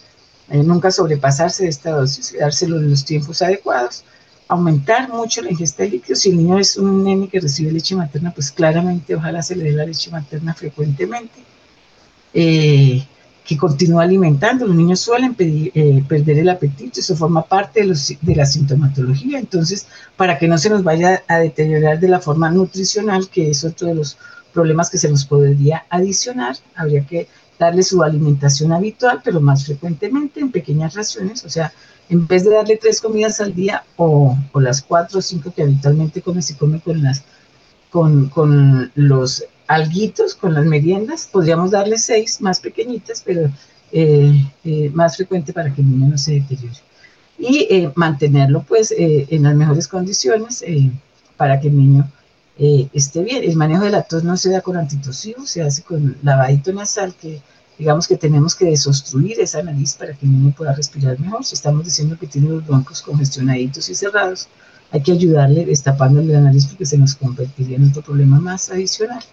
eh, 0.50 0.62
nunca 0.62 0.90
sobrepasarse 0.90 1.64
de 1.64 1.70
esta 1.70 1.90
dosis, 1.92 2.34
dárselo 2.38 2.78
en 2.78 2.90
los 2.90 3.04
tiempos 3.04 3.40
adecuados, 3.42 4.04
aumentar 4.48 5.08
mucho 5.08 5.42
la 5.42 5.50
ingesta 5.50 5.82
de 5.84 5.90
líquidos, 5.90 6.20
si 6.20 6.30
el 6.30 6.36
niño 6.36 6.58
es 6.58 6.76
un 6.76 7.04
nene 7.04 7.28
que 7.28 7.40
recibe 7.40 7.72
leche 7.72 7.96
materna, 7.96 8.30
pues 8.32 8.50
claramente 8.50 9.14
ojalá 9.14 9.42
se 9.42 9.56
le 9.56 9.64
dé 9.64 9.72
la 9.72 9.86
leche 9.86 10.10
materna 10.10 10.54
frecuentemente, 10.54 11.40
eh, 12.34 13.06
que 13.44 13.56
continúa 13.56 14.02
alimentando. 14.02 14.66
Los 14.66 14.76
niños 14.76 15.00
suelen 15.00 15.34
eh, 15.38 16.04
perder 16.08 16.38
el 16.38 16.48
apetito, 16.48 17.00
eso 17.00 17.16
forma 17.16 17.42
parte 17.42 17.86
de, 17.86 18.18
de, 18.20 18.36
la 18.36 18.46
sintomatología. 18.46 19.38
Entonces, 19.38 19.86
para 20.16 20.38
que 20.38 20.48
no 20.48 20.58
se 20.58 20.70
nos 20.70 20.82
vaya 20.82 21.22
a 21.28 21.38
deteriorar 21.38 22.00
de 22.00 22.08
la 22.08 22.20
forma 22.20 22.50
nutricional, 22.50 23.28
que 23.28 23.50
es 23.50 23.64
otro 23.64 23.88
de 23.88 23.94
los 23.94 24.18
problemas 24.52 24.88
que 24.88 24.98
se 24.98 25.10
nos 25.10 25.24
podría 25.24 25.84
adicionar, 25.90 26.56
habría 26.74 27.04
que 27.06 27.28
darle 27.58 27.82
su 27.82 28.02
alimentación 28.02 28.72
habitual, 28.72 29.20
pero 29.24 29.40
más 29.40 29.64
frecuentemente 29.64 30.40
en 30.40 30.50
pequeñas 30.50 30.94
raciones, 30.94 31.44
o 31.44 31.48
sea, 31.48 31.72
en 32.08 32.26
vez 32.26 32.44
de 32.44 32.50
darle 32.50 32.76
tres 32.76 33.00
comidas 33.00 33.40
al 33.40 33.54
día 33.54 33.84
o, 33.96 34.36
las 34.54 34.82
cuatro 34.82 35.20
o 35.20 35.22
cinco 35.22 35.52
que 35.54 35.62
habitualmente 35.62 36.20
come, 36.20 36.42
se 36.42 36.56
come 36.56 36.80
con 36.80 37.02
las 37.02 37.22
con, 37.90 38.28
con 38.28 38.90
los 38.96 39.44
alguitos 39.66 40.34
con 40.34 40.52
las 40.52 40.66
meriendas, 40.66 41.28
podríamos 41.30 41.70
darle 41.70 41.96
seis 41.98 42.40
más 42.40 42.60
pequeñitas, 42.60 43.22
pero 43.24 43.50
eh, 43.92 44.50
eh, 44.64 44.90
más 44.92 45.16
frecuente 45.16 45.52
para 45.52 45.72
que 45.72 45.80
el 45.80 45.90
niño 45.90 46.10
no 46.10 46.18
se 46.18 46.32
deteriore. 46.34 46.78
Y 47.38 47.66
eh, 47.70 47.90
mantenerlo 47.94 48.62
pues 48.62 48.94
en 48.96 49.42
las 49.42 49.54
mejores 49.54 49.88
condiciones 49.88 50.64
para 51.36 51.60
que 51.60 51.68
el 51.68 51.76
niño 51.76 52.08
esté 52.58 53.22
bien. 53.22 53.44
El 53.44 53.56
manejo 53.56 53.84
de 53.84 53.90
la 53.90 54.02
tos 54.02 54.24
no 54.24 54.36
se 54.36 54.50
da 54.50 54.60
con 54.60 54.76
antitosivos, 54.76 55.50
se 55.50 55.62
hace 55.62 55.82
con 55.82 56.16
lavadito 56.22 56.72
nasal, 56.72 57.14
que 57.14 57.42
digamos 57.78 58.06
que 58.06 58.16
tenemos 58.16 58.54
que 58.54 58.66
desobstruir 58.66 59.40
esa 59.40 59.62
nariz 59.62 59.94
para 59.94 60.14
que 60.14 60.26
el 60.26 60.32
niño 60.32 60.54
pueda 60.56 60.74
respirar 60.74 61.18
mejor. 61.18 61.44
Si 61.44 61.54
estamos 61.54 61.84
diciendo 61.84 62.16
que 62.18 62.26
tiene 62.26 62.48
los 62.48 62.66
broncos 62.66 63.02
congestionaditos 63.02 63.88
y 63.88 63.94
cerrados, 63.94 64.48
hay 64.90 65.02
que 65.02 65.12
ayudarle 65.12 65.64
destapándole 65.64 66.32
la 66.32 66.40
nariz 66.40 66.66
porque 66.66 66.86
se 66.86 66.98
nos 66.98 67.16
convertiría 67.16 67.76
en 67.76 67.88
otro 67.88 68.02
problema 68.02 68.38
más 68.38 68.70
adicional 68.70 69.24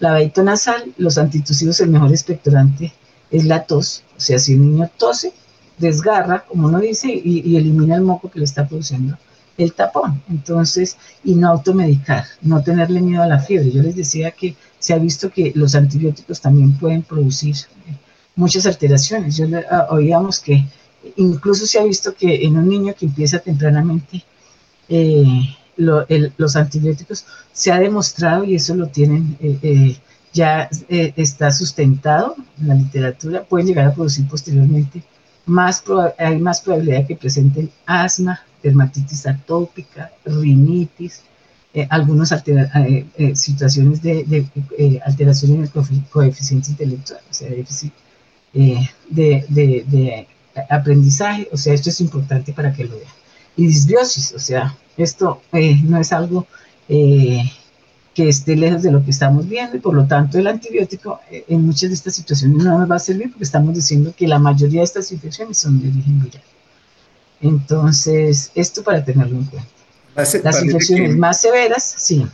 lavadito 0.00 0.42
nasal, 0.42 0.92
los 0.96 1.18
antitusivos, 1.18 1.78
el 1.80 1.90
mejor 1.90 2.10
expectorante 2.10 2.92
es 3.30 3.44
la 3.44 3.64
tos. 3.64 4.02
O 4.16 4.20
sea, 4.20 4.38
si 4.38 4.54
el 4.54 4.62
niño 4.62 4.90
tose, 4.98 5.32
desgarra, 5.78 6.44
como 6.46 6.66
uno 6.66 6.80
dice, 6.80 7.08
y, 7.12 7.56
elimina 7.56 7.94
el 7.94 8.02
moco 8.02 8.30
que 8.30 8.40
le 8.40 8.44
está 8.46 8.66
produciendo 8.66 9.16
el 9.62 9.72
tapón. 9.72 10.22
Entonces, 10.28 10.96
y 11.24 11.34
no 11.34 11.48
automedicar, 11.48 12.24
no 12.42 12.62
tenerle 12.62 13.00
miedo 13.00 13.22
a 13.22 13.26
la 13.26 13.38
fiebre. 13.38 13.70
Yo 13.70 13.82
les 13.82 13.96
decía 13.96 14.30
que 14.32 14.56
se 14.78 14.94
ha 14.94 14.98
visto 14.98 15.30
que 15.30 15.52
los 15.54 15.74
antibióticos 15.74 16.40
también 16.40 16.76
pueden 16.78 17.02
producir 17.02 17.56
eh, 17.86 17.96
muchas 18.36 18.66
alteraciones. 18.66 19.36
Yo 19.36 19.46
ah, 19.70 19.86
oíamos 19.90 20.40
que 20.40 20.64
incluso 21.16 21.66
se 21.66 21.78
ha 21.78 21.84
visto 21.84 22.14
que 22.14 22.44
en 22.44 22.56
un 22.56 22.68
niño 22.68 22.94
que 22.98 23.06
empieza 23.06 23.38
tempranamente 23.38 24.24
eh, 24.88 25.56
los 25.80 26.56
antibióticos, 26.56 27.24
se 27.52 27.72
ha 27.72 27.78
demostrado, 27.78 28.44
y 28.44 28.54
eso 28.54 28.74
lo 28.74 28.88
tienen, 28.88 29.36
eh, 29.40 29.58
eh, 29.62 29.96
ya 30.32 30.68
eh, 30.88 31.12
está 31.16 31.50
sustentado 31.50 32.36
en 32.60 32.68
la 32.68 32.74
literatura, 32.74 33.42
pueden 33.42 33.66
llegar 33.66 33.86
a 33.86 33.94
producir 33.94 34.28
posteriormente 34.28 35.02
más, 35.46 35.82
hay 36.18 36.38
más 36.38 36.60
probabilidad 36.60 36.98
de 36.98 37.06
que 37.06 37.16
presenten 37.16 37.70
asma, 37.86 38.40
dermatitis 38.62 39.26
atópica, 39.26 40.10
rinitis, 40.24 41.22
algunas 41.88 42.34
situaciones 43.34 44.02
de, 44.02 44.24
de 44.24 45.02
alteración 45.04 45.52
en 45.52 45.62
el 45.62 45.70
coeficiente 46.10 46.70
intelectual, 46.70 47.20
o 47.30 47.32
sea, 47.32 47.48
déficit 47.48 47.92
de, 48.52 48.90
de, 49.48 50.26
aprendizaje, 50.68 51.48
o 51.52 51.56
sea, 51.56 51.74
esto 51.74 51.90
es 51.90 52.00
importante 52.00 52.52
para 52.52 52.72
que 52.72 52.84
lo 52.84 52.96
vean. 52.96 53.12
Y 53.56 53.66
disbiosis, 53.66 54.32
o 54.32 54.38
sea, 54.38 54.76
esto 54.96 55.42
eh, 55.52 55.80
no 55.82 55.98
es 55.98 56.12
algo 56.12 56.46
eh, 56.88 57.42
que 58.14 58.28
esté 58.28 58.56
lejos 58.56 58.82
de 58.82 58.90
lo 58.90 59.04
que 59.04 59.10
estamos 59.10 59.48
viendo 59.48 59.76
y 59.76 59.80
por 59.80 59.94
lo 59.94 60.06
tanto 60.06 60.38
el 60.38 60.46
antibiótico 60.46 61.20
eh, 61.30 61.44
en 61.48 61.64
muchas 61.64 61.90
de 61.90 61.94
estas 61.94 62.14
situaciones 62.14 62.64
no 62.64 62.78
nos 62.78 62.90
va 62.90 62.96
a 62.96 63.00
servir 63.00 63.30
porque 63.30 63.44
estamos 63.44 63.74
diciendo 63.74 64.12
que 64.16 64.26
la 64.26 64.38
mayoría 64.38 64.80
de 64.80 64.84
estas 64.84 65.12
infecciones 65.12 65.58
son 65.58 65.80
de 65.80 65.88
origen 65.88 66.20
viral. 66.22 66.42
Entonces, 67.40 68.50
esto 68.54 68.82
para 68.82 69.04
tenerlo 69.04 69.38
en 69.38 69.44
cuenta. 69.44 69.68
Las 70.16 70.62
infecciones 70.62 71.16
más 71.16 71.40
severas, 71.40 71.94
sí. 71.98 72.26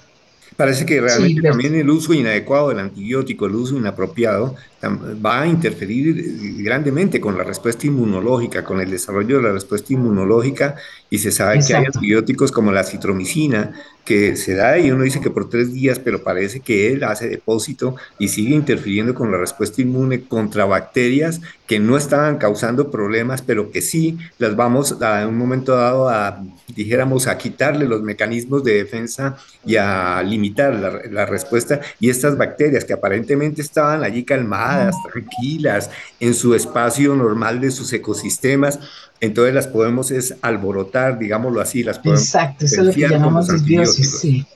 Parece 0.56 0.86
que 0.86 1.00
realmente 1.00 1.42
también 1.42 1.74
el 1.74 1.90
uso 1.90 2.14
inadecuado 2.14 2.70
del 2.70 2.78
antibiótico, 2.78 3.46
el 3.46 3.54
uso 3.54 3.76
inapropiado, 3.76 4.54
va 4.88 5.42
a 5.42 5.46
interferir 5.46 6.62
grandemente 6.62 7.20
con 7.20 7.36
la 7.36 7.44
respuesta 7.44 7.86
inmunológica, 7.86 8.64
con 8.64 8.80
el 8.80 8.90
desarrollo 8.90 9.36
de 9.36 9.42
la 9.42 9.52
respuesta 9.52 9.92
inmunológica, 9.92 10.76
y 11.10 11.18
se 11.18 11.30
sabe 11.30 11.60
que 11.66 11.74
hay 11.74 11.84
antibióticos 11.86 12.50
como 12.52 12.72
la 12.72 12.84
citromicina, 12.84 13.72
que 14.04 14.36
se 14.36 14.54
da 14.54 14.78
y 14.78 14.92
uno 14.92 15.02
dice 15.02 15.20
que 15.20 15.30
por 15.30 15.50
tres 15.50 15.72
días, 15.72 15.98
pero 15.98 16.22
parece 16.22 16.60
que 16.60 16.92
él 16.92 17.02
hace 17.02 17.28
depósito 17.28 17.96
y 18.20 18.28
sigue 18.28 18.54
interfiriendo 18.54 19.14
con 19.14 19.32
la 19.32 19.36
respuesta 19.36 19.82
inmune 19.82 20.22
contra 20.22 20.64
bacterias 20.64 21.40
que 21.66 21.80
no 21.80 21.96
estaban 21.96 22.38
causando 22.38 22.92
problemas, 22.92 23.42
pero 23.42 23.72
que 23.72 23.82
sí 23.82 24.16
las 24.38 24.54
vamos 24.54 25.02
a, 25.02 25.22
en 25.22 25.28
un 25.30 25.36
momento 25.36 25.74
dado 25.74 26.08
a, 26.08 26.40
dijéramos, 26.68 27.26
a 27.26 27.36
quitarle 27.36 27.86
los 27.86 28.02
mecanismos 28.02 28.62
de 28.62 28.74
defensa 28.74 29.38
y 29.64 29.74
a 29.74 30.22
limitar 30.22 30.72
la, 30.76 31.00
la 31.10 31.26
respuesta. 31.26 31.80
Y 31.98 32.08
estas 32.08 32.38
bacterias 32.38 32.84
que 32.84 32.92
aparentemente 32.92 33.60
estaban 33.60 34.04
allí 34.04 34.22
calmadas, 34.24 34.75
tranquilas, 35.10 35.90
en 36.20 36.34
su 36.34 36.54
espacio 36.54 37.14
normal 37.14 37.60
de 37.60 37.70
sus 37.70 37.92
ecosistemas, 37.92 38.78
entonces 39.20 39.54
las 39.54 39.66
podemos 39.66 40.10
es 40.10 40.34
alborotar, 40.42 41.18
digámoslo 41.18 41.60
así, 41.60 41.82
las 41.82 41.98
podemos 41.98 42.22
Exacto, 42.22 42.64
eso 42.64 42.80
es 42.82 42.86
lo 42.86 42.92
que 42.92 43.08
llamamos 43.08 43.48
desbiosis, 43.48 44.18
sí. 44.18 44.46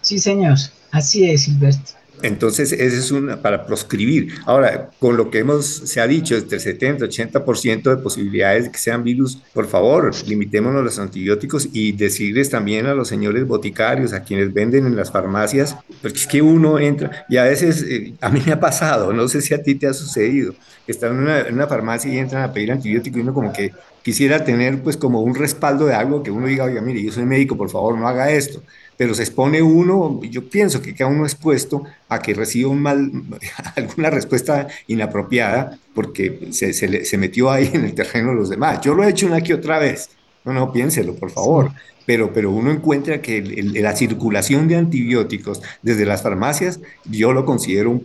Sí, 0.00 0.18
señor, 0.18 0.56
así 0.90 1.28
es, 1.30 1.42
Silberto. 1.42 1.92
Entonces, 2.22 2.72
ese 2.72 2.98
es 2.98 3.10
una 3.10 3.40
para 3.40 3.66
proscribir. 3.66 4.34
Ahora, 4.46 4.90
con 4.98 5.16
lo 5.16 5.30
que 5.30 5.38
hemos, 5.38 5.66
se 5.66 6.00
ha 6.00 6.06
dicho, 6.06 6.36
entre 6.36 6.58
70 6.58 7.06
80% 7.06 7.82
de 7.90 7.96
posibilidades 8.02 8.64
de 8.64 8.70
que 8.72 8.78
sean 8.78 9.04
virus, 9.04 9.36
por 9.52 9.66
favor, 9.66 10.10
limitémonos 10.26 10.84
los 10.84 10.98
antibióticos 10.98 11.68
y 11.72 11.92
decirles 11.92 12.50
también 12.50 12.86
a 12.86 12.94
los 12.94 13.08
señores 13.08 13.46
boticarios, 13.46 14.12
a 14.12 14.22
quienes 14.22 14.52
venden 14.52 14.86
en 14.86 14.96
las 14.96 15.10
farmacias, 15.10 15.76
porque 16.02 16.18
es 16.18 16.26
que 16.26 16.42
uno 16.42 16.78
entra, 16.78 17.26
y 17.28 17.36
a 17.36 17.44
veces, 17.44 17.82
eh, 17.88 18.14
a 18.20 18.28
mí 18.28 18.42
me 18.44 18.52
ha 18.52 18.60
pasado, 18.60 19.12
no 19.12 19.28
sé 19.28 19.40
si 19.40 19.54
a 19.54 19.62
ti 19.62 19.74
te 19.74 19.86
ha 19.86 19.94
sucedido, 19.94 20.54
están 20.86 21.12
en 21.12 21.22
una, 21.22 21.40
en 21.40 21.54
una 21.54 21.66
farmacia 21.66 22.12
y 22.12 22.18
entran 22.18 22.42
a 22.42 22.52
pedir 22.52 22.72
antibiótico 22.72 23.18
y 23.18 23.22
uno 23.22 23.34
como 23.34 23.52
que 23.52 23.72
quisiera 24.02 24.42
tener 24.42 24.82
pues 24.82 24.96
como 24.96 25.20
un 25.20 25.34
respaldo 25.34 25.86
de 25.86 25.94
algo 25.94 26.22
que 26.22 26.30
uno 26.30 26.46
diga, 26.46 26.64
oiga, 26.64 26.80
mire, 26.80 27.02
yo 27.02 27.12
soy 27.12 27.24
médico, 27.24 27.56
por 27.56 27.68
favor, 27.68 27.98
no 27.98 28.08
haga 28.08 28.30
esto 28.30 28.62
pero 28.98 29.14
se 29.14 29.22
expone 29.22 29.62
uno, 29.62 30.20
yo 30.24 30.50
pienso 30.50 30.82
que 30.82 30.92
queda 30.92 31.06
uno 31.06 31.24
expuesto 31.24 31.84
a 32.08 32.18
que 32.18 32.34
reciba 32.34 32.68
un 32.68 32.82
mal, 32.82 33.10
alguna 33.76 34.10
respuesta 34.10 34.66
inapropiada 34.88 35.78
porque 35.94 36.48
se, 36.50 36.72
se, 36.72 37.16
metió 37.16 37.50
ahí 37.50 37.70
en 37.72 37.84
el 37.84 37.94
terreno 37.94 38.30
de 38.30 38.34
los 38.34 38.50
demás. 38.50 38.80
Yo 38.82 38.94
lo 38.94 39.04
he 39.04 39.08
hecho 39.08 39.26
una 39.26 39.40
que 39.40 39.54
otra 39.54 39.78
vez, 39.78 40.10
no, 40.44 40.52
no, 40.52 40.72
piénselo, 40.72 41.14
por 41.14 41.30
favor. 41.30 41.70
Pero, 42.06 42.32
pero 42.32 42.50
uno 42.50 42.72
encuentra 42.72 43.20
que 43.20 43.42
la 43.42 43.94
circulación 43.94 44.66
de 44.66 44.76
antibióticos 44.76 45.62
desde 45.82 46.06
las 46.06 46.22
farmacias, 46.22 46.80
yo 47.04 47.32
lo 47.32 47.44
considero 47.44 47.90
un 47.90 48.00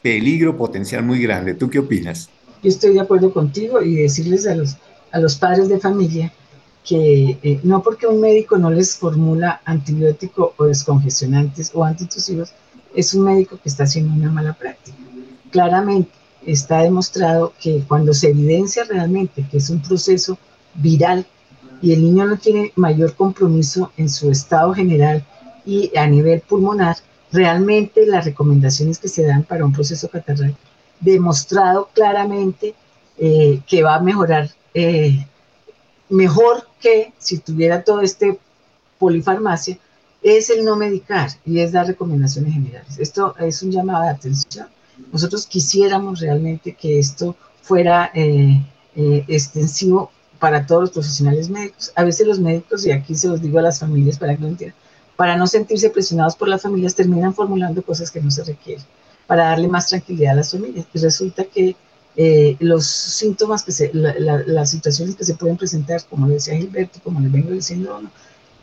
peligro 0.00 0.56
potencial 0.56 1.02
muy 1.02 1.20
grande. 1.20 1.54
¿Tú 1.54 1.68
qué 1.68 1.80
opinas? 1.80 2.30
Yo 2.62 2.68
estoy 2.68 2.94
de 2.94 3.00
acuerdo 3.00 3.32
contigo 3.32 3.82
y 3.82 3.96
decirles 3.96 4.46
a 4.46 4.54
los, 4.54 4.76
a 5.10 5.18
los 5.18 5.36
padres 5.36 5.68
de 5.68 5.78
familia 5.80 6.32
que 6.88 7.38
eh, 7.42 7.60
no 7.64 7.82
porque 7.82 8.06
un 8.06 8.18
médico 8.18 8.56
no 8.56 8.70
les 8.70 8.96
formula 8.96 9.60
antibiótico 9.66 10.54
o 10.56 10.64
descongestionantes 10.64 11.70
o 11.74 11.84
antitusivos, 11.84 12.52
es 12.94 13.12
un 13.12 13.24
médico 13.24 13.58
que 13.62 13.68
está 13.68 13.84
haciendo 13.84 14.14
una 14.14 14.30
mala 14.30 14.54
práctica. 14.54 14.96
Claramente 15.50 16.10
está 16.46 16.78
demostrado 16.78 17.52
que 17.60 17.84
cuando 17.86 18.14
se 18.14 18.30
evidencia 18.30 18.84
realmente 18.84 19.46
que 19.50 19.58
es 19.58 19.68
un 19.68 19.82
proceso 19.82 20.38
viral 20.76 21.26
y 21.82 21.92
el 21.92 22.02
niño 22.02 22.24
no 22.24 22.38
tiene 22.38 22.72
mayor 22.76 23.14
compromiso 23.14 23.92
en 23.98 24.08
su 24.08 24.30
estado 24.30 24.72
general 24.72 25.22
y 25.66 25.94
a 25.94 26.06
nivel 26.06 26.40
pulmonar, 26.40 26.96
realmente 27.30 28.06
las 28.06 28.24
recomendaciones 28.24 28.98
que 28.98 29.08
se 29.08 29.26
dan 29.26 29.42
para 29.42 29.66
un 29.66 29.74
proceso 29.74 30.08
catarral, 30.08 30.56
demostrado 31.00 31.90
claramente 31.92 32.74
eh, 33.18 33.60
que 33.66 33.82
va 33.82 33.96
a 33.96 34.00
mejorar 34.00 34.48
eh, 34.72 35.26
mejor 36.08 36.66
que 36.80 37.12
si 37.18 37.38
tuviera 37.38 37.84
todo 37.84 38.00
este 38.00 38.38
polifarmacia, 38.98 39.78
es 40.22 40.50
el 40.50 40.64
no 40.64 40.76
medicar 40.76 41.30
y 41.44 41.60
es 41.60 41.72
dar 41.72 41.86
recomendaciones 41.86 42.52
generales. 42.52 42.98
Esto 42.98 43.34
es 43.38 43.62
un 43.62 43.70
llamado 43.70 44.04
de 44.04 44.10
atención. 44.10 44.68
Nosotros 45.12 45.46
quisiéramos 45.46 46.20
realmente 46.20 46.74
que 46.74 46.98
esto 46.98 47.36
fuera 47.62 48.10
eh, 48.14 48.60
eh, 48.96 49.24
extensivo 49.28 50.10
para 50.38 50.66
todos 50.66 50.82
los 50.82 50.90
profesionales 50.90 51.48
médicos. 51.48 51.92
A 51.94 52.04
veces 52.04 52.26
los 52.26 52.40
médicos, 52.40 52.84
y 52.86 52.90
aquí 52.90 53.14
se 53.14 53.28
los 53.28 53.40
digo 53.40 53.58
a 53.58 53.62
las 53.62 53.78
familias 53.78 54.18
para 54.18 54.34
que 54.34 54.42
lo 54.42 54.48
entiendan, 54.48 54.78
para 55.16 55.36
no 55.36 55.46
sentirse 55.46 55.90
presionados 55.90 56.36
por 56.36 56.48
las 56.48 56.62
familias, 56.62 56.94
terminan 56.94 57.34
formulando 57.34 57.82
cosas 57.82 58.10
que 58.10 58.20
no 58.20 58.30
se 58.30 58.44
requieren, 58.44 58.84
para 59.26 59.44
darle 59.44 59.68
más 59.68 59.88
tranquilidad 59.88 60.32
a 60.32 60.36
las 60.36 60.50
familias. 60.50 60.86
Y 60.92 60.98
resulta 60.98 61.44
que 61.44 61.76
eh, 62.20 62.56
los 62.58 62.84
síntomas, 62.84 63.62
que 63.62 63.70
se, 63.70 63.92
las 63.94 64.70
situaciones 64.70 65.14
que 65.14 65.24
se 65.24 65.34
pueden 65.34 65.56
presentar, 65.56 66.02
como 66.10 66.26
le 66.26 66.34
decía 66.34 66.56
Gilberto, 66.56 66.98
como 67.04 67.20
le 67.20 67.28
vengo 67.28 67.50
diciendo, 67.52 68.02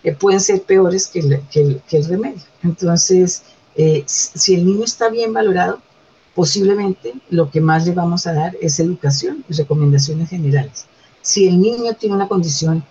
eh, 0.03 0.14
pueden 0.14 0.41
ser 0.41 0.64
peores 0.64 1.08
que 1.08 1.20
el, 1.20 1.41
que, 1.49 1.97
el, 1.97 2.06
remedio. 2.06 2.41
Entonces, 2.64 3.43
eh, 3.78 4.03
si 4.06 4.56
el 4.56 4.66
niño 4.66 4.84
está 4.84 5.08
bien 5.08 5.32
valorado, 5.32 5.80
posiblemente 6.34 7.14
lo 7.30 7.49
que 7.49 7.62
más 7.62 7.88
le 7.88 7.93
vamos 7.93 8.28
a 8.28 8.34
dar 8.34 8.58
es 8.62 8.78
educación 8.82 9.45
y 9.47 9.53
recomendaciones 9.53 10.32
generales. 10.32 10.86
Si 11.22 11.47
el 11.47 11.62
niño 11.62 11.93
tiene 11.93 12.16
una 12.16 12.28
condición 12.28 12.84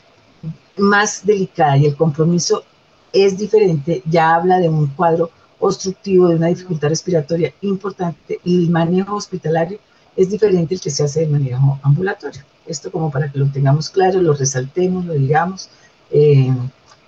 más 0.78 1.26
delicada 1.26 1.76
y 1.76 1.84
el 1.84 1.94
compromiso 1.94 2.64
es 3.12 3.36
diferente, 3.36 4.02
ya 4.06 4.34
habla 4.34 4.60
de 4.60 4.70
un 4.70 4.86
cuadro 4.86 5.30
obstructivo, 5.58 6.28
de 6.28 6.36
una 6.36 6.46
dificultad 6.46 6.88
respiratoria 6.88 7.52
importante 7.60 8.40
el 8.46 8.70
manejo 8.70 9.14
hospitalario 9.14 9.78
es 10.16 10.30
diferente 10.30 10.74
el 10.74 10.80
que 10.80 10.90
se 10.90 11.04
hace 11.04 11.20
de 11.20 11.26
manejo 11.26 11.78
ambulatorio. 11.82 12.42
Esto 12.66 12.90
como 12.90 13.10
para 13.10 13.30
que 13.30 13.38
lo 13.38 13.46
tengamos 13.50 13.90
claro, 13.90 14.22
lo 14.22 14.32
resaltemos, 14.34 15.04
lo 15.04 15.14
digamos, 15.14 15.68
eh, 16.10 16.52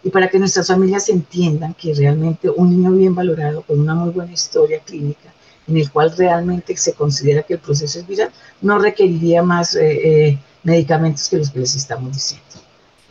y 0.03 0.11
para 0.11 0.29
que 0.29 0.39
nuestras 0.39 0.69
familias 0.69 1.09
entiendan 1.09 1.75
que 1.75 1.95
realmente 1.95 2.51
un 2.51 2.71
niño 2.71 2.93
bien 2.93 3.15
valorado, 3.15 3.63
con 3.63 3.81
una 3.81 3.95
muy 3.95 4.11
buena 4.11 4.33
historia 4.33 4.81
clínica, 4.81 5.33
en 5.67 5.77
el 5.77 5.91
cual 5.91 6.13
realmente 6.17 6.77
se 6.77 6.93
considera 6.93 7.43
que 7.43 7.55
el 7.55 7.61
proceso 7.61 7.99
es 7.99 8.07
viral, 8.07 8.31
no 8.61 8.79
requeriría 8.79 9.43
más 9.43 9.75
eh, 9.75 10.29
eh, 10.29 10.39
medicamentos 10.63 11.29
que 11.29 11.39
los 11.39 11.51
que 11.51 11.61
les 11.61 11.75
estamos 11.75 12.13
diciendo. 12.13 12.47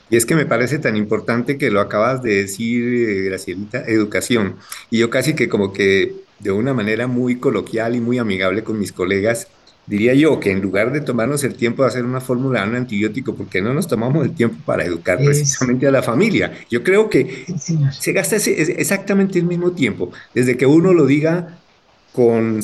Y 0.10 0.18
es 0.18 0.26
que 0.26 0.36
me 0.36 0.46
parece 0.46 0.78
tan 0.78 0.96
importante 0.96 1.58
que 1.58 1.72
lo 1.72 1.82
acabas 1.82 2.22
de 2.22 2.36
decir, 2.36 3.26
Gracielita, 3.26 3.84
educación. 3.88 4.58
Y 4.92 5.00
yo 5.00 5.10
casi 5.10 5.34
que 5.34 5.50
como 5.50 5.74
que 5.74 6.16
de 6.40 6.52
una 6.52 6.74
manera 6.74 7.08
muy 7.08 7.40
coloquial 7.40 7.96
y 7.96 8.02
muy 8.02 8.20
amigable 8.20 8.64
con 8.64 8.78
mis 8.78 8.92
colegas, 8.92 9.48
diría 9.88 10.14
yo 10.14 10.40
que 10.40 10.52
en 10.52 10.62
lugar 10.62 10.92
de 10.92 11.02
tomarnos 11.02 11.44
el 11.44 11.56
tiempo 11.56 11.84
de 11.84 11.90
hacer 11.90 12.06
una 12.06 12.22
fórmula 12.22 12.62
de 12.62 12.70
un 12.70 12.76
antibiótico, 12.76 13.36
porque 13.36 13.62
no 13.62 13.74
nos 13.74 13.88
tomamos 13.88 14.26
el 14.26 14.34
tiempo 14.34 14.58
para 14.66 14.84
educar 14.84 15.18
precisamente 15.18 15.88
a 15.88 15.92
la 15.92 16.02
familia? 16.02 16.54
Yo 16.70 16.84
creo 16.84 17.10
que 17.10 17.46
se 17.92 18.12
gasta 18.12 18.36
exactamente 18.36 19.40
el 19.40 19.46
mismo 19.46 19.72
tiempo, 19.72 20.12
desde 20.34 20.58
que 20.58 20.66
uno 20.66 20.94
lo 20.94 21.06
diga 21.06 21.60
con, 22.14 22.62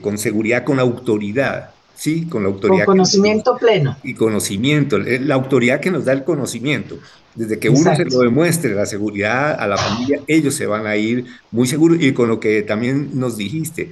con 0.00 0.18
seguridad, 0.18 0.64
con 0.64 0.80
autoridad. 0.80 1.70
Sí, 1.94 2.24
con 2.24 2.44
la 2.44 2.48
autoridad. 2.48 2.86
Con 2.86 2.96
conocimiento 2.96 3.58
pleno. 3.58 3.94
Y 4.02 4.14
conocimiento, 4.14 4.96
eh, 4.96 5.20
la 5.20 5.34
autoridad 5.34 5.80
que 5.80 5.90
nos 5.90 6.06
da 6.06 6.14
el 6.14 6.24
conocimiento. 6.24 6.98
Desde 7.34 7.58
que 7.58 7.68
uno 7.68 7.94
se 7.94 8.06
lo 8.06 8.20
demuestre, 8.20 8.74
la 8.74 8.86
seguridad 8.86 9.52
a 9.52 9.66
la 9.66 9.76
familia, 9.76 10.22
ellos 10.26 10.54
se 10.54 10.64
van 10.64 10.86
a 10.86 10.96
ir 10.96 11.26
muy 11.50 11.68
seguros. 11.68 11.98
Y 12.00 12.12
con 12.12 12.30
lo 12.30 12.40
que 12.40 12.62
también 12.62 13.10
nos 13.12 13.36
dijiste, 13.36 13.90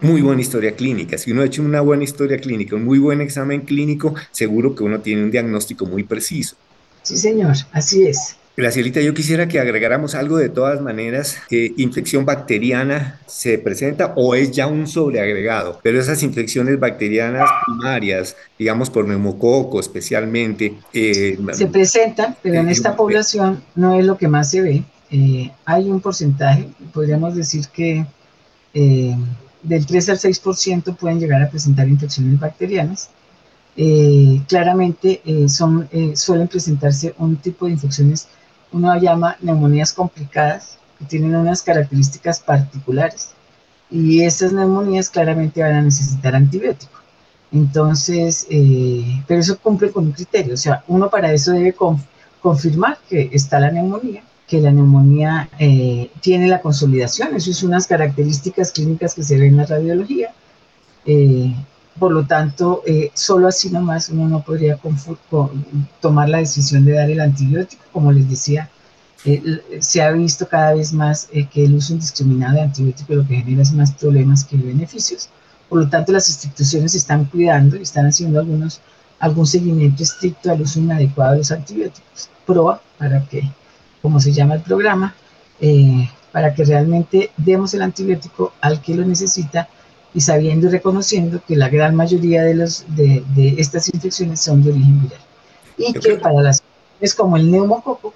muy 0.00 0.22
buena 0.22 0.40
historia 0.40 0.74
clínica. 0.74 1.18
Si 1.18 1.32
uno 1.32 1.42
ha 1.42 1.46
hecho 1.46 1.62
una 1.62 1.80
buena 1.80 2.04
historia 2.04 2.38
clínica, 2.38 2.76
un 2.76 2.84
muy 2.84 2.98
buen 2.98 3.20
examen 3.20 3.62
clínico, 3.62 4.14
seguro 4.30 4.74
que 4.74 4.82
uno 4.82 5.00
tiene 5.00 5.22
un 5.22 5.30
diagnóstico 5.30 5.86
muy 5.86 6.04
preciso. 6.04 6.56
Sí, 7.02 7.16
señor, 7.16 7.56
así 7.72 8.06
es. 8.06 8.36
Gracielita, 8.56 9.00
yo 9.00 9.14
quisiera 9.14 9.48
que 9.48 9.58
agregáramos 9.58 10.14
algo 10.14 10.36
de 10.36 10.50
todas 10.50 10.82
maneras. 10.82 11.38
¿Infección 11.50 12.26
bacteriana 12.26 13.18
se 13.26 13.58
presenta 13.58 14.12
o 14.16 14.34
es 14.34 14.50
ya 14.50 14.66
un 14.66 14.86
sobreagregado? 14.86 15.80
Pero 15.82 15.98
esas 15.98 16.22
infecciones 16.22 16.78
bacterianas 16.78 17.48
primarias, 17.64 18.36
digamos 18.58 18.90
por 18.90 19.06
neumococo 19.08 19.80
especialmente. 19.80 20.74
Eh, 20.92 21.38
se 21.52 21.68
presentan, 21.68 22.36
pero 22.42 22.56
en 22.56 22.68
esta 22.68 22.96
población 22.96 23.62
no 23.76 23.98
es 23.98 24.04
lo 24.04 24.18
que 24.18 24.28
más 24.28 24.50
se 24.50 24.60
ve. 24.60 24.84
Eh, 25.10 25.50
hay 25.64 25.88
un 25.88 26.00
porcentaje, 26.00 26.68
podríamos 26.92 27.34
decir 27.36 27.66
que 27.72 28.04
eh, 28.74 29.16
del 29.62 29.86
3 29.86 30.08
al 30.10 30.18
6% 30.18 30.96
pueden 30.96 31.20
llegar 31.20 31.42
a 31.42 31.50
presentar 31.50 31.88
infecciones 31.88 32.38
bacterianas. 32.38 33.10
Eh, 33.76 34.42
claramente 34.48 35.22
eh, 35.24 35.48
son, 35.48 35.88
eh, 35.92 36.16
suelen 36.16 36.48
presentarse 36.48 37.14
un 37.18 37.36
tipo 37.36 37.66
de 37.66 37.72
infecciones, 37.72 38.28
uno 38.72 38.96
llama 38.98 39.36
neumonías 39.40 39.92
complicadas, 39.92 40.78
que 40.98 41.04
tienen 41.06 41.34
unas 41.34 41.62
características 41.62 42.40
particulares. 42.40 43.30
Y 43.90 44.22
esas 44.22 44.52
neumonías 44.52 45.10
claramente 45.10 45.62
van 45.62 45.72
a 45.72 45.82
necesitar 45.82 46.34
antibiótico. 46.36 46.92
Entonces, 47.52 48.46
pero 49.26 49.40
eso 49.40 49.58
cumple 49.58 49.90
con 49.90 50.06
un 50.06 50.12
criterio, 50.12 50.54
o 50.54 50.56
sea, 50.56 50.84
uno 50.86 51.10
para 51.10 51.32
eso 51.32 51.50
debe 51.50 51.74
confirmar 52.40 52.98
que 53.08 53.28
está 53.32 53.58
la 53.58 53.72
neumonía 53.72 54.22
que 54.50 54.60
la 54.60 54.72
neumonía 54.72 55.48
eh, 55.60 56.10
tiene 56.20 56.48
la 56.48 56.60
consolidación. 56.60 57.36
Eso 57.36 57.52
es 57.52 57.62
unas 57.62 57.86
características 57.86 58.72
clínicas 58.72 59.14
que 59.14 59.22
se 59.22 59.38
ven 59.38 59.50
en 59.52 59.56
la 59.58 59.66
radiología. 59.66 60.34
Eh, 61.06 61.54
por 62.00 62.10
lo 62.10 62.26
tanto, 62.26 62.82
eh, 62.84 63.12
solo 63.14 63.46
así 63.46 63.70
nomás 63.70 64.08
uno 64.08 64.28
no 64.28 64.42
podría 64.42 64.76
tomar 66.00 66.28
la 66.28 66.38
decisión 66.38 66.84
de 66.84 66.94
dar 66.94 67.08
el 67.08 67.20
antibiótico. 67.20 67.84
Como 67.92 68.10
les 68.10 68.28
decía, 68.28 68.68
se 69.78 70.02
ha 70.02 70.10
visto 70.10 70.48
cada 70.48 70.74
vez 70.74 70.92
más 70.92 71.28
que 71.52 71.64
el 71.64 71.74
uso 71.74 71.92
indiscriminado 71.92 72.54
de 72.54 72.62
antibióticos 72.62 73.16
lo 73.16 73.28
que 73.28 73.36
genera 73.36 73.62
es 73.62 73.72
más 73.72 73.92
problemas 73.92 74.44
que 74.44 74.56
beneficios. 74.56 75.28
Por 75.68 75.78
lo 75.78 75.88
tanto, 75.88 76.10
las 76.10 76.28
instituciones 76.28 76.96
están 76.96 77.26
cuidando 77.26 77.76
y 77.76 77.82
están 77.82 78.06
haciendo 78.06 78.40
algunos, 78.40 78.80
algún 79.20 79.46
seguimiento 79.46 80.02
estricto 80.02 80.50
al 80.50 80.62
uso 80.62 80.80
inadecuado 80.80 81.32
de 81.32 81.38
los 81.38 81.52
antibióticos. 81.52 82.30
Proba 82.44 82.80
para 82.98 83.22
que 83.26 83.48
como 84.02 84.20
se 84.20 84.32
llama 84.32 84.54
el 84.54 84.62
programa, 84.62 85.14
eh, 85.60 86.08
para 86.32 86.54
que 86.54 86.64
realmente 86.64 87.30
demos 87.36 87.74
el 87.74 87.82
antibiótico 87.82 88.52
al 88.60 88.80
que 88.80 88.94
lo 88.94 89.04
necesita 89.04 89.68
y 90.14 90.20
sabiendo 90.20 90.66
y 90.66 90.70
reconociendo 90.70 91.40
que 91.46 91.56
la 91.56 91.68
gran 91.68 91.94
mayoría 91.94 92.42
de, 92.42 92.54
los, 92.54 92.84
de, 92.88 93.22
estas 93.58 93.92
infecciones 93.92 94.40
son 94.40 94.62
de 94.62 94.70
origen 94.70 95.02
viral. 95.02 95.20
Y 95.76 95.92
que 95.92 96.16
para 96.16 96.40
las 96.42 96.62
es 97.00 97.14
como 97.14 97.36
el 97.36 97.50
neumococo 97.50 98.12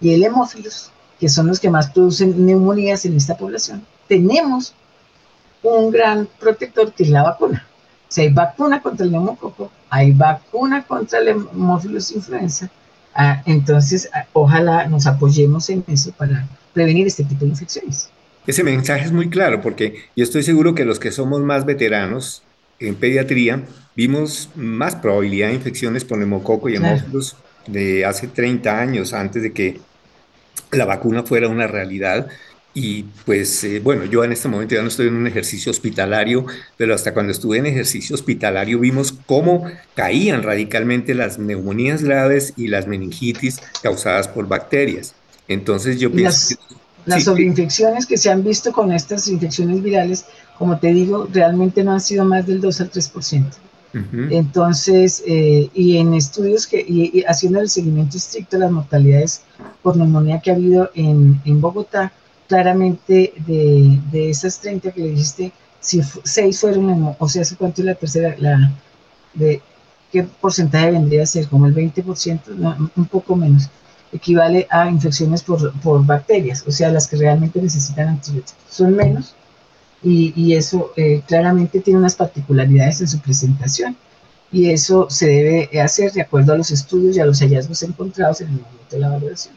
y 0.00 0.14
el 0.14 0.22
hemófilos, 0.22 0.90
que 1.18 1.28
son 1.28 1.48
los 1.48 1.58
que 1.58 1.70
más 1.70 1.90
producen 1.90 2.46
neumonías 2.46 3.04
en 3.04 3.16
esta 3.16 3.36
población, 3.36 3.84
tenemos 4.08 4.74
un 5.62 5.90
gran 5.90 6.28
protector 6.38 6.92
que 6.92 7.04
es 7.04 7.10
la 7.10 7.22
vacuna. 7.22 7.66
Si 8.08 8.20
hay 8.20 8.28
vacuna 8.28 8.82
contra 8.82 9.06
el 9.06 9.12
neumococo, 9.12 9.70
hay 9.88 10.12
vacuna 10.12 10.84
contra 10.84 11.18
el 11.20 11.28
hemófilos 11.28 12.10
influenza, 12.12 12.70
ah, 13.14 13.42
entonces 13.46 14.08
ah, 14.12 14.26
ojalá 14.32 14.86
nos 14.86 15.06
apoyemos 15.06 15.68
en 15.70 15.84
eso 15.88 16.12
para 16.12 16.48
prevenir 16.72 17.06
este 17.06 17.24
tipo 17.24 17.44
de 17.44 17.50
infecciones. 17.50 18.08
Ese 18.46 18.64
mensaje 18.64 19.04
es 19.04 19.12
muy 19.12 19.30
claro 19.30 19.60
porque 19.60 20.06
yo 20.16 20.24
estoy 20.24 20.42
seguro 20.42 20.74
que 20.74 20.84
los 20.84 20.98
que 20.98 21.12
somos 21.12 21.40
más 21.42 21.64
veteranos 21.64 22.42
en 22.80 22.96
pediatría 22.96 23.62
vimos 23.94 24.50
más 24.56 24.96
probabilidad 24.96 25.48
de 25.48 25.54
infecciones 25.54 26.04
por 26.04 26.18
neumococo 26.18 26.68
y 26.68 26.76
hemófilos 26.76 27.36
de 27.66 28.04
hace 28.04 28.26
30 28.26 28.80
años 28.80 29.12
antes 29.12 29.42
de 29.42 29.52
que 29.52 29.80
la 30.72 30.84
vacuna 30.84 31.22
fuera 31.22 31.48
una 31.48 31.66
realidad. 31.66 32.28
Y 32.74 33.04
pues 33.26 33.64
eh, 33.64 33.80
bueno, 33.80 34.04
yo 34.06 34.24
en 34.24 34.32
este 34.32 34.48
momento 34.48 34.74
ya 34.74 34.82
no 34.82 34.88
estoy 34.88 35.08
en 35.08 35.14
un 35.14 35.26
ejercicio 35.26 35.70
hospitalario, 35.70 36.46
pero 36.78 36.94
hasta 36.94 37.12
cuando 37.12 37.32
estuve 37.32 37.58
en 37.58 37.66
ejercicio 37.66 38.14
hospitalario 38.14 38.78
vimos 38.78 39.14
cómo 39.26 39.66
caían 39.94 40.42
radicalmente 40.42 41.14
las 41.14 41.38
neumonías 41.38 42.02
graves 42.02 42.54
y 42.56 42.68
las 42.68 42.86
meningitis 42.86 43.60
causadas 43.82 44.26
por 44.26 44.48
bacterias. 44.48 45.14
Entonces 45.48 46.00
yo 46.00 46.10
pienso 46.10 46.56
las, 47.04 47.16
Las 47.16 47.24
sobreinfecciones 47.24 48.06
que 48.06 48.16
se 48.16 48.30
han 48.30 48.42
visto 48.42 48.72
con 48.72 48.90
estas 48.90 49.28
infecciones 49.28 49.82
virales, 49.82 50.24
como 50.58 50.78
te 50.78 50.94
digo, 50.94 51.28
realmente 51.30 51.84
no 51.84 51.92
han 51.92 52.00
sido 52.00 52.24
más 52.24 52.46
del 52.46 52.60
2 52.60 52.80
al 52.80 52.90
3%. 52.90 53.44
Entonces, 54.30 55.22
eh, 55.26 55.68
y 55.74 55.98
en 55.98 56.14
estudios 56.14 56.66
que, 56.66 56.80
y, 56.80 57.24
haciendo 57.28 57.60
el 57.60 57.68
seguimiento 57.68 58.16
estricto 58.16 58.56
de 58.56 58.60
las 58.60 58.72
mortalidades 58.72 59.42
por 59.82 59.98
neumonía 59.98 60.40
que 60.40 60.50
ha 60.50 60.54
habido 60.54 60.90
en, 60.94 61.42
en 61.44 61.60
Bogotá, 61.60 62.10
claramente 62.52 63.32
de, 63.46 63.98
de, 64.10 64.28
esas 64.28 64.60
30 64.60 64.92
que 64.92 65.00
le 65.00 65.08
dijiste, 65.08 65.52
si 65.80 66.02
6 66.02 66.60
fueron, 66.60 67.16
o 67.18 67.28
sea, 67.30 67.42
¿cuánto 67.56 67.80
es 67.80 67.86
la 67.86 67.94
tercera? 67.94 68.36
La, 68.38 68.70
de, 69.32 69.62
¿Qué 70.12 70.24
porcentaje 70.24 70.90
vendría 70.90 71.22
a 71.22 71.26
ser? 71.26 71.48
Como 71.48 71.64
el 71.64 71.74
20%, 71.74 72.90
un 72.94 73.04
poco 73.06 73.36
menos. 73.36 73.70
Equivale 74.12 74.66
a 74.68 74.86
infecciones 74.90 75.42
por, 75.42 75.72
por 75.80 76.04
bacterias, 76.04 76.62
o 76.66 76.70
sea, 76.70 76.92
las 76.92 77.08
que 77.08 77.16
realmente 77.16 77.62
necesitan 77.62 78.08
antibióticos. 78.08 78.62
Son 78.68 78.94
menos, 78.94 79.34
y, 80.02 80.52
eso 80.52 80.92
eh, 80.96 81.22
claramente 81.26 81.80
tiene 81.80 82.00
unas 82.00 82.16
particularidades 82.16 83.00
en 83.00 83.08
su 83.08 83.18
presentación 83.20 83.96
y 84.50 84.68
eso 84.68 85.08
se 85.08 85.26
debe 85.26 85.80
hacer 85.80 86.12
de 86.12 86.20
acuerdo 86.20 86.52
a 86.52 86.58
los 86.58 86.70
estudios 86.70 87.16
y 87.16 87.20
a 87.20 87.24
los 87.24 87.40
hallazgos 87.40 87.82
encontrados 87.82 88.42
en 88.42 88.48
el 88.48 88.54
momento 88.56 88.90
de 88.90 88.98
la 88.98 89.08
valoración. 89.08 89.54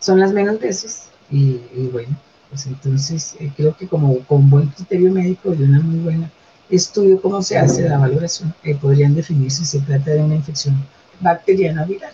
Son 0.00 0.18
las 0.18 0.32
menos 0.32 0.58
veces 0.58 1.08
y, 1.30 1.60
bueno, 1.92 2.16
pues 2.48 2.66
entonces 2.66 3.36
eh, 3.38 3.50
creo 3.56 3.76
que 3.76 3.86
como 3.86 4.18
con 4.20 4.48
buen 4.48 4.68
criterio 4.68 5.12
médico 5.12 5.54
y 5.54 5.62
una 5.62 5.80
muy 5.80 6.00
buena 6.00 6.30
estudio 6.70 7.20
cómo 7.20 7.42
se 7.42 7.56
hace 7.56 7.88
la 7.88 7.98
valoración, 7.98 8.54
eh, 8.62 8.74
podrían 8.74 9.14
definir 9.14 9.50
si 9.50 9.64
se 9.64 9.80
trata 9.80 10.10
de 10.10 10.20
una 10.20 10.34
infección 10.34 10.76
bacteriana 11.20 11.84
viral. 11.84 12.12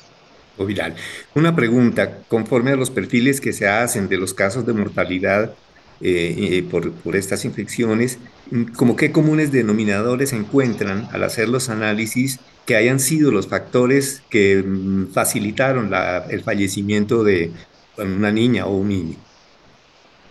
O 0.57 0.65
viral. 0.65 0.95
Una 1.35 1.57
pregunta, 1.57 2.19
conforme 2.29 2.71
a 2.71 2.77
los 2.77 2.91
perfiles 2.91 3.41
que 3.41 3.53
se 3.53 3.67
hacen 3.67 4.09
de 4.09 4.17
los 4.17 4.33
casos 4.33 4.65
de 4.65 4.73
mortalidad 4.73 5.53
eh, 6.01 6.65
por, 6.71 6.93
por, 6.93 7.17
estas 7.17 7.45
infecciones, 7.45 8.19
como 8.77 8.95
qué 8.95 9.11
comunes 9.11 9.51
denominadores 9.51 10.33
encuentran 10.33 11.09
al 11.13 11.25
hacer 11.25 11.49
los 11.49 11.69
análisis 11.69 12.39
que 12.67 12.77
hayan 12.77 13.01
sido 13.01 13.31
los 13.31 13.49
factores 13.49 14.23
que 14.31 14.63
mm, 14.63 15.09
facilitaron 15.13 15.91
el 16.31 16.43
fallecimiento 16.43 17.25
de 17.25 17.53
una 17.99 18.31
niña 18.31 18.67
o 18.67 18.77
un 18.77 18.89
niño. 18.89 19.17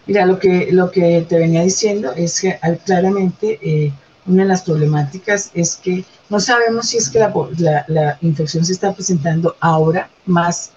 Mira, 0.05 0.25
lo 0.25 0.37
que, 0.37 0.69
lo 0.71 0.91
que 0.91 1.25
te 1.27 1.37
venía 1.37 1.63
diciendo 1.63 2.11
es 2.11 2.41
que 2.41 2.59
claramente 2.85 3.59
eh, 3.61 3.93
una 4.25 4.43
de 4.43 4.49
las 4.49 4.63
problemáticas 4.63 5.51
es 5.53 5.77
que 5.77 6.03
no 6.29 6.39
sabemos 6.39 6.89
si 6.89 6.97
es 6.97 7.09
que 7.09 7.19
la, 7.19 8.17
infección 8.21 8.65
se 8.65 8.73
está 8.73 8.93
presentando 8.93 9.55
ahora 9.59 10.09
más 10.25 10.71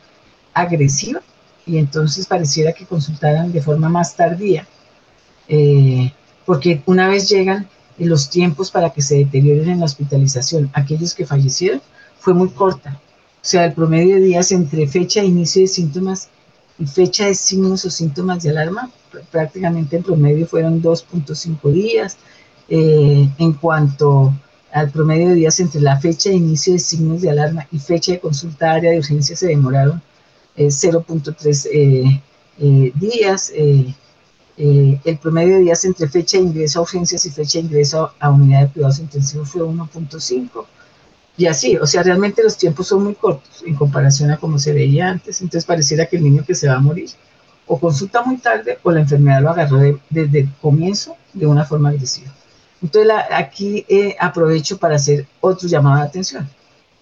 agresiva 0.54 1.20
y 1.64 1.78
entonces 1.78 2.26
pareciera 2.26 2.72
que 2.72 2.86
consultaran 2.86 3.52
de 3.52 3.60
forma 3.60 3.88
más 3.88 4.14
tardía 4.14 4.66
eh, 5.48 6.12
porque 6.44 6.82
una 6.86 7.08
vez 7.08 7.28
llegan 7.28 7.68
los 7.98 8.30
tiempos 8.30 8.70
para 8.70 8.90
que 8.90 9.02
se 9.02 9.16
deterioren 9.16 9.70
en 9.70 9.80
la 9.80 9.86
hospitalización, 9.86 10.70
aquellos 10.72 11.14
que 11.14 11.26
fallecieron, 11.26 11.80
fue 12.18 12.34
muy 12.34 12.48
corta. 12.50 13.00
O 13.36 13.48
sea, 13.48 13.64
el 13.64 13.72
promedio 13.72 14.16
de 14.16 14.22
días 14.22 14.52
entre 14.52 14.86
fecha 14.86 15.20
de 15.20 15.26
inicio 15.26 15.62
de 15.62 15.68
síntomas 15.68 16.28
y 16.78 16.86
fecha 16.86 17.26
de 17.26 17.34
signos 17.34 17.84
o 17.84 17.90
síntomas 17.90 18.42
de 18.42 18.50
alarma, 18.50 18.90
prácticamente 19.30 19.96
en 19.96 20.02
promedio 20.02 20.46
fueron 20.46 20.82
2.5 20.82 21.72
días. 21.72 22.18
Eh, 22.68 23.28
en 23.38 23.52
cuanto 23.52 24.34
al 24.72 24.90
promedio 24.90 25.28
de 25.28 25.34
días 25.34 25.60
entre 25.60 25.80
la 25.80 26.00
fecha 26.00 26.30
de 26.30 26.36
inicio 26.36 26.72
de 26.72 26.80
signos 26.80 27.22
de 27.22 27.30
alarma 27.30 27.66
y 27.70 27.78
fecha 27.78 28.12
de 28.12 28.20
consulta 28.20 28.72
área 28.72 28.90
de 28.90 28.98
urgencia 28.98 29.36
se 29.36 29.46
demoraron 29.46 30.02
0.3 30.56 31.68
eh, 32.58 32.92
días. 32.94 33.52
Eh, 33.54 33.94
el 35.04 35.18
promedio 35.18 35.56
de 35.56 35.64
días 35.64 35.84
entre 35.84 36.08
fecha 36.08 36.38
de 36.38 36.44
ingreso 36.44 36.78
a 36.78 36.82
urgencias 36.82 37.26
y 37.26 37.30
fecha 37.30 37.58
de 37.58 37.66
ingreso 37.66 38.12
a 38.18 38.30
unidad 38.30 38.62
de 38.62 38.72
cuidados 38.72 38.98
intensivos 38.98 39.50
fue 39.50 39.62
1.5. 39.62 40.66
Y 41.36 41.46
así, 41.46 41.76
o 41.76 41.86
sea, 41.86 42.02
realmente 42.02 42.42
los 42.42 42.56
tiempos 42.56 42.88
son 42.88 43.04
muy 43.04 43.14
cortos 43.14 43.62
en 43.66 43.74
comparación 43.74 44.30
a 44.30 44.38
como 44.38 44.58
se 44.58 44.72
veía 44.72 45.08
antes. 45.08 45.40
Entonces 45.40 45.66
pareciera 45.66 46.06
que 46.06 46.16
el 46.16 46.24
niño 46.24 46.44
que 46.46 46.54
se 46.54 46.68
va 46.68 46.76
a 46.76 46.80
morir 46.80 47.10
o 47.66 47.78
consulta 47.78 48.22
muy 48.22 48.38
tarde 48.38 48.78
o 48.82 48.90
la 48.90 49.00
enfermedad 49.00 49.42
lo 49.42 49.50
agarró 49.50 49.78
desde 50.08 50.40
el 50.40 50.52
comienzo 50.60 51.16
de 51.32 51.46
una 51.46 51.64
forma 51.64 51.90
agresiva. 51.90 52.32
Entonces 52.82 53.12
aquí 53.30 53.84
eh, 53.88 54.16
aprovecho 54.18 54.78
para 54.78 54.96
hacer 54.96 55.26
otro 55.40 55.68
llamado 55.68 56.00
de 56.00 56.08
atención. 56.08 56.48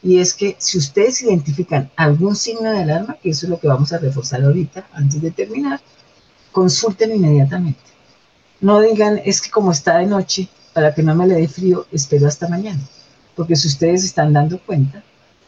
Y 0.02 0.18
es 0.18 0.34
que 0.34 0.56
si 0.58 0.78
ustedes 0.78 1.22
identifican 1.22 1.90
algún 1.96 2.36
signo 2.36 2.70
de 2.70 2.82
alarma, 2.82 3.16
que 3.22 3.30
eso 3.30 3.46
es 3.46 3.50
lo 3.50 3.58
que 3.58 3.68
vamos 3.68 3.92
a 3.92 3.98
reforzar 3.98 4.42
ahorita 4.42 4.86
antes 4.92 5.20
de 5.20 5.30
terminar, 5.30 5.80
consulten 6.52 7.14
inmediatamente. 7.14 7.80
No 8.60 8.80
digan, 8.80 9.20
es 9.24 9.40
que 9.40 9.50
como 9.50 9.72
está 9.72 9.98
de 9.98 10.06
noche, 10.06 10.48
para 10.72 10.94
que 10.94 11.02
no 11.02 11.14
me 11.14 11.26
le 11.26 11.36
dé 11.36 11.48
frío, 11.48 11.86
espero 11.90 12.28
hasta 12.28 12.48
mañana. 12.48 12.80
Porque 13.34 13.56
si 13.56 13.68
ustedes 13.68 14.04
están 14.04 14.32
dando 14.32 14.58
cuenta, 14.58 15.02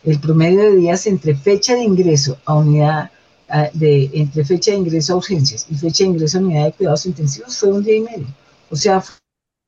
el 0.04 0.20
promedio 0.20 0.60
de 0.60 0.76
días 0.76 1.06
entre 1.06 1.34
fecha 1.34 1.74
de 1.74 1.82
ingreso 1.82 2.38
a 2.44 2.54
unidad 2.54 3.10
de, 3.72 4.10
entre 4.12 4.44
fecha 4.44 4.72
de 4.72 4.78
ingreso 4.78 5.12
a 5.12 5.16
urgencias 5.16 5.66
y 5.70 5.74
fecha 5.76 6.04
de 6.04 6.10
ingreso 6.10 6.38
a 6.38 6.40
unidad 6.40 6.64
de 6.64 6.72
cuidados 6.72 7.06
intensivos 7.06 7.56
fue 7.56 7.72
un 7.72 7.84
día 7.84 7.96
y 7.96 8.00
medio. 8.00 8.26
O 8.70 8.76
sea, 8.76 9.02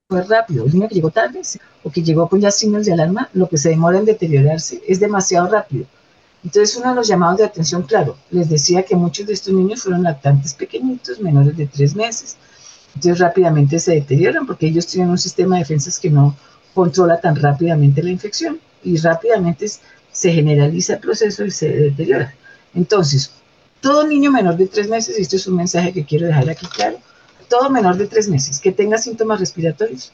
fue 0.08 0.22
rápido. 0.24 0.64
El 0.64 0.72
niño 0.72 0.88
que 0.88 0.94
llegó 0.94 1.10
tarde 1.10 1.42
o 1.84 1.90
que 1.90 2.02
llegó 2.02 2.28
con 2.28 2.40
ya 2.40 2.50
signos 2.50 2.86
de 2.86 2.92
alarma, 2.92 3.28
lo 3.34 3.48
que 3.48 3.58
se 3.58 3.68
demora 3.68 3.98
en 3.98 4.04
deteriorarse 4.04 4.82
es 4.86 4.98
demasiado 5.00 5.48
rápido. 5.48 5.86
Entonces, 6.44 6.76
uno 6.76 6.90
de 6.90 6.94
los 6.94 7.08
llamados 7.08 7.38
de 7.38 7.44
atención, 7.44 7.82
claro, 7.82 8.16
les 8.30 8.48
decía 8.48 8.84
que 8.84 8.94
muchos 8.96 9.26
de 9.26 9.32
estos 9.32 9.52
niños 9.52 9.82
fueron 9.82 10.04
lactantes 10.04 10.54
pequeñitos, 10.54 11.20
menores 11.20 11.56
de 11.56 11.66
tres 11.66 11.94
meses, 11.96 12.36
entonces 12.94 13.18
rápidamente 13.18 13.78
se 13.78 13.92
deterioran 13.92 14.46
porque 14.46 14.66
ellos 14.66 14.86
tienen 14.86 15.10
un 15.10 15.18
sistema 15.18 15.56
de 15.56 15.62
defensas 15.62 15.98
que 15.98 16.10
no 16.10 16.36
controla 16.78 17.20
tan 17.20 17.34
rápidamente 17.34 18.02
la 18.02 18.10
infección 18.10 18.60
y 18.84 18.96
rápidamente 18.98 19.66
se 20.12 20.32
generaliza 20.32 20.94
el 20.94 21.00
proceso 21.00 21.44
y 21.44 21.50
se 21.50 21.68
deteriora. 21.68 22.34
Entonces, 22.74 23.32
todo 23.80 24.06
niño 24.06 24.30
menor 24.30 24.56
de 24.56 24.68
tres 24.68 24.88
meses, 24.88 25.18
y 25.18 25.22
esto 25.22 25.36
es 25.36 25.46
un 25.48 25.56
mensaje 25.56 25.92
que 25.92 26.04
quiero 26.04 26.26
dejar 26.26 26.48
aquí 26.48 26.66
claro, 26.66 26.98
todo 27.48 27.68
menor 27.70 27.96
de 27.96 28.06
tres 28.06 28.28
meses 28.28 28.60
que 28.60 28.72
tenga 28.72 28.98
síntomas 28.98 29.40
respiratorios, 29.40 30.12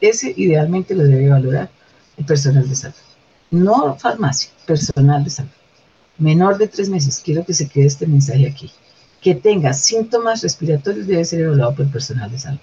ese 0.00 0.34
idealmente 0.36 0.94
lo 0.94 1.04
debe 1.04 1.30
valorar 1.30 1.70
el 2.18 2.24
personal 2.26 2.68
de 2.68 2.76
salud. 2.76 2.94
No 3.50 3.96
farmacia, 3.98 4.50
personal 4.66 5.24
de 5.24 5.30
salud 5.30 5.62
menor 6.18 6.58
de 6.58 6.68
tres 6.68 6.88
meses, 6.88 7.20
quiero 7.24 7.44
que 7.44 7.54
se 7.54 7.68
quede 7.68 7.86
este 7.86 8.06
mensaje 8.06 8.46
aquí, 8.46 8.70
que 9.20 9.34
tenga 9.34 9.72
síntomas 9.72 10.42
respiratorios 10.42 11.06
debe 11.06 11.24
ser 11.24 11.40
evaluado 11.40 11.74
por 11.74 11.86
el 11.86 11.92
personal 11.92 12.30
de 12.30 12.38
salud. 12.38 12.60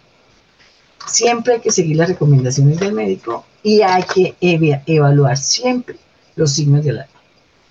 Siempre 1.07 1.55
hay 1.55 1.59
que 1.59 1.71
seguir 1.71 1.97
las 1.97 2.09
recomendaciones 2.09 2.79
del 2.79 2.93
médico 2.93 3.45
y 3.63 3.81
hay 3.81 4.03
que 4.03 4.35
evaluar 4.41 5.37
siempre 5.37 5.97
los 6.35 6.53
signos 6.53 6.83
de 6.83 6.91
alarma. 6.91 7.19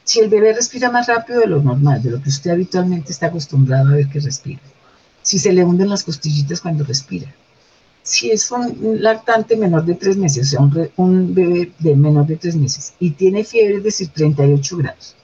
Si 0.04 0.20
el 0.20 0.28
bebé 0.28 0.54
respira 0.54 0.90
más 0.90 1.06
rápido 1.06 1.40
de 1.40 1.46
lo 1.46 1.62
normal, 1.62 2.02
de 2.02 2.10
lo 2.10 2.22
que 2.22 2.30
usted 2.30 2.50
habitualmente 2.50 3.12
está 3.12 3.26
acostumbrado 3.26 3.90
a 3.90 3.96
ver 3.96 4.08
que 4.08 4.20
respira, 4.20 4.60
si 5.22 5.38
se 5.38 5.52
le 5.52 5.64
hunden 5.64 5.90
las 5.90 6.04
costillitas 6.04 6.60
cuando 6.60 6.84
respira, 6.84 7.34
si 8.02 8.30
es 8.30 8.50
un 8.50 9.02
lactante 9.02 9.56
menor 9.56 9.84
de 9.84 9.94
tres 9.94 10.16
meses, 10.16 10.46
o 10.46 10.50
sea, 10.50 10.60
un, 10.60 10.90
un 10.96 11.34
bebé 11.34 11.72
de 11.78 11.94
menor 11.94 12.26
de 12.26 12.36
tres 12.36 12.56
meses 12.56 12.94
y 12.98 13.10
tiene 13.10 13.44
fiebre, 13.44 13.76
es 13.76 13.84
decir, 13.84 14.08
38 14.08 14.76
grados, 14.78 15.14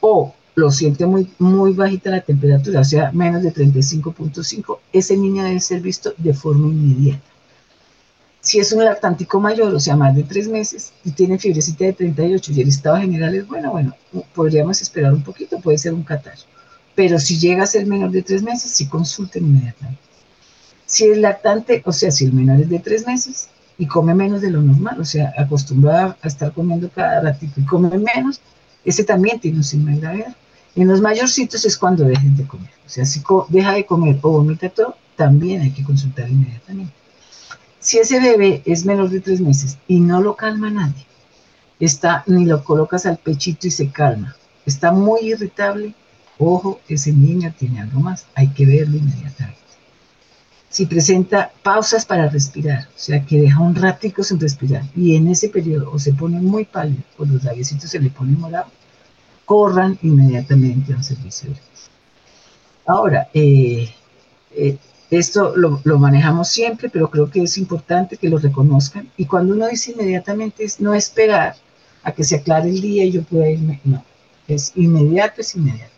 o 0.00 0.34
lo 0.56 0.70
siente 0.70 1.06
muy, 1.06 1.30
muy 1.38 1.74
bajita 1.74 2.10
la 2.10 2.22
temperatura, 2.22 2.80
o 2.80 2.84
sea, 2.84 3.12
menos 3.12 3.42
de 3.42 3.52
35.5, 3.52 4.78
ese 4.92 5.16
niño 5.16 5.44
debe 5.44 5.60
ser 5.60 5.80
visto 5.80 6.14
de 6.16 6.34
forma 6.34 6.66
inmediata. 6.68 7.22
Si 8.46 8.60
es 8.60 8.70
un 8.70 8.84
lactántico 8.84 9.40
mayor, 9.40 9.74
o 9.74 9.80
sea, 9.80 9.96
más 9.96 10.14
de 10.14 10.22
tres 10.22 10.46
meses, 10.46 10.92
y 11.04 11.10
tiene 11.10 11.36
fiebrecita 11.36 11.84
de 11.84 11.94
38 11.94 12.52
y 12.52 12.60
el 12.60 12.68
estado 12.68 12.98
general 12.98 13.34
es 13.34 13.44
bueno, 13.44 13.72
bueno, 13.72 13.96
podríamos 14.36 14.80
esperar 14.80 15.12
un 15.12 15.24
poquito, 15.24 15.58
puede 15.58 15.78
ser 15.78 15.92
un 15.92 16.04
catarro. 16.04 16.42
Pero 16.94 17.18
si 17.18 17.40
llega 17.40 17.64
a 17.64 17.66
ser 17.66 17.86
menor 17.86 18.12
de 18.12 18.22
tres 18.22 18.44
meses, 18.44 18.70
sí 18.70 18.86
consulten 18.86 19.46
inmediatamente. 19.46 20.00
Si 20.84 21.06
es 21.06 21.18
lactante, 21.18 21.82
o 21.84 21.90
sea, 21.90 22.12
si 22.12 22.24
el 22.26 22.34
menor 22.34 22.60
es 22.60 22.68
de 22.68 22.78
tres 22.78 23.04
meses 23.04 23.48
y 23.78 23.86
come 23.88 24.14
menos 24.14 24.40
de 24.40 24.52
lo 24.52 24.62
normal, 24.62 25.00
o 25.00 25.04
sea, 25.04 25.34
acostumbrado 25.36 26.14
a 26.22 26.28
estar 26.28 26.52
comiendo 26.52 26.88
cada 26.88 27.20
ratito 27.20 27.60
y 27.60 27.64
come 27.64 27.90
menos, 27.98 28.40
ese 28.84 29.02
también 29.02 29.40
tiene 29.40 29.56
un 29.56 29.64
signo 29.64 29.90
de 29.90 29.98
gravedad. 29.98 30.36
En 30.76 30.86
los 30.86 31.00
mayorcitos 31.00 31.64
es 31.64 31.76
cuando 31.76 32.04
dejen 32.04 32.36
de 32.36 32.46
comer. 32.46 32.70
O 32.86 32.88
sea, 32.88 33.04
si 33.06 33.24
deja 33.48 33.72
de 33.72 33.84
comer 33.84 34.20
o 34.22 34.30
vomita 34.30 34.68
todo, 34.68 34.94
también 35.16 35.62
hay 35.62 35.72
que 35.72 35.82
consultar 35.82 36.30
inmediatamente. 36.30 36.92
Si 37.86 37.98
ese 37.98 38.18
bebé 38.18 38.62
es 38.66 38.84
menor 38.84 39.10
de 39.10 39.20
tres 39.20 39.40
meses 39.40 39.78
y 39.86 40.00
no 40.00 40.20
lo 40.20 40.34
calma 40.34 40.70
nadie, 40.70 41.06
está, 41.78 42.24
ni 42.26 42.44
lo 42.44 42.64
colocas 42.64 43.06
al 43.06 43.16
pechito 43.16 43.68
y 43.68 43.70
se 43.70 43.92
calma, 43.92 44.34
está 44.66 44.90
muy 44.90 45.20
irritable, 45.20 45.94
ojo, 46.36 46.80
ese 46.88 47.12
niño 47.12 47.54
tiene 47.56 47.82
algo 47.82 48.00
más, 48.00 48.26
hay 48.34 48.48
que 48.48 48.66
verlo 48.66 48.96
inmediatamente. 48.96 49.60
Si 50.68 50.86
presenta 50.86 51.52
pausas 51.62 52.04
para 52.04 52.28
respirar, 52.28 52.88
o 52.88 52.98
sea, 52.98 53.24
que 53.24 53.40
deja 53.40 53.60
un 53.60 53.76
ratico 53.76 54.24
sin 54.24 54.40
respirar, 54.40 54.82
y 54.96 55.14
en 55.14 55.28
ese 55.28 55.48
periodo 55.48 55.92
o 55.92 56.00
se 56.00 56.12
pone 56.12 56.40
muy 56.40 56.64
pálido 56.64 57.04
o 57.18 57.24
los 57.24 57.44
labiositos 57.44 57.88
se 57.88 58.00
le 58.00 58.10
ponen 58.10 58.40
morado, 58.40 58.72
corran 59.44 59.96
inmediatamente 60.02 60.92
a 60.92 60.96
un 60.96 61.04
servicio 61.04 61.50
de 61.50 61.56
Ahora, 62.84 63.28
eh, 63.32 63.94
eh, 64.50 64.76
esto 65.10 65.54
lo, 65.56 65.80
manejamos 65.98 66.48
siempre, 66.48 66.88
pero 66.88 67.10
creo 67.10 67.30
que 67.30 67.42
es 67.42 67.58
importante 67.58 68.16
que 68.16 68.28
lo 68.28 68.38
reconozcan. 68.38 69.08
Y 69.16 69.26
cuando 69.26 69.54
uno 69.54 69.68
dice 69.68 69.92
inmediatamente 69.92 70.64
es 70.64 70.80
no 70.80 70.94
esperar 70.94 71.54
a 72.02 72.12
que 72.12 72.24
se 72.24 72.36
aclare 72.36 72.68
el 72.70 72.80
día 72.80 73.04
y 73.04 73.12
yo 73.12 73.22
pueda 73.22 73.48
irme. 73.48 73.80
No, 73.84 74.04
es 74.48 74.72
inmediato, 74.74 75.40
es 75.40 75.54
inmediato. 75.54 75.92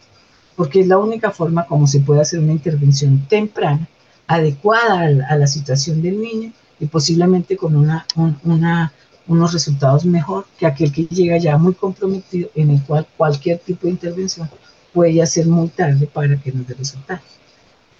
Porque 0.56 0.80
es 0.80 0.88
la 0.88 0.98
única 0.98 1.30
forma 1.30 1.66
como 1.66 1.86
se 1.86 2.00
puede 2.00 2.20
hacer 2.20 2.40
una 2.40 2.52
intervención 2.52 3.26
temprana, 3.28 3.88
adecuada 4.26 5.06
a, 5.28 5.36
la 5.36 5.46
situación 5.46 6.02
del 6.02 6.20
niño 6.20 6.52
y 6.78 6.86
posiblemente 6.86 7.56
con 7.56 7.76
una, 7.76 8.92
unos 9.26 9.52
resultados 9.52 10.04
mejor 10.04 10.46
que 10.58 10.66
aquel 10.66 10.92
que 10.92 11.04
llega 11.04 11.38
ya 11.38 11.56
muy 11.56 11.74
comprometido, 11.74 12.50
en 12.54 12.70
el 12.70 12.82
cual 12.82 13.06
cualquier 13.16 13.58
tipo 13.58 13.86
de 13.86 13.92
intervención 13.92 14.50
puede 14.92 15.24
ser 15.26 15.46
muy 15.46 15.68
tarde 15.68 16.06
para 16.06 16.36
que 16.36 16.52
nos 16.52 16.66
dé 16.66 16.74
resultados. 16.74 17.37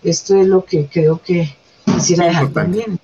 Esto 0.03 0.41
es 0.41 0.47
lo 0.47 0.65
que 0.65 0.87
creo 0.87 1.21
que 1.25 1.55
quisiera 1.85 2.27
dejar 2.27 2.53
también. 2.53 2.99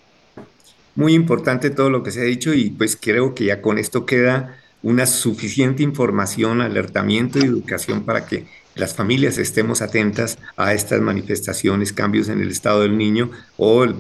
Muy 0.95 1.15
importante 1.15 1.71
todo 1.71 1.91
lo 1.91 2.03
que 2.03 2.13
se 2.13 2.21
ha 2.21 2.25
dicho 2.25 2.55
y 2.55 2.71
pues 2.71 2.97
creo 3.01 3.35
que 3.35 3.47
ya 3.47 3.61
con 3.61 3.79
esto 3.79 4.07
queda 4.07 4.57
una 4.83 5.07
suficiente 5.07 5.83
información, 5.83 6.61
alertamiento 6.61 7.39
y 7.39 7.45
educación 7.45 8.05
para 8.05 8.27
que 8.27 8.47
las 8.75 8.95
familias 8.95 9.39
estemos 9.39 9.83
atentas 9.83 10.39
a 10.57 10.75
estas 10.75 11.01
manifestaciones, 11.01 11.93
cambios 11.93 12.29
en 12.29 12.41
el 12.41 12.51
estado 12.51 12.83
del 12.83 12.99
niño 12.99 13.31
o 13.57 13.85
el, 13.85 13.95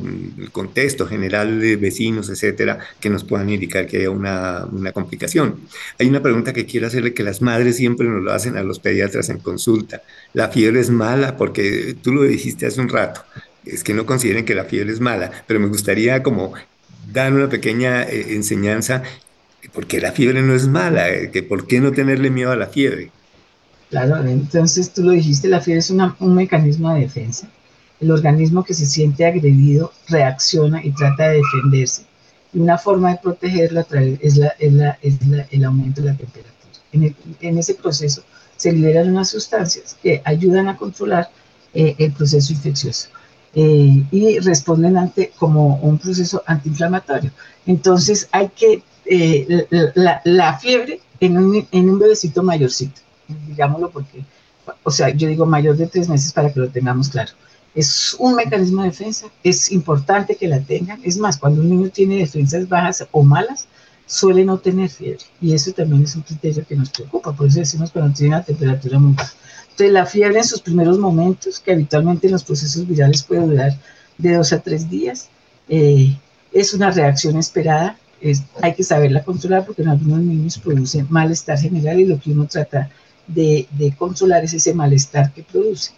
contexto 0.52 1.06
general 1.06 1.60
de 1.60 1.76
vecinos, 1.76 2.28
etcétera, 2.28 2.80
que 3.00 3.10
nos 3.10 3.24
puedan 3.24 3.50
indicar 3.50 3.86
que 3.86 3.98
haya 3.98 4.10
una, 4.10 4.66
una, 4.70 4.92
complicación. 4.92 5.60
Hay 5.98 6.08
una 6.08 6.22
pregunta 6.22 6.52
que 6.52 6.66
quiero 6.66 6.86
hacerle 6.86 7.14
que 7.14 7.22
las 7.22 7.42
madres 7.42 7.76
siempre 7.76 8.08
nos 8.08 8.22
lo 8.22 8.32
hacen 8.32 8.56
a 8.56 8.62
los 8.62 8.78
pediatras 8.78 9.28
en 9.28 9.38
consulta. 9.38 10.02
¿La 10.32 10.48
fiebre 10.48 10.80
es 10.80 10.90
mala? 10.90 11.36
Porque 11.36 11.96
tú 12.02 12.12
lo 12.12 12.22
dijiste 12.22 12.66
hace 12.66 12.80
un 12.80 12.88
rato. 12.88 13.22
Es 13.64 13.82
que 13.82 13.94
no 13.94 14.06
consideren 14.06 14.44
que 14.44 14.54
la 14.54 14.64
fiebre 14.64 14.92
es 14.92 15.00
mala, 15.00 15.30
pero 15.46 15.60
me 15.60 15.68
gustaría 15.68 16.22
como 16.22 16.52
dar 17.12 17.32
una 17.32 17.48
pequeña 17.48 18.02
eh, 18.02 18.34
enseñanza 18.34 19.02
porque 19.72 20.00
la 20.00 20.12
fiebre 20.12 20.42
no 20.42 20.54
es 20.54 20.66
mala, 20.68 21.10
eh, 21.10 21.30
que 21.30 21.42
por 21.42 21.66
qué 21.66 21.80
no 21.80 21.92
tenerle 21.92 22.30
miedo 22.30 22.50
a 22.50 22.56
la 22.56 22.66
fiebre. 22.66 23.10
Claro, 23.90 24.26
entonces 24.26 24.92
tú 24.92 25.02
lo 25.02 25.12
dijiste, 25.12 25.48
la 25.48 25.60
fiebre 25.60 25.80
es 25.80 25.90
un 25.90 26.34
mecanismo 26.34 26.92
de 26.92 27.00
defensa. 27.00 27.48
El 28.00 28.10
organismo 28.10 28.64
que 28.64 28.74
se 28.74 28.86
siente 28.86 29.24
agredido 29.24 29.92
reacciona 30.08 30.84
y 30.84 30.90
trata 30.92 31.28
de 31.28 31.36
defenderse. 31.36 32.02
Y 32.52 32.58
una 32.58 32.76
forma 32.78 33.10
de 33.10 33.18
protegerlo 33.22 33.80
es, 34.20 34.36
la, 34.36 34.48
es, 35.00 35.18
el 35.50 35.64
aumento 35.64 36.02
de 36.02 36.10
la 36.10 36.16
temperatura. 36.16 36.54
En, 36.92 37.58
ese 37.58 37.74
proceso 37.74 38.22
se 38.56 38.72
liberan 38.72 39.10
unas 39.10 39.30
sustancias 39.30 39.96
que 40.02 40.22
ayudan 40.24 40.68
a 40.68 40.76
controlar 40.76 41.28
eh, 41.72 41.96
el 41.98 42.12
proceso 42.12 42.52
infeccioso 42.52 43.08
eh, 43.54 44.04
y 44.10 44.38
responden 44.40 44.96
ante 44.96 45.32
como 45.36 45.76
un 45.76 45.98
proceso 45.98 46.42
antiinflamatorio. 46.46 47.30
Entonces 47.66 48.28
hay 48.32 48.48
que 48.48 48.82
eh, 49.06 49.66
la, 50.24 50.58
fiebre 50.58 51.00
en 51.20 51.38
un, 51.38 51.66
en 51.70 51.90
un 51.90 51.98
bebecito 51.98 52.42
mayorcito, 52.42 53.00
digámoslo 53.46 53.90
porque, 53.90 54.24
o 54.82 54.90
sea, 54.90 55.10
yo 55.10 55.28
digo 55.28 55.46
mayor 55.46 55.76
de 55.76 55.86
tres 55.86 56.08
meses 56.08 56.32
para 56.32 56.52
que 56.52 56.60
lo 56.60 56.68
tengamos 56.68 57.08
claro. 57.08 57.32
Es 57.74 58.14
un 58.18 58.36
mecanismo 58.36 58.82
de 58.82 58.90
defensa, 58.90 59.26
es 59.42 59.72
importante 59.72 60.36
que 60.36 60.46
la 60.46 60.60
tengan. 60.60 61.00
Es 61.02 61.18
más, 61.18 61.38
cuando 61.38 61.60
un 61.60 61.70
niño 61.70 61.88
tiene 61.90 62.18
defensas 62.18 62.68
bajas 62.68 63.06
o 63.10 63.22
malas, 63.22 63.66
suele 64.06 64.44
no 64.44 64.58
tener 64.58 64.88
fiebre. 64.88 65.24
Y 65.40 65.54
eso 65.54 65.72
también 65.72 66.04
es 66.04 66.14
un 66.14 66.22
criterio 66.22 66.64
que 66.66 66.76
nos 66.76 66.90
preocupa. 66.90 67.32
Por 67.32 67.48
eso 67.48 67.58
decimos 67.58 67.90
cuando 67.90 68.14
tiene 68.14 68.36
una 68.36 68.44
temperatura 68.44 68.98
muy 68.98 69.14
baja. 69.14 69.32
Entonces, 69.62 69.92
la 69.92 70.06
fiebre 70.06 70.38
en 70.38 70.44
sus 70.44 70.60
primeros 70.60 70.98
momentos, 70.98 71.58
que 71.58 71.72
habitualmente 71.72 72.28
en 72.28 72.34
los 72.34 72.44
procesos 72.44 72.86
virales 72.86 73.24
puede 73.24 73.40
durar 73.40 73.72
de 74.18 74.34
dos 74.34 74.52
a 74.52 74.60
tres 74.60 74.88
días, 74.88 75.28
eh, 75.68 76.16
es 76.52 76.74
una 76.74 76.92
reacción 76.92 77.36
esperada 77.36 77.98
hay 78.62 78.74
que 78.74 78.82
saberla 78.82 79.22
controlar 79.22 79.66
porque 79.66 79.82
en 79.82 79.88
algunos 79.88 80.20
niños 80.20 80.58
produce 80.58 81.04
malestar 81.08 81.58
general 81.58 82.00
y 82.00 82.06
lo 82.06 82.18
que 82.18 82.30
uno 82.30 82.46
trata 82.46 82.90
de, 83.26 83.94
controlar 83.98 84.44
es 84.44 84.54
ese 84.54 84.74
malestar 84.74 85.32
que 85.32 85.42
produce. 85.42 85.92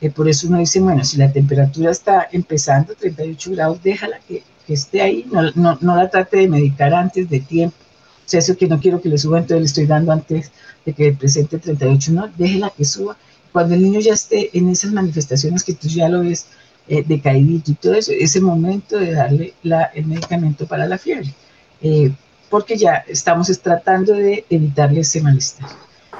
Eh, 0.00 0.10
por 0.10 0.28
eso 0.28 0.48
uno 0.48 0.58
dice, 0.58 0.80
bueno, 0.80 1.04
si 1.04 1.16
la 1.16 1.32
temperatura 1.32 1.90
está 1.90 2.28
empezando, 2.32 2.94
38 2.94 3.50
grados, 3.52 3.82
déjala 3.82 4.18
que, 4.26 4.42
esté 4.68 5.02
ahí, 5.02 5.26
no, 5.54 5.78
la 5.82 6.08
trate 6.08 6.38
de 6.38 6.48
medicar 6.48 6.94
antes 6.94 7.28
de 7.28 7.40
tiempo. 7.40 7.76
O 8.24 8.28
sea, 8.28 8.40
eso 8.40 8.56
que 8.56 8.66
no 8.66 8.80
quiero 8.80 9.02
que 9.02 9.10
le 9.10 9.18
suba, 9.18 9.38
entonces 9.38 9.60
le 9.60 9.66
estoy 9.66 9.86
dando 9.86 10.12
antes 10.12 10.50
de 10.86 10.92
que 10.94 11.12
presente 11.12 11.58
38, 11.58 12.12
no, 12.12 12.28
déjela 12.38 12.70
que 12.70 12.84
suba. 12.84 13.16
Cuando 13.52 13.74
el 13.74 13.82
niño 13.82 14.00
ya 14.00 14.14
esté 14.14 14.56
en 14.56 14.70
esas 14.70 14.92
manifestaciones 14.92 15.62
que 15.62 15.74
tú 15.74 15.88
ya 15.88 16.08
lo 16.08 16.20
ves 16.20 16.46
eh, 16.88 17.04
decaído 17.06 17.62
y 17.66 17.74
todo 17.74 17.94
eso, 17.94 18.12
es 18.12 18.34
el 18.34 18.42
momento 18.42 18.98
de 18.98 19.12
darle 19.12 19.54
el 19.94 20.06
medicamento 20.06 20.66
para 20.66 20.86
la 20.86 20.96
fiebre. 20.96 21.34
Eh, 21.82 22.12
porque 22.52 22.76
ya 22.76 23.04
estamos 23.08 23.46
tratando 23.60 24.12
de 24.12 24.44
evitarle 24.50 25.00
ese 25.00 25.22
malestar, 25.22 25.70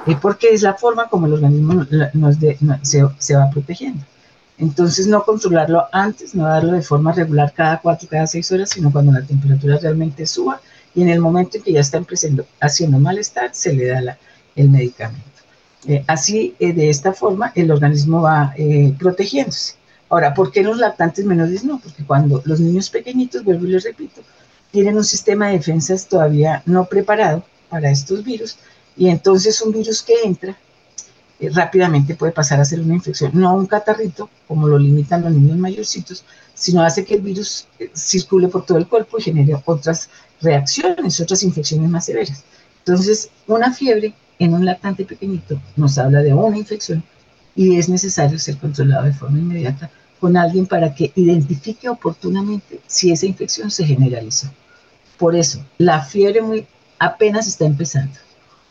eh, 0.05 0.15
porque 0.21 0.49
es 0.49 0.61
la 0.61 0.73
forma 0.73 1.07
como 1.07 1.27
el 1.27 1.33
organismo 1.33 1.85
nos 2.13 2.37
se, 2.81 3.35
va 3.35 3.49
protegiendo. 3.49 4.03
Entonces, 4.57 5.07
no 5.07 5.23
controlarlo 5.23 5.85
antes, 5.91 6.35
no 6.35 6.45
darlo 6.45 6.73
de 6.73 6.81
forma 6.81 7.11
regular 7.11 7.53
cada 7.53 7.79
cuatro, 7.79 8.07
cada 8.09 8.27
seis 8.27 8.51
horas, 8.51 8.69
sino 8.69 8.91
cuando 8.91 9.11
la 9.11 9.25
temperatura 9.25 9.77
realmente 9.77 10.25
suba 10.25 10.61
y 10.93 11.01
en 11.01 11.09
el 11.09 11.19
momento 11.19 11.57
en 11.57 11.63
que 11.63 11.73
ya 11.73 11.79
está 11.79 11.97
empezando, 11.97 12.45
haciendo 12.59 12.99
malestar, 12.99 13.49
se 13.53 13.73
le 13.73 13.87
da 13.87 14.17
el 14.55 14.69
medicamento. 14.69 15.23
Eh, 15.87 16.03
así, 16.07 16.55
de 16.59 16.89
esta 16.89 17.13
forma, 17.13 17.51
el 17.55 17.71
organismo 17.71 18.21
va 18.21 18.53
protegiéndose. 18.99 19.75
Ahora, 20.09 20.33
¿por 20.33 20.51
qué 20.51 20.61
los 20.61 20.77
lactantes 20.77 21.25
menores 21.25 21.63
no? 21.63 21.79
Porque 21.79 22.05
cuando 22.05 22.41
los 22.45 22.59
niños 22.59 22.89
pequeñitos, 22.91 23.43
vuelvo 23.43 23.65
y 23.65 23.69
les 23.69 23.83
repito, 23.83 24.21
tienen 24.69 24.95
un 24.95 25.03
sistema 25.03 25.47
de 25.47 25.53
defensas 25.53 26.07
todavía 26.07 26.61
no 26.67 26.85
preparado 26.85 27.43
para 27.69 27.89
estos 27.89 28.23
virus 28.23 28.57
y 28.95 29.09
entonces 29.09 29.61
un 29.61 29.73
virus 29.73 30.01
que 30.01 30.13
entra 30.23 30.57
eh, 31.39 31.49
rápidamente 31.49 32.15
puede 32.15 32.31
pasar 32.31 32.59
a 32.59 32.65
ser 32.65 32.79
una 32.79 32.93
infección, 32.93 33.31
no 33.33 33.55
un 33.55 33.65
catarrito 33.65 34.29
como 34.47 34.67
lo 34.67 34.77
limitan 34.77 35.23
los 35.23 35.31
niños 35.33 35.57
mayorcitos, 35.57 36.23
sino 36.53 36.83
hace 36.83 37.03
que 37.03 37.15
el 37.15 37.21
virus 37.21 37.67
eh, 37.79 37.89
circule 37.93 38.47
por 38.47 38.65
todo 38.65 38.77
el 38.77 38.87
cuerpo 38.87 39.17
y 39.17 39.23
genere 39.23 39.55
otras 39.65 40.09
reacciones, 40.41 41.19
otras 41.19 41.43
infecciones 41.43 41.89
más 41.89 42.05
severas. 42.05 42.43
Entonces, 42.79 43.29
una 43.47 43.73
fiebre 43.73 44.13
en 44.39 44.53
un 44.53 44.65
lactante 44.65 45.05
pequeñito 45.05 45.59
nos 45.75 45.97
habla 45.97 46.21
de 46.21 46.33
una 46.33 46.57
infección 46.57 47.03
y 47.55 47.77
es 47.77 47.89
necesario 47.89 48.37
ser 48.37 48.57
controlado 48.57 49.05
de 49.05 49.13
forma 49.13 49.39
inmediata 49.39 49.89
con 50.19 50.37
alguien 50.37 50.65
para 50.65 50.93
que 50.93 51.11
identifique 51.15 51.89
oportunamente 51.89 52.79
si 52.87 53.11
esa 53.11 53.25
infección 53.25 53.71
se 53.71 53.85
generalizó. 53.85 54.47
Por 55.17 55.35
eso, 55.35 55.63
la 55.77 56.03
fiebre 56.03 56.41
muy 56.41 56.67
apenas 56.99 57.47
está 57.47 57.65
empezando 57.65 58.17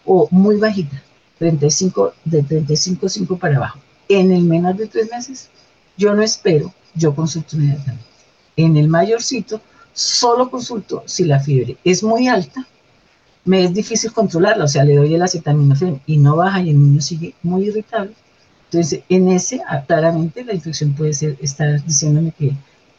o 0.05 0.29
muy 0.31 0.57
bajita, 0.57 1.03
35, 1.39 2.15
de 2.25 2.43
35,5 2.45 3.39
para 3.39 3.57
abajo. 3.57 3.79
En 4.09 4.31
el 4.31 4.43
menor 4.45 4.77
de 4.77 4.87
tres 4.87 5.11
meses, 5.11 5.49
yo 5.97 6.15
no 6.15 6.23
espero, 6.23 6.73
yo 6.95 7.15
consulto 7.15 7.57
inmediatamente. 7.57 8.05
En 8.57 8.77
el 8.77 8.89
mayorcito, 8.89 9.61
solo 9.93 10.51
consulto 10.51 11.03
si 11.07 11.25
la 11.25 11.41
fiebre 11.41 11.77
es 11.85 12.03
muy 12.03 12.29
alta, 12.29 12.67
me 13.45 13.65
es 13.65 13.75
difícil 13.75 14.13
controlarla, 14.13 14.65
o 14.65 14.69
sea, 14.69 14.85
le 14.85 14.97
doy 14.97 15.15
el 15.15 15.23
acetaminofén 15.23 16.01
y 16.07 16.17
no 16.19 16.37
baja 16.37 16.61
y 16.63 16.71
el 16.71 16.81
niño 16.81 17.01
sigue 17.01 17.35
muy 17.43 17.65
irritable. 17.65 18.13
Entonces, 18.71 19.03
en 19.09 19.29
ese, 19.29 19.61
ah, 19.69 19.85
claramente 19.85 20.45
la 20.45 20.55
infección 20.55 20.95
puede 20.95 21.13
ser, 21.13 21.37
estar 21.41 21.85
diciéndome 21.85 22.33
que 22.33 22.53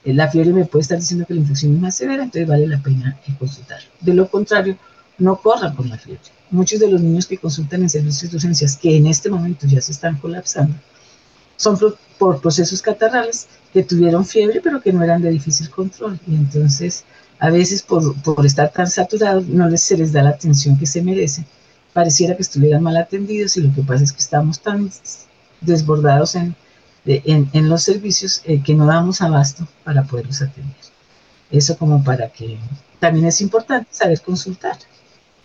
eh, 0.06 0.14
la 0.14 0.30
fiebre 0.30 0.54
me 0.54 0.66
puede 0.66 0.82
estar 0.84 1.00
diciendo 1.00 1.26
que 1.26 1.34
la 1.34 1.40
infección 1.40 1.76
es 1.76 1.82
más 1.82 1.96
severa, 1.96 2.24
entonces 2.24 2.48
vale 2.48 2.68
la 2.68 2.82
pena 2.82 3.18
consultar. 3.40 3.80
De 4.02 4.14
lo 4.14 4.30
contrario, 4.30 4.78
no 5.18 5.38
corran 5.38 5.76
con 5.76 5.90
la 5.90 5.98
fiebre. 5.98 6.22
Muchos 6.52 6.80
de 6.80 6.90
los 6.90 7.02
niños 7.02 7.26
que 7.26 7.38
consultan 7.38 7.82
en 7.84 7.90
servicios 7.90 8.32
de 8.32 8.38
urgencias, 8.38 8.78
que 8.78 8.98
en 8.98 9.08
este 9.08 9.30
momento 9.30 9.68
ya 9.68 9.82
se 9.82 9.92
están 9.92 10.18
colapsando, 10.18 10.76
son 11.58 11.78
por 12.18 12.42
procesos 12.42 12.82
catarrales 12.82 13.48
que 13.72 13.84
tuvieron 13.84 14.26
fiebre, 14.26 14.62
pero 14.62 14.82
que 14.82 14.94
no 14.94 15.04
eran 15.04 15.22
de 15.22 15.30
difícil 15.30 15.70
control. 15.70 16.20
Y 16.28 16.36
entonces, 16.36 17.06
a 17.40 17.50
veces 17.50 17.82
por, 17.82 18.16
por 18.22 18.46
estar 18.46 18.72
tan 18.72 18.88
saturados, 18.88 19.48
no 19.48 19.68
les, 19.68 19.82
se 19.82 19.98
les 19.98 20.12
da 20.12 20.24
la 20.24 20.32
atención 20.32 20.78
que 20.78 20.86
se 20.86 21.02
merecen. 21.02 21.46
Pareciera 21.94 22.36
que 22.36 22.42
estuvieran 22.42 22.84
mal 22.84 22.98
atendidos 22.98 23.58
y 23.58 23.62
lo 23.62 23.74
que 23.74 23.84
pasa 23.84 24.04
es 24.04 24.12
que 24.12 24.20
estamos 24.20 24.60
tan 24.60 24.92
desbordados 25.62 26.36
en, 26.36 26.56
en, 27.06 27.70
los 27.70 27.84
servicios 27.84 28.42
eh, 28.46 28.62
que 28.64 28.74
no 28.74 28.86
damos 28.86 29.22
abasto 29.22 29.68
para 29.84 30.04
poderlos 30.04 30.42
atender. 30.42 30.76
Eso 31.52 31.78
como 31.78 32.04
para 32.04 32.30
que 32.30 32.58
también 33.00 33.26
es 33.26 33.42
importante 33.42 33.90
saber 33.92 34.22
consultar. 34.22 34.78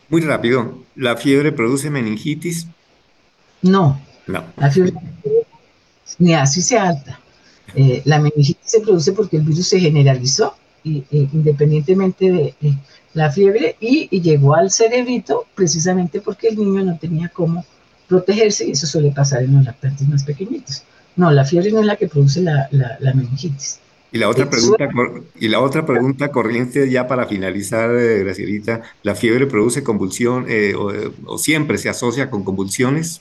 Muy 0.08 0.22
rápido, 0.22 0.78
¿la 0.96 1.16
fiebre 1.16 1.52
produce 1.52 1.90
meningitis? 1.90 2.66
No, 3.62 4.00
no. 4.26 4.44
la 4.56 4.70
fiebre 4.70 4.94
ni 6.18 6.34
así 6.34 6.62
sea 6.62 6.88
alta. 6.88 7.20
Eh, 7.74 8.02
la 8.04 8.18
meningitis 8.18 8.70
se 8.70 8.80
produce 8.80 9.12
porque 9.12 9.36
el 9.36 9.42
virus 9.42 9.68
se 9.68 9.78
generalizó 9.78 10.54
y, 10.82 11.04
independientemente 11.10 12.30
de 12.30 12.54
la 13.14 13.30
fiebre 13.30 13.76
y, 13.80 14.08
llegó 14.20 14.54
al 14.54 14.70
cerebrito 14.70 15.46
precisamente 15.54 16.20
porque 16.20 16.48
el 16.48 16.56
niño 16.56 16.84
no 16.84 16.98
tenía 16.98 17.28
cómo 17.28 17.64
protegerse 18.08 18.66
y 18.66 18.72
eso 18.72 18.86
suele 18.86 19.10
pasar 19.10 19.42
en 19.42 19.56
los 19.56 19.64
lactantes 19.64 20.08
más 20.08 20.24
pequeñitos. 20.24 20.84
No, 21.16 21.30
la 21.30 21.44
fiebre 21.44 21.72
no 21.72 21.80
es 21.80 21.86
la 21.86 21.96
que 21.96 22.08
produce 22.08 22.40
la, 22.40 22.68
meningitis. 23.14 23.80
Y 24.10 24.18
la 24.18 24.28
otra 24.28 24.48
pregunta, 24.48 24.88
y 25.38 25.48
la 25.48 25.60
otra 25.60 25.84
pregunta 25.84 26.28
corriente 26.28 26.90
ya 26.90 27.06
para 27.06 27.26
finalizar, 27.26 27.90
eh, 27.90 28.20
Gracielita, 28.20 28.82
¿la 29.02 29.14
fiebre 29.14 29.46
produce 29.46 29.82
convulsión 29.82 30.46
eh, 30.48 30.74
o, 30.74 31.36
siempre 31.36 31.76
se 31.76 31.90
asocia 31.90 32.30
con 32.30 32.42
convulsiones? 32.42 33.20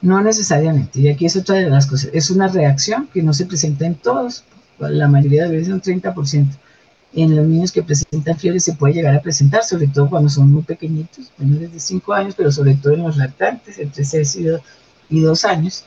No 0.00 0.22
necesariamente, 0.22 1.00
y 1.00 1.08
aquí 1.08 1.26
es 1.26 1.34
otra 1.34 1.56
de 1.56 1.68
las 1.68 1.86
cosas, 1.86 2.10
es 2.12 2.30
una 2.30 2.46
reacción 2.46 3.08
que 3.12 3.22
no 3.22 3.32
se 3.32 3.46
presenta 3.46 3.86
en 3.86 3.96
todos, 3.96 4.44
la 4.78 5.08
mayoría 5.08 5.48
de 5.48 5.56
veces 5.56 5.72
un 5.72 5.80
30%. 5.80 6.46
En 7.16 7.36
los 7.36 7.46
niños 7.46 7.70
que 7.72 7.82
presentan 7.82 8.36
fiebre 8.36 8.58
se 8.58 8.74
puede 8.74 8.94
llegar 8.94 9.14
a 9.14 9.22
presentar, 9.22 9.62
sobre 9.64 9.86
todo 9.86 10.10
cuando 10.10 10.28
son 10.28 10.50
muy 10.50 10.62
pequeñitos, 10.62 11.30
menores 11.38 11.72
de 11.72 11.78
5 11.80 12.12
años, 12.12 12.34
pero 12.36 12.50
sobre 12.50 12.74
todo 12.74 12.92
en 12.92 13.04
los 13.04 13.16
lactantes, 13.16 13.78
entre 13.78 14.04
6 14.04 14.38
y 15.10 15.20
2 15.20 15.44
años. 15.44 15.84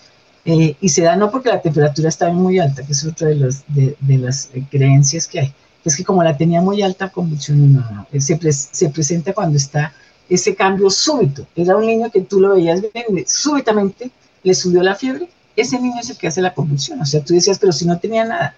Eh, 0.49 0.77
y 0.79 0.87
se 0.87 1.01
da 1.01 1.17
no 1.17 1.29
porque 1.29 1.49
la 1.49 1.61
temperatura 1.61 2.07
está 2.07 2.31
muy 2.31 2.57
alta, 2.57 2.81
que 2.81 2.93
es 2.93 3.05
otra 3.05 3.27
de, 3.27 3.35
los, 3.35 3.65
de, 3.67 4.17
las 4.17 4.49
eh, 4.53 4.63
creencias 4.71 5.27
que 5.27 5.41
hay. 5.41 5.53
Es 5.83 5.97
que 5.97 6.05
como 6.05 6.23
la 6.23 6.37
tenía 6.37 6.61
muy 6.61 6.81
alta, 6.81 7.09
convulsión 7.09 7.73
no, 7.73 7.81
no, 7.91 8.07
Se, 8.21 8.39
se 8.51 8.89
presenta 8.89 9.33
cuando 9.33 9.57
está 9.57 9.93
ese 10.29 10.55
cambio 10.55 10.89
súbito. 10.89 11.45
Era 11.53 11.75
un 11.75 11.85
niño 11.85 12.09
que 12.09 12.21
tú 12.21 12.39
lo 12.39 12.55
veías 12.55 12.81
bien, 12.81 13.25
súbitamente 13.27 14.09
le 14.43 14.53
subió 14.53 14.81
la 14.83 14.95
fiebre. 14.95 15.27
Ese 15.53 15.81
niño 15.81 15.99
es 15.99 16.11
el 16.11 16.17
que 16.17 16.27
hace 16.27 16.41
la 16.41 16.53
convulsión. 16.53 17.01
O 17.01 17.05
sea, 17.05 17.21
tú 17.21 17.33
decías, 17.33 17.59
pero 17.59 17.73
si 17.73 17.85
no 17.85 17.99
tenía 17.99 18.23
nada. 18.23 18.55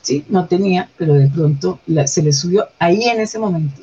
Sí, 0.00 0.24
no 0.28 0.46
tenía, 0.46 0.90
pero 0.96 1.14
de 1.14 1.26
pronto 1.26 1.80
se 2.06 2.22
le 2.22 2.32
subió 2.32 2.68
ahí 2.78 3.02
en 3.02 3.20
ese 3.20 3.40
momento. 3.40 3.82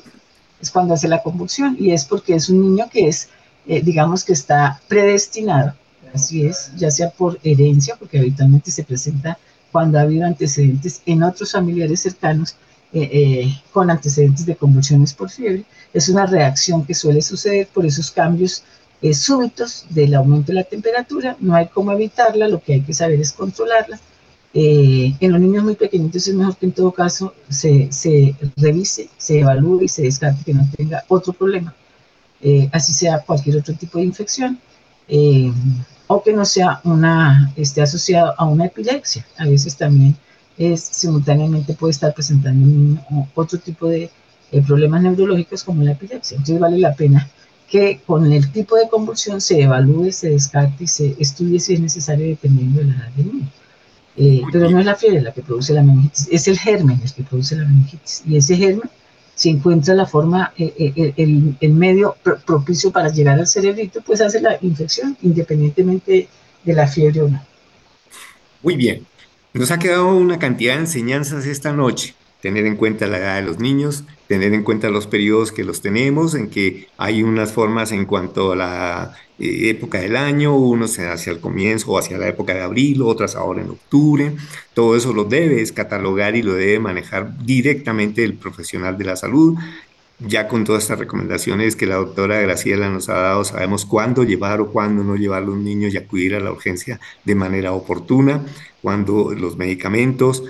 Es 0.62 0.70
cuando 0.70 0.94
hace 0.94 1.08
la 1.08 1.22
convulsión 1.22 1.76
y 1.78 1.90
es 1.90 2.06
porque 2.06 2.34
es 2.34 2.48
un 2.48 2.62
niño 2.62 2.88
que 2.90 3.08
es, 3.08 3.28
eh, 3.66 3.82
digamos 3.82 4.24
que 4.24 4.32
está 4.32 4.80
predestinado. 4.88 5.74
Así 6.12 6.44
es, 6.44 6.72
ya 6.76 6.90
sea 6.90 7.10
por 7.10 7.38
herencia, 7.42 7.96
porque 7.96 8.18
habitualmente 8.18 8.70
se 8.70 8.84
presenta 8.84 9.38
cuando 9.70 9.98
ha 9.98 10.02
habido 10.02 10.26
antecedentes 10.26 11.02
en 11.06 11.22
otros 11.22 11.52
familiares 11.52 12.00
cercanos 12.00 12.56
eh, 12.92 13.08
eh, 13.12 13.62
con 13.72 13.88
antecedentes 13.90 14.46
de 14.46 14.56
convulsiones 14.56 15.14
por 15.14 15.30
fiebre. 15.30 15.64
Es 15.92 16.08
una 16.08 16.26
reacción 16.26 16.84
que 16.84 16.94
suele 16.94 17.22
suceder 17.22 17.68
por 17.68 17.86
esos 17.86 18.10
cambios 18.10 18.64
eh, 19.00 19.14
súbitos 19.14 19.86
del 19.90 20.14
aumento 20.14 20.48
de 20.48 20.54
la 20.54 20.64
temperatura. 20.64 21.36
No 21.40 21.54
hay 21.54 21.68
cómo 21.68 21.92
evitarla, 21.92 22.48
lo 22.48 22.60
que 22.60 22.74
hay 22.74 22.80
que 22.80 22.94
saber 22.94 23.20
es 23.20 23.32
controlarla. 23.32 24.00
en 24.52 25.32
los 25.32 25.40
niños 25.40 25.62
muy 25.62 25.76
pequeñitos 25.76 26.26
es 26.26 26.34
mejor 26.34 26.56
que 26.56 26.66
en 26.66 26.72
todo 26.72 26.90
caso 26.90 27.34
se, 27.48 27.92
se 27.92 28.34
revise, 28.56 29.08
se 29.16 29.38
evalúe 29.40 29.82
y 29.82 29.88
se 29.88 30.02
descarte 30.02 30.42
que 30.44 30.54
no 30.54 30.68
tenga 30.76 31.04
otro 31.06 31.32
problema, 31.32 31.72
así 32.72 32.92
sea 32.92 33.20
cualquier 33.20 33.58
otro 33.58 33.74
tipo 33.74 33.98
de 33.98 34.04
infección 34.06 34.58
o 36.12 36.20
que 36.24 36.32
no 36.32 36.44
sea 36.44 36.80
una, 36.82 37.52
esté 37.54 37.82
asociado 37.82 38.34
a 38.36 38.44
una 38.44 38.66
epilepsia. 38.66 39.24
A 39.38 39.46
veces 39.46 39.76
también 39.76 40.16
es, 40.58 40.82
simultáneamente 40.82 41.74
puede 41.74 41.92
estar 41.92 42.12
presentando 42.12 43.00
otro 43.34 43.60
tipo 43.60 43.86
de 43.86 44.10
problemas 44.66 45.02
neurológicos 45.02 45.62
como 45.62 45.84
la 45.84 45.92
epilepsia. 45.92 46.36
Entonces 46.36 46.58
vale 46.58 46.78
la 46.78 46.94
pena 46.94 47.30
que 47.68 48.00
con 48.04 48.30
el 48.32 48.50
tipo 48.50 48.74
de 48.74 48.88
convulsión 48.88 49.40
se 49.40 49.62
evalúe, 49.62 50.10
se 50.10 50.30
descarte 50.30 50.82
y 50.82 50.88
se 50.88 51.14
estudie 51.20 51.60
si 51.60 51.74
es 51.74 51.80
necesario 51.80 52.26
dependiendo 52.26 52.80
de 52.80 52.86
la 52.86 52.96
edad 52.96 53.10
del 53.16 53.26
niño. 53.26 53.48
Eh, 54.16 54.42
pero 54.50 54.68
no 54.68 54.80
es 54.80 54.86
la 54.86 54.96
fiebre 54.96 55.20
la 55.20 55.32
que 55.32 55.42
produce 55.42 55.72
la 55.72 55.84
meningitis, 55.84 56.28
es 56.32 56.48
el 56.48 56.58
germen 56.58 57.00
el 57.00 57.12
que 57.12 57.22
produce 57.22 57.54
la 57.54 57.68
meningitis. 57.68 58.24
Y 58.26 58.36
ese 58.36 58.56
germen, 58.56 58.90
si 59.40 59.48
encuentra 59.48 59.94
la 59.94 60.04
forma, 60.04 60.52
eh, 60.58 60.70
eh, 60.76 61.14
el, 61.16 61.56
el, 61.62 61.72
medio 61.72 62.14
propicio 62.44 62.90
para 62.90 63.08
llegar 63.08 63.38
al 63.38 63.46
cerebrito, 63.46 64.02
pues 64.02 64.20
hace 64.20 64.38
la 64.38 64.58
infección 64.60 65.16
independientemente 65.22 66.28
de 66.62 66.72
la 66.74 66.86
fiebre 66.86 67.22
o 67.22 67.28
no. 67.30 67.42
Muy 68.62 68.76
bien. 68.76 69.06
Nos 69.54 69.70
ha 69.70 69.78
quedado 69.78 70.14
una 70.14 70.38
cantidad 70.38 70.74
de 70.74 70.80
enseñanzas 70.80 71.46
esta 71.46 71.72
noche. 71.72 72.14
Tener 72.42 72.66
en 72.66 72.76
cuenta 72.76 73.06
la 73.06 73.18
edad 73.18 73.36
de 73.36 73.42
los 73.42 73.58
niños, 73.58 74.04
tener 74.28 74.54
en 74.54 74.62
cuenta 74.62 74.88
los 74.88 75.06
periodos 75.06 75.52
que 75.52 75.64
los 75.64 75.82
tenemos, 75.82 76.34
en 76.34 76.48
que 76.48 76.88
hay 76.96 77.22
unas 77.22 77.52
formas 77.52 77.92
en 77.92 78.06
cuanto 78.06 78.52
a 78.52 78.56
la 78.56 79.14
eh, 79.38 79.70
época 79.70 79.98
del 79.98 80.16
año, 80.16 80.56
unos 80.56 80.98
hacia 80.98 81.32
el 81.32 81.40
comienzo 81.40 81.92
o 81.92 81.98
hacia 81.98 82.18
la 82.18 82.28
época 82.28 82.54
de 82.54 82.62
abril, 82.62 83.02
otras 83.02 83.36
ahora 83.36 83.62
en 83.62 83.70
octubre. 83.70 84.32
Todo 84.74 84.96
eso 84.96 85.12
lo 85.12 85.24
debe 85.24 85.64
catalogar 85.72 86.36
y 86.36 86.42
lo 86.42 86.54
debe 86.54 86.78
manejar 86.78 87.44
directamente 87.44 88.24
el 88.24 88.34
profesional 88.34 88.96
de 88.96 89.04
la 89.04 89.16
salud 89.16 89.58
ya 90.26 90.48
con 90.48 90.64
todas 90.64 90.82
estas 90.82 90.98
recomendaciones 90.98 91.76
que 91.76 91.86
la 91.86 91.96
doctora 91.96 92.40
Graciela 92.40 92.90
nos 92.90 93.08
ha 93.08 93.14
dado, 93.14 93.44
sabemos 93.44 93.86
cuándo 93.86 94.22
llevar 94.22 94.60
o 94.60 94.70
cuándo 94.70 95.02
no 95.02 95.16
llevar 95.16 95.42
a 95.42 95.46
los 95.46 95.56
niños 95.56 95.94
y 95.94 95.96
acudir 95.96 96.34
a 96.34 96.40
la 96.40 96.52
urgencia 96.52 97.00
de 97.24 97.34
manera 97.34 97.72
oportuna, 97.72 98.44
cuándo 98.82 99.34
los 99.34 99.56
medicamentos, 99.56 100.44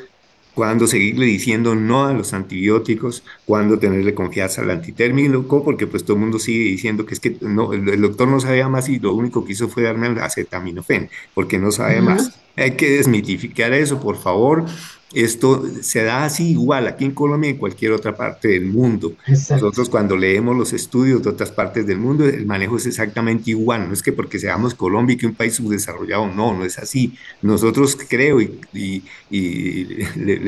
cuándo 0.61 0.87
seguirle 0.87 1.25
diciendo 1.25 1.75
no 1.75 2.05
a 2.05 2.13
los 2.13 2.35
antibióticos, 2.35 3.23
cuándo 3.47 3.79
tenerle 3.79 4.13
confianza 4.13 4.61
al 4.61 4.69
antitérmico, 4.69 5.65
porque 5.65 5.87
pues 5.87 6.05
todo 6.05 6.19
el 6.19 6.21
mundo 6.21 6.39
sigue 6.39 6.65
diciendo 6.65 7.07
que 7.07 7.15
es 7.15 7.21
que 7.21 7.35
no, 7.41 7.73
el, 7.73 7.99
doctor 7.99 8.29
no 8.29 8.41
sabía 8.41 8.69
más 8.69 8.91
y 8.91 8.99
lo 8.99 9.15
único 9.15 9.43
que 9.43 9.53
hizo 9.53 9.71
fue 9.71 9.85
darme 9.85 10.09
el 10.09 10.19
acetaminofén, 10.19 11.09
porque 11.33 11.59
no 11.59 11.73
sabe 11.73 12.03
más. 12.03 12.39
Hay 12.57 12.73
que 12.73 12.91
desmitificar 12.91 13.73
eso, 13.73 14.01
por 14.01 14.19
favor. 14.19 14.67
Esto 15.13 15.65
se 15.81 16.05
da 16.05 16.25
así 16.25 16.53
igual 16.53 16.87
aquí 16.87 17.05
en 17.05 17.11
Colombia 17.11 17.51
y 17.51 17.53
en 17.55 17.59
cualquier 17.59 17.93
otra 17.93 18.17
parte 18.17 18.49
del 18.49 18.67
mundo. 18.67 19.15
Nosotros 19.27 19.89
cuando 19.89 20.17
leemos 20.17 20.57
los 20.57 20.73
estudios 20.73 21.23
de 21.23 21.31
otras 21.31 21.51
partes 21.51 21.85
del 21.87 21.99
mundo, 21.99 22.27
el 22.27 22.47
manejo 22.47 22.77
es 22.77 22.87
exactamente 22.87 23.51
igual. 23.51 23.89
No 23.89 23.95
es 23.95 24.03
que 24.03 24.13
porque 24.13 24.39
seamos 24.39 24.75
Colombia 24.75 25.15
y 25.15 25.17
que 25.17 25.27
un 25.27 25.35
país 25.35 25.55
subdesarrollado, 25.55 26.29
no, 26.29 26.57
no 26.57 26.65
es 26.65 26.79
así. 26.79 27.15
Nosotros 27.43 27.99
creo, 28.09 28.41
y, 28.41 28.61
y, 28.73 29.03
y 29.31 30.07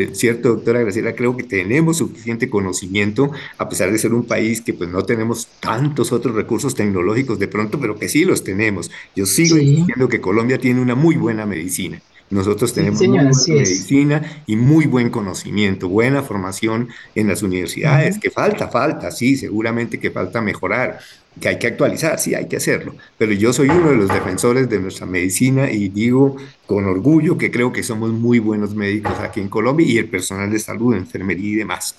cierto, 0.12 0.50
doctora 0.50 0.80
Graciela, 0.80 1.14
creo 1.14 1.36
que 1.36 1.42
tenemos 1.42 1.96
suficiente 1.96 2.48
conocimiento, 2.48 3.32
a 3.58 3.68
pesar 3.68 3.90
de 3.90 3.98
ser 3.98 4.14
un 4.14 4.24
país 4.24 4.60
que 4.60 4.74
pues 4.74 4.88
no 4.90 5.02
tenemos 5.02 5.48
tantos 5.58 6.12
otros 6.12 6.36
recursos 6.36 6.74
tecnológicos 6.76 7.38
de 7.40 7.48
pronto, 7.48 7.80
pero 7.80 7.98
que 7.98 8.08
sí 8.08 8.24
los 8.24 8.44
tenemos. 8.44 8.92
Yo 9.16 9.26
sigo 9.26 9.56
diciendo 9.56 10.08
que 10.08 10.20
Colombia 10.20 10.58
tiene 10.58 10.80
una 10.80 10.94
muy 10.94 11.16
buena 11.16 11.46
medicina. 11.46 12.00
Nosotros 12.32 12.72
tenemos 12.72 12.98
muy 12.98 13.08
buena 13.08 13.30
medicina 13.46 14.42
y 14.46 14.56
muy 14.56 14.86
buen 14.86 15.10
conocimiento, 15.10 15.86
buena 15.86 16.22
formación 16.22 16.88
en 17.14 17.28
las 17.28 17.42
universidades, 17.42 18.18
que 18.18 18.30
falta, 18.30 18.68
falta, 18.68 19.10
sí, 19.10 19.36
seguramente 19.36 20.00
que 20.00 20.10
falta 20.10 20.40
mejorar, 20.40 20.98
que 21.38 21.48
hay 21.48 21.58
que 21.58 21.66
actualizar, 21.66 22.18
sí, 22.18 22.34
hay 22.34 22.48
que 22.48 22.56
hacerlo. 22.56 22.94
Pero 23.18 23.32
yo 23.32 23.52
soy 23.52 23.68
uno 23.68 23.90
de 23.90 23.96
los 23.96 24.08
defensores 24.08 24.66
de 24.70 24.80
nuestra 24.80 25.04
medicina 25.04 25.70
y 25.70 25.90
digo 25.90 26.36
con 26.64 26.86
orgullo 26.86 27.36
que 27.36 27.50
creo 27.50 27.70
que 27.70 27.82
somos 27.82 28.10
muy 28.12 28.38
buenos 28.38 28.74
médicos 28.74 29.12
aquí 29.20 29.40
en 29.40 29.50
Colombia 29.50 29.86
y 29.86 29.98
el 29.98 30.08
personal 30.08 30.50
de 30.50 30.58
salud, 30.58 30.94
enfermería 30.94 31.50
y 31.50 31.56
demás. 31.56 31.96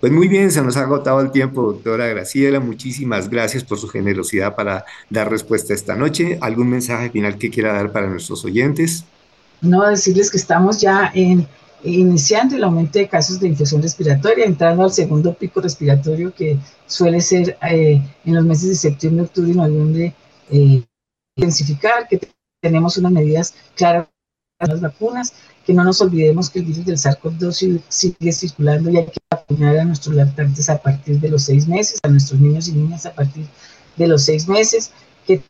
Pues 0.00 0.10
muy 0.10 0.26
bien, 0.26 0.50
se 0.50 0.62
nos 0.62 0.76
ha 0.76 0.80
agotado 0.80 1.20
el 1.20 1.30
tiempo, 1.30 1.62
doctora 1.62 2.08
Graciela. 2.08 2.58
Muchísimas 2.58 3.30
gracias 3.30 3.62
por 3.62 3.78
su 3.78 3.86
generosidad 3.86 4.56
para 4.56 4.84
dar 5.10 5.30
respuesta 5.30 5.74
esta 5.74 5.94
noche. 5.94 6.38
¿Algún 6.40 6.70
mensaje 6.70 7.10
final 7.10 7.38
que 7.38 7.50
quiera 7.50 7.72
dar 7.72 7.92
para 7.92 8.08
nuestros 8.08 8.44
oyentes? 8.44 9.04
No 9.60 9.86
decirles 9.86 10.30
que 10.30 10.36
estamos 10.36 10.80
ya 10.80 11.12
iniciando 11.82 12.56
el 12.56 12.64
aumento 12.64 12.98
de 12.98 13.08
casos 13.08 13.40
de 13.40 13.48
infección 13.48 13.82
respiratoria, 13.82 14.44
entrando 14.44 14.84
al 14.84 14.92
segundo 14.92 15.34
pico 15.34 15.60
respiratorio 15.60 16.34
que 16.34 16.58
suele 16.86 17.20
ser 17.20 17.56
eh, 17.62 18.00
en 18.24 18.34
los 18.34 18.44
meses 18.44 18.68
de 18.68 18.74
septiembre, 18.76 19.24
octubre 19.24 19.50
y 19.50 19.54
noviembre, 19.54 20.14
eh, 20.50 20.82
intensificar, 21.36 22.08
que 22.08 22.20
tenemos 22.60 22.96
unas 22.96 23.12
medidas 23.12 23.54
claras 23.74 24.08
las 24.58 24.80
vacunas, 24.80 25.34
que 25.66 25.74
no 25.74 25.84
nos 25.84 26.00
olvidemos 26.00 26.48
que 26.48 26.60
el 26.60 26.64
virus 26.64 26.86
del 26.86 26.96
SARS-CoV-2 26.96 27.82
sigue 27.88 28.32
circulando 28.32 28.90
y 28.90 28.96
hay 28.96 29.06
que 29.06 29.18
vacunar 29.30 29.76
a 29.78 29.84
nuestros 29.84 30.14
lactantes 30.14 30.70
a 30.70 30.78
partir 30.78 31.20
de 31.20 31.28
los 31.28 31.42
seis 31.42 31.68
meses, 31.68 31.98
a 32.02 32.08
nuestros 32.08 32.40
niños 32.40 32.68
y 32.68 32.72
niñas 32.72 33.04
a 33.04 33.12
partir 33.12 33.46
de 33.96 34.06
los 34.06 34.22
seis 34.22 34.48
meses, 34.48 34.92
que 35.26 35.42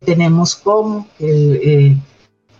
tenemos 0.00 0.56
como 0.56 1.06
el... 1.18 1.60
Eh, 1.62 1.96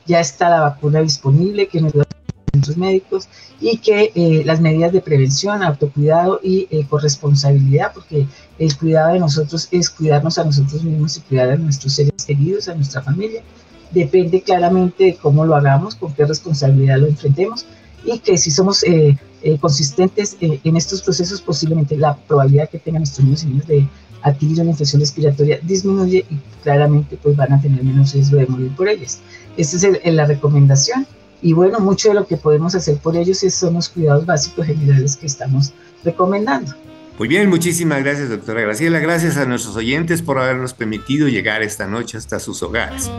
ya 0.07 0.21
está 0.21 0.49
la 0.49 0.61
vacuna 0.61 1.01
disponible, 1.01 1.69
que 1.69 1.81
nos 1.81 1.93
da 1.93 2.07
centros 2.53 2.77
médicos 2.77 3.29
y 3.61 3.79
que 3.79 4.13
eh, 4.15 4.43
las 4.45 4.61
medidas 4.61 4.93
de 4.93 5.01
prevención, 5.01 5.63
autocuidado 5.63 6.41
y 6.43 6.69
eh, 6.71 6.87
corresponsabilidad, 6.89 7.93
porque 7.93 8.27
el 8.59 8.77
cuidado 8.77 9.13
de 9.13 9.21
nosotros 9.21 9.69
es 9.71 9.91
cuidarnos 9.91 10.39
a 10.39 10.45
nosotros 10.45 10.83
mismos 10.83 11.17
y 11.19 11.21
cuidar 11.21 11.51
a 11.51 11.57
nuestros 11.57 11.93
seres 11.93 12.25
queridos, 12.27 12.69
a 12.69 12.75
nuestra 12.75 13.03
familia. 13.03 13.43
Depende 13.91 14.43
claramente 14.43 15.05
de 15.05 15.17
cómo 15.17 15.45
lo 15.45 15.55
hagamos, 15.55 15.95
con 15.95 16.13
qué 16.15 16.25
responsabilidad 16.25 16.99
lo 16.99 17.07
enfrentemos 17.07 17.67
y 18.05 18.19
que 18.19 18.37
si 18.37 18.51
somos 18.51 18.83
eh, 18.85 19.17
consistentes 19.61 20.37
en 20.41 20.77
estos 20.77 21.03
procesos, 21.03 21.41
posiblemente 21.41 21.97
la 21.97 22.17
probabilidad 22.17 22.69
que 22.69 22.79
tengan 22.79 23.03
nuestros 23.03 23.25
niños 23.25 23.43
y 23.45 23.47
niñas 23.47 23.67
de 23.67 23.89
adquirir 24.23 24.61
una 24.61 24.71
infección 24.71 25.01
respiratoria 25.01 25.61
disminuye 25.63 26.25
y 26.29 26.39
claramente 26.63 27.17
pues 27.23 27.37
van 27.37 27.53
a 27.53 27.61
tener 27.61 27.83
menos 27.85 28.13
riesgo 28.13 28.39
de 28.39 28.47
morir 28.47 28.75
por 28.75 28.89
ellas. 28.89 29.21
Esta 29.57 29.89
es 29.89 30.15
la 30.15 30.27
recomendación 30.27 31.07
y 31.43 31.53
bueno, 31.53 31.81
mucho 31.81 32.09
de 32.09 32.15
lo 32.15 32.27
que 32.27 32.37
podemos 32.37 32.75
hacer 32.75 32.99
por 32.99 33.17
ellos 33.17 33.39
son 33.39 33.75
los 33.75 33.89
cuidados 33.89 34.27
básicos 34.27 34.67
generales 34.67 35.17
que 35.17 35.27
estamos 35.27 35.73
recomendando. 36.05 36.75
Muy 37.19 37.29
bien, 37.29 37.49
muchísimas 37.49 38.03
gracias, 38.03 38.29
doctora 38.29 38.61
Graciela. 38.61 38.99
Gracias 38.99 39.39
a 39.39 39.47
nuestros 39.47 39.75
oyentes 39.77 40.21
por 40.21 40.39
habernos 40.39 40.75
permitido 40.75 41.29
llegar 41.29 41.63
esta 41.63 41.87
noche 41.87 42.19
hasta 42.19 42.39
sus 42.39 42.63
hogares. 42.63 43.11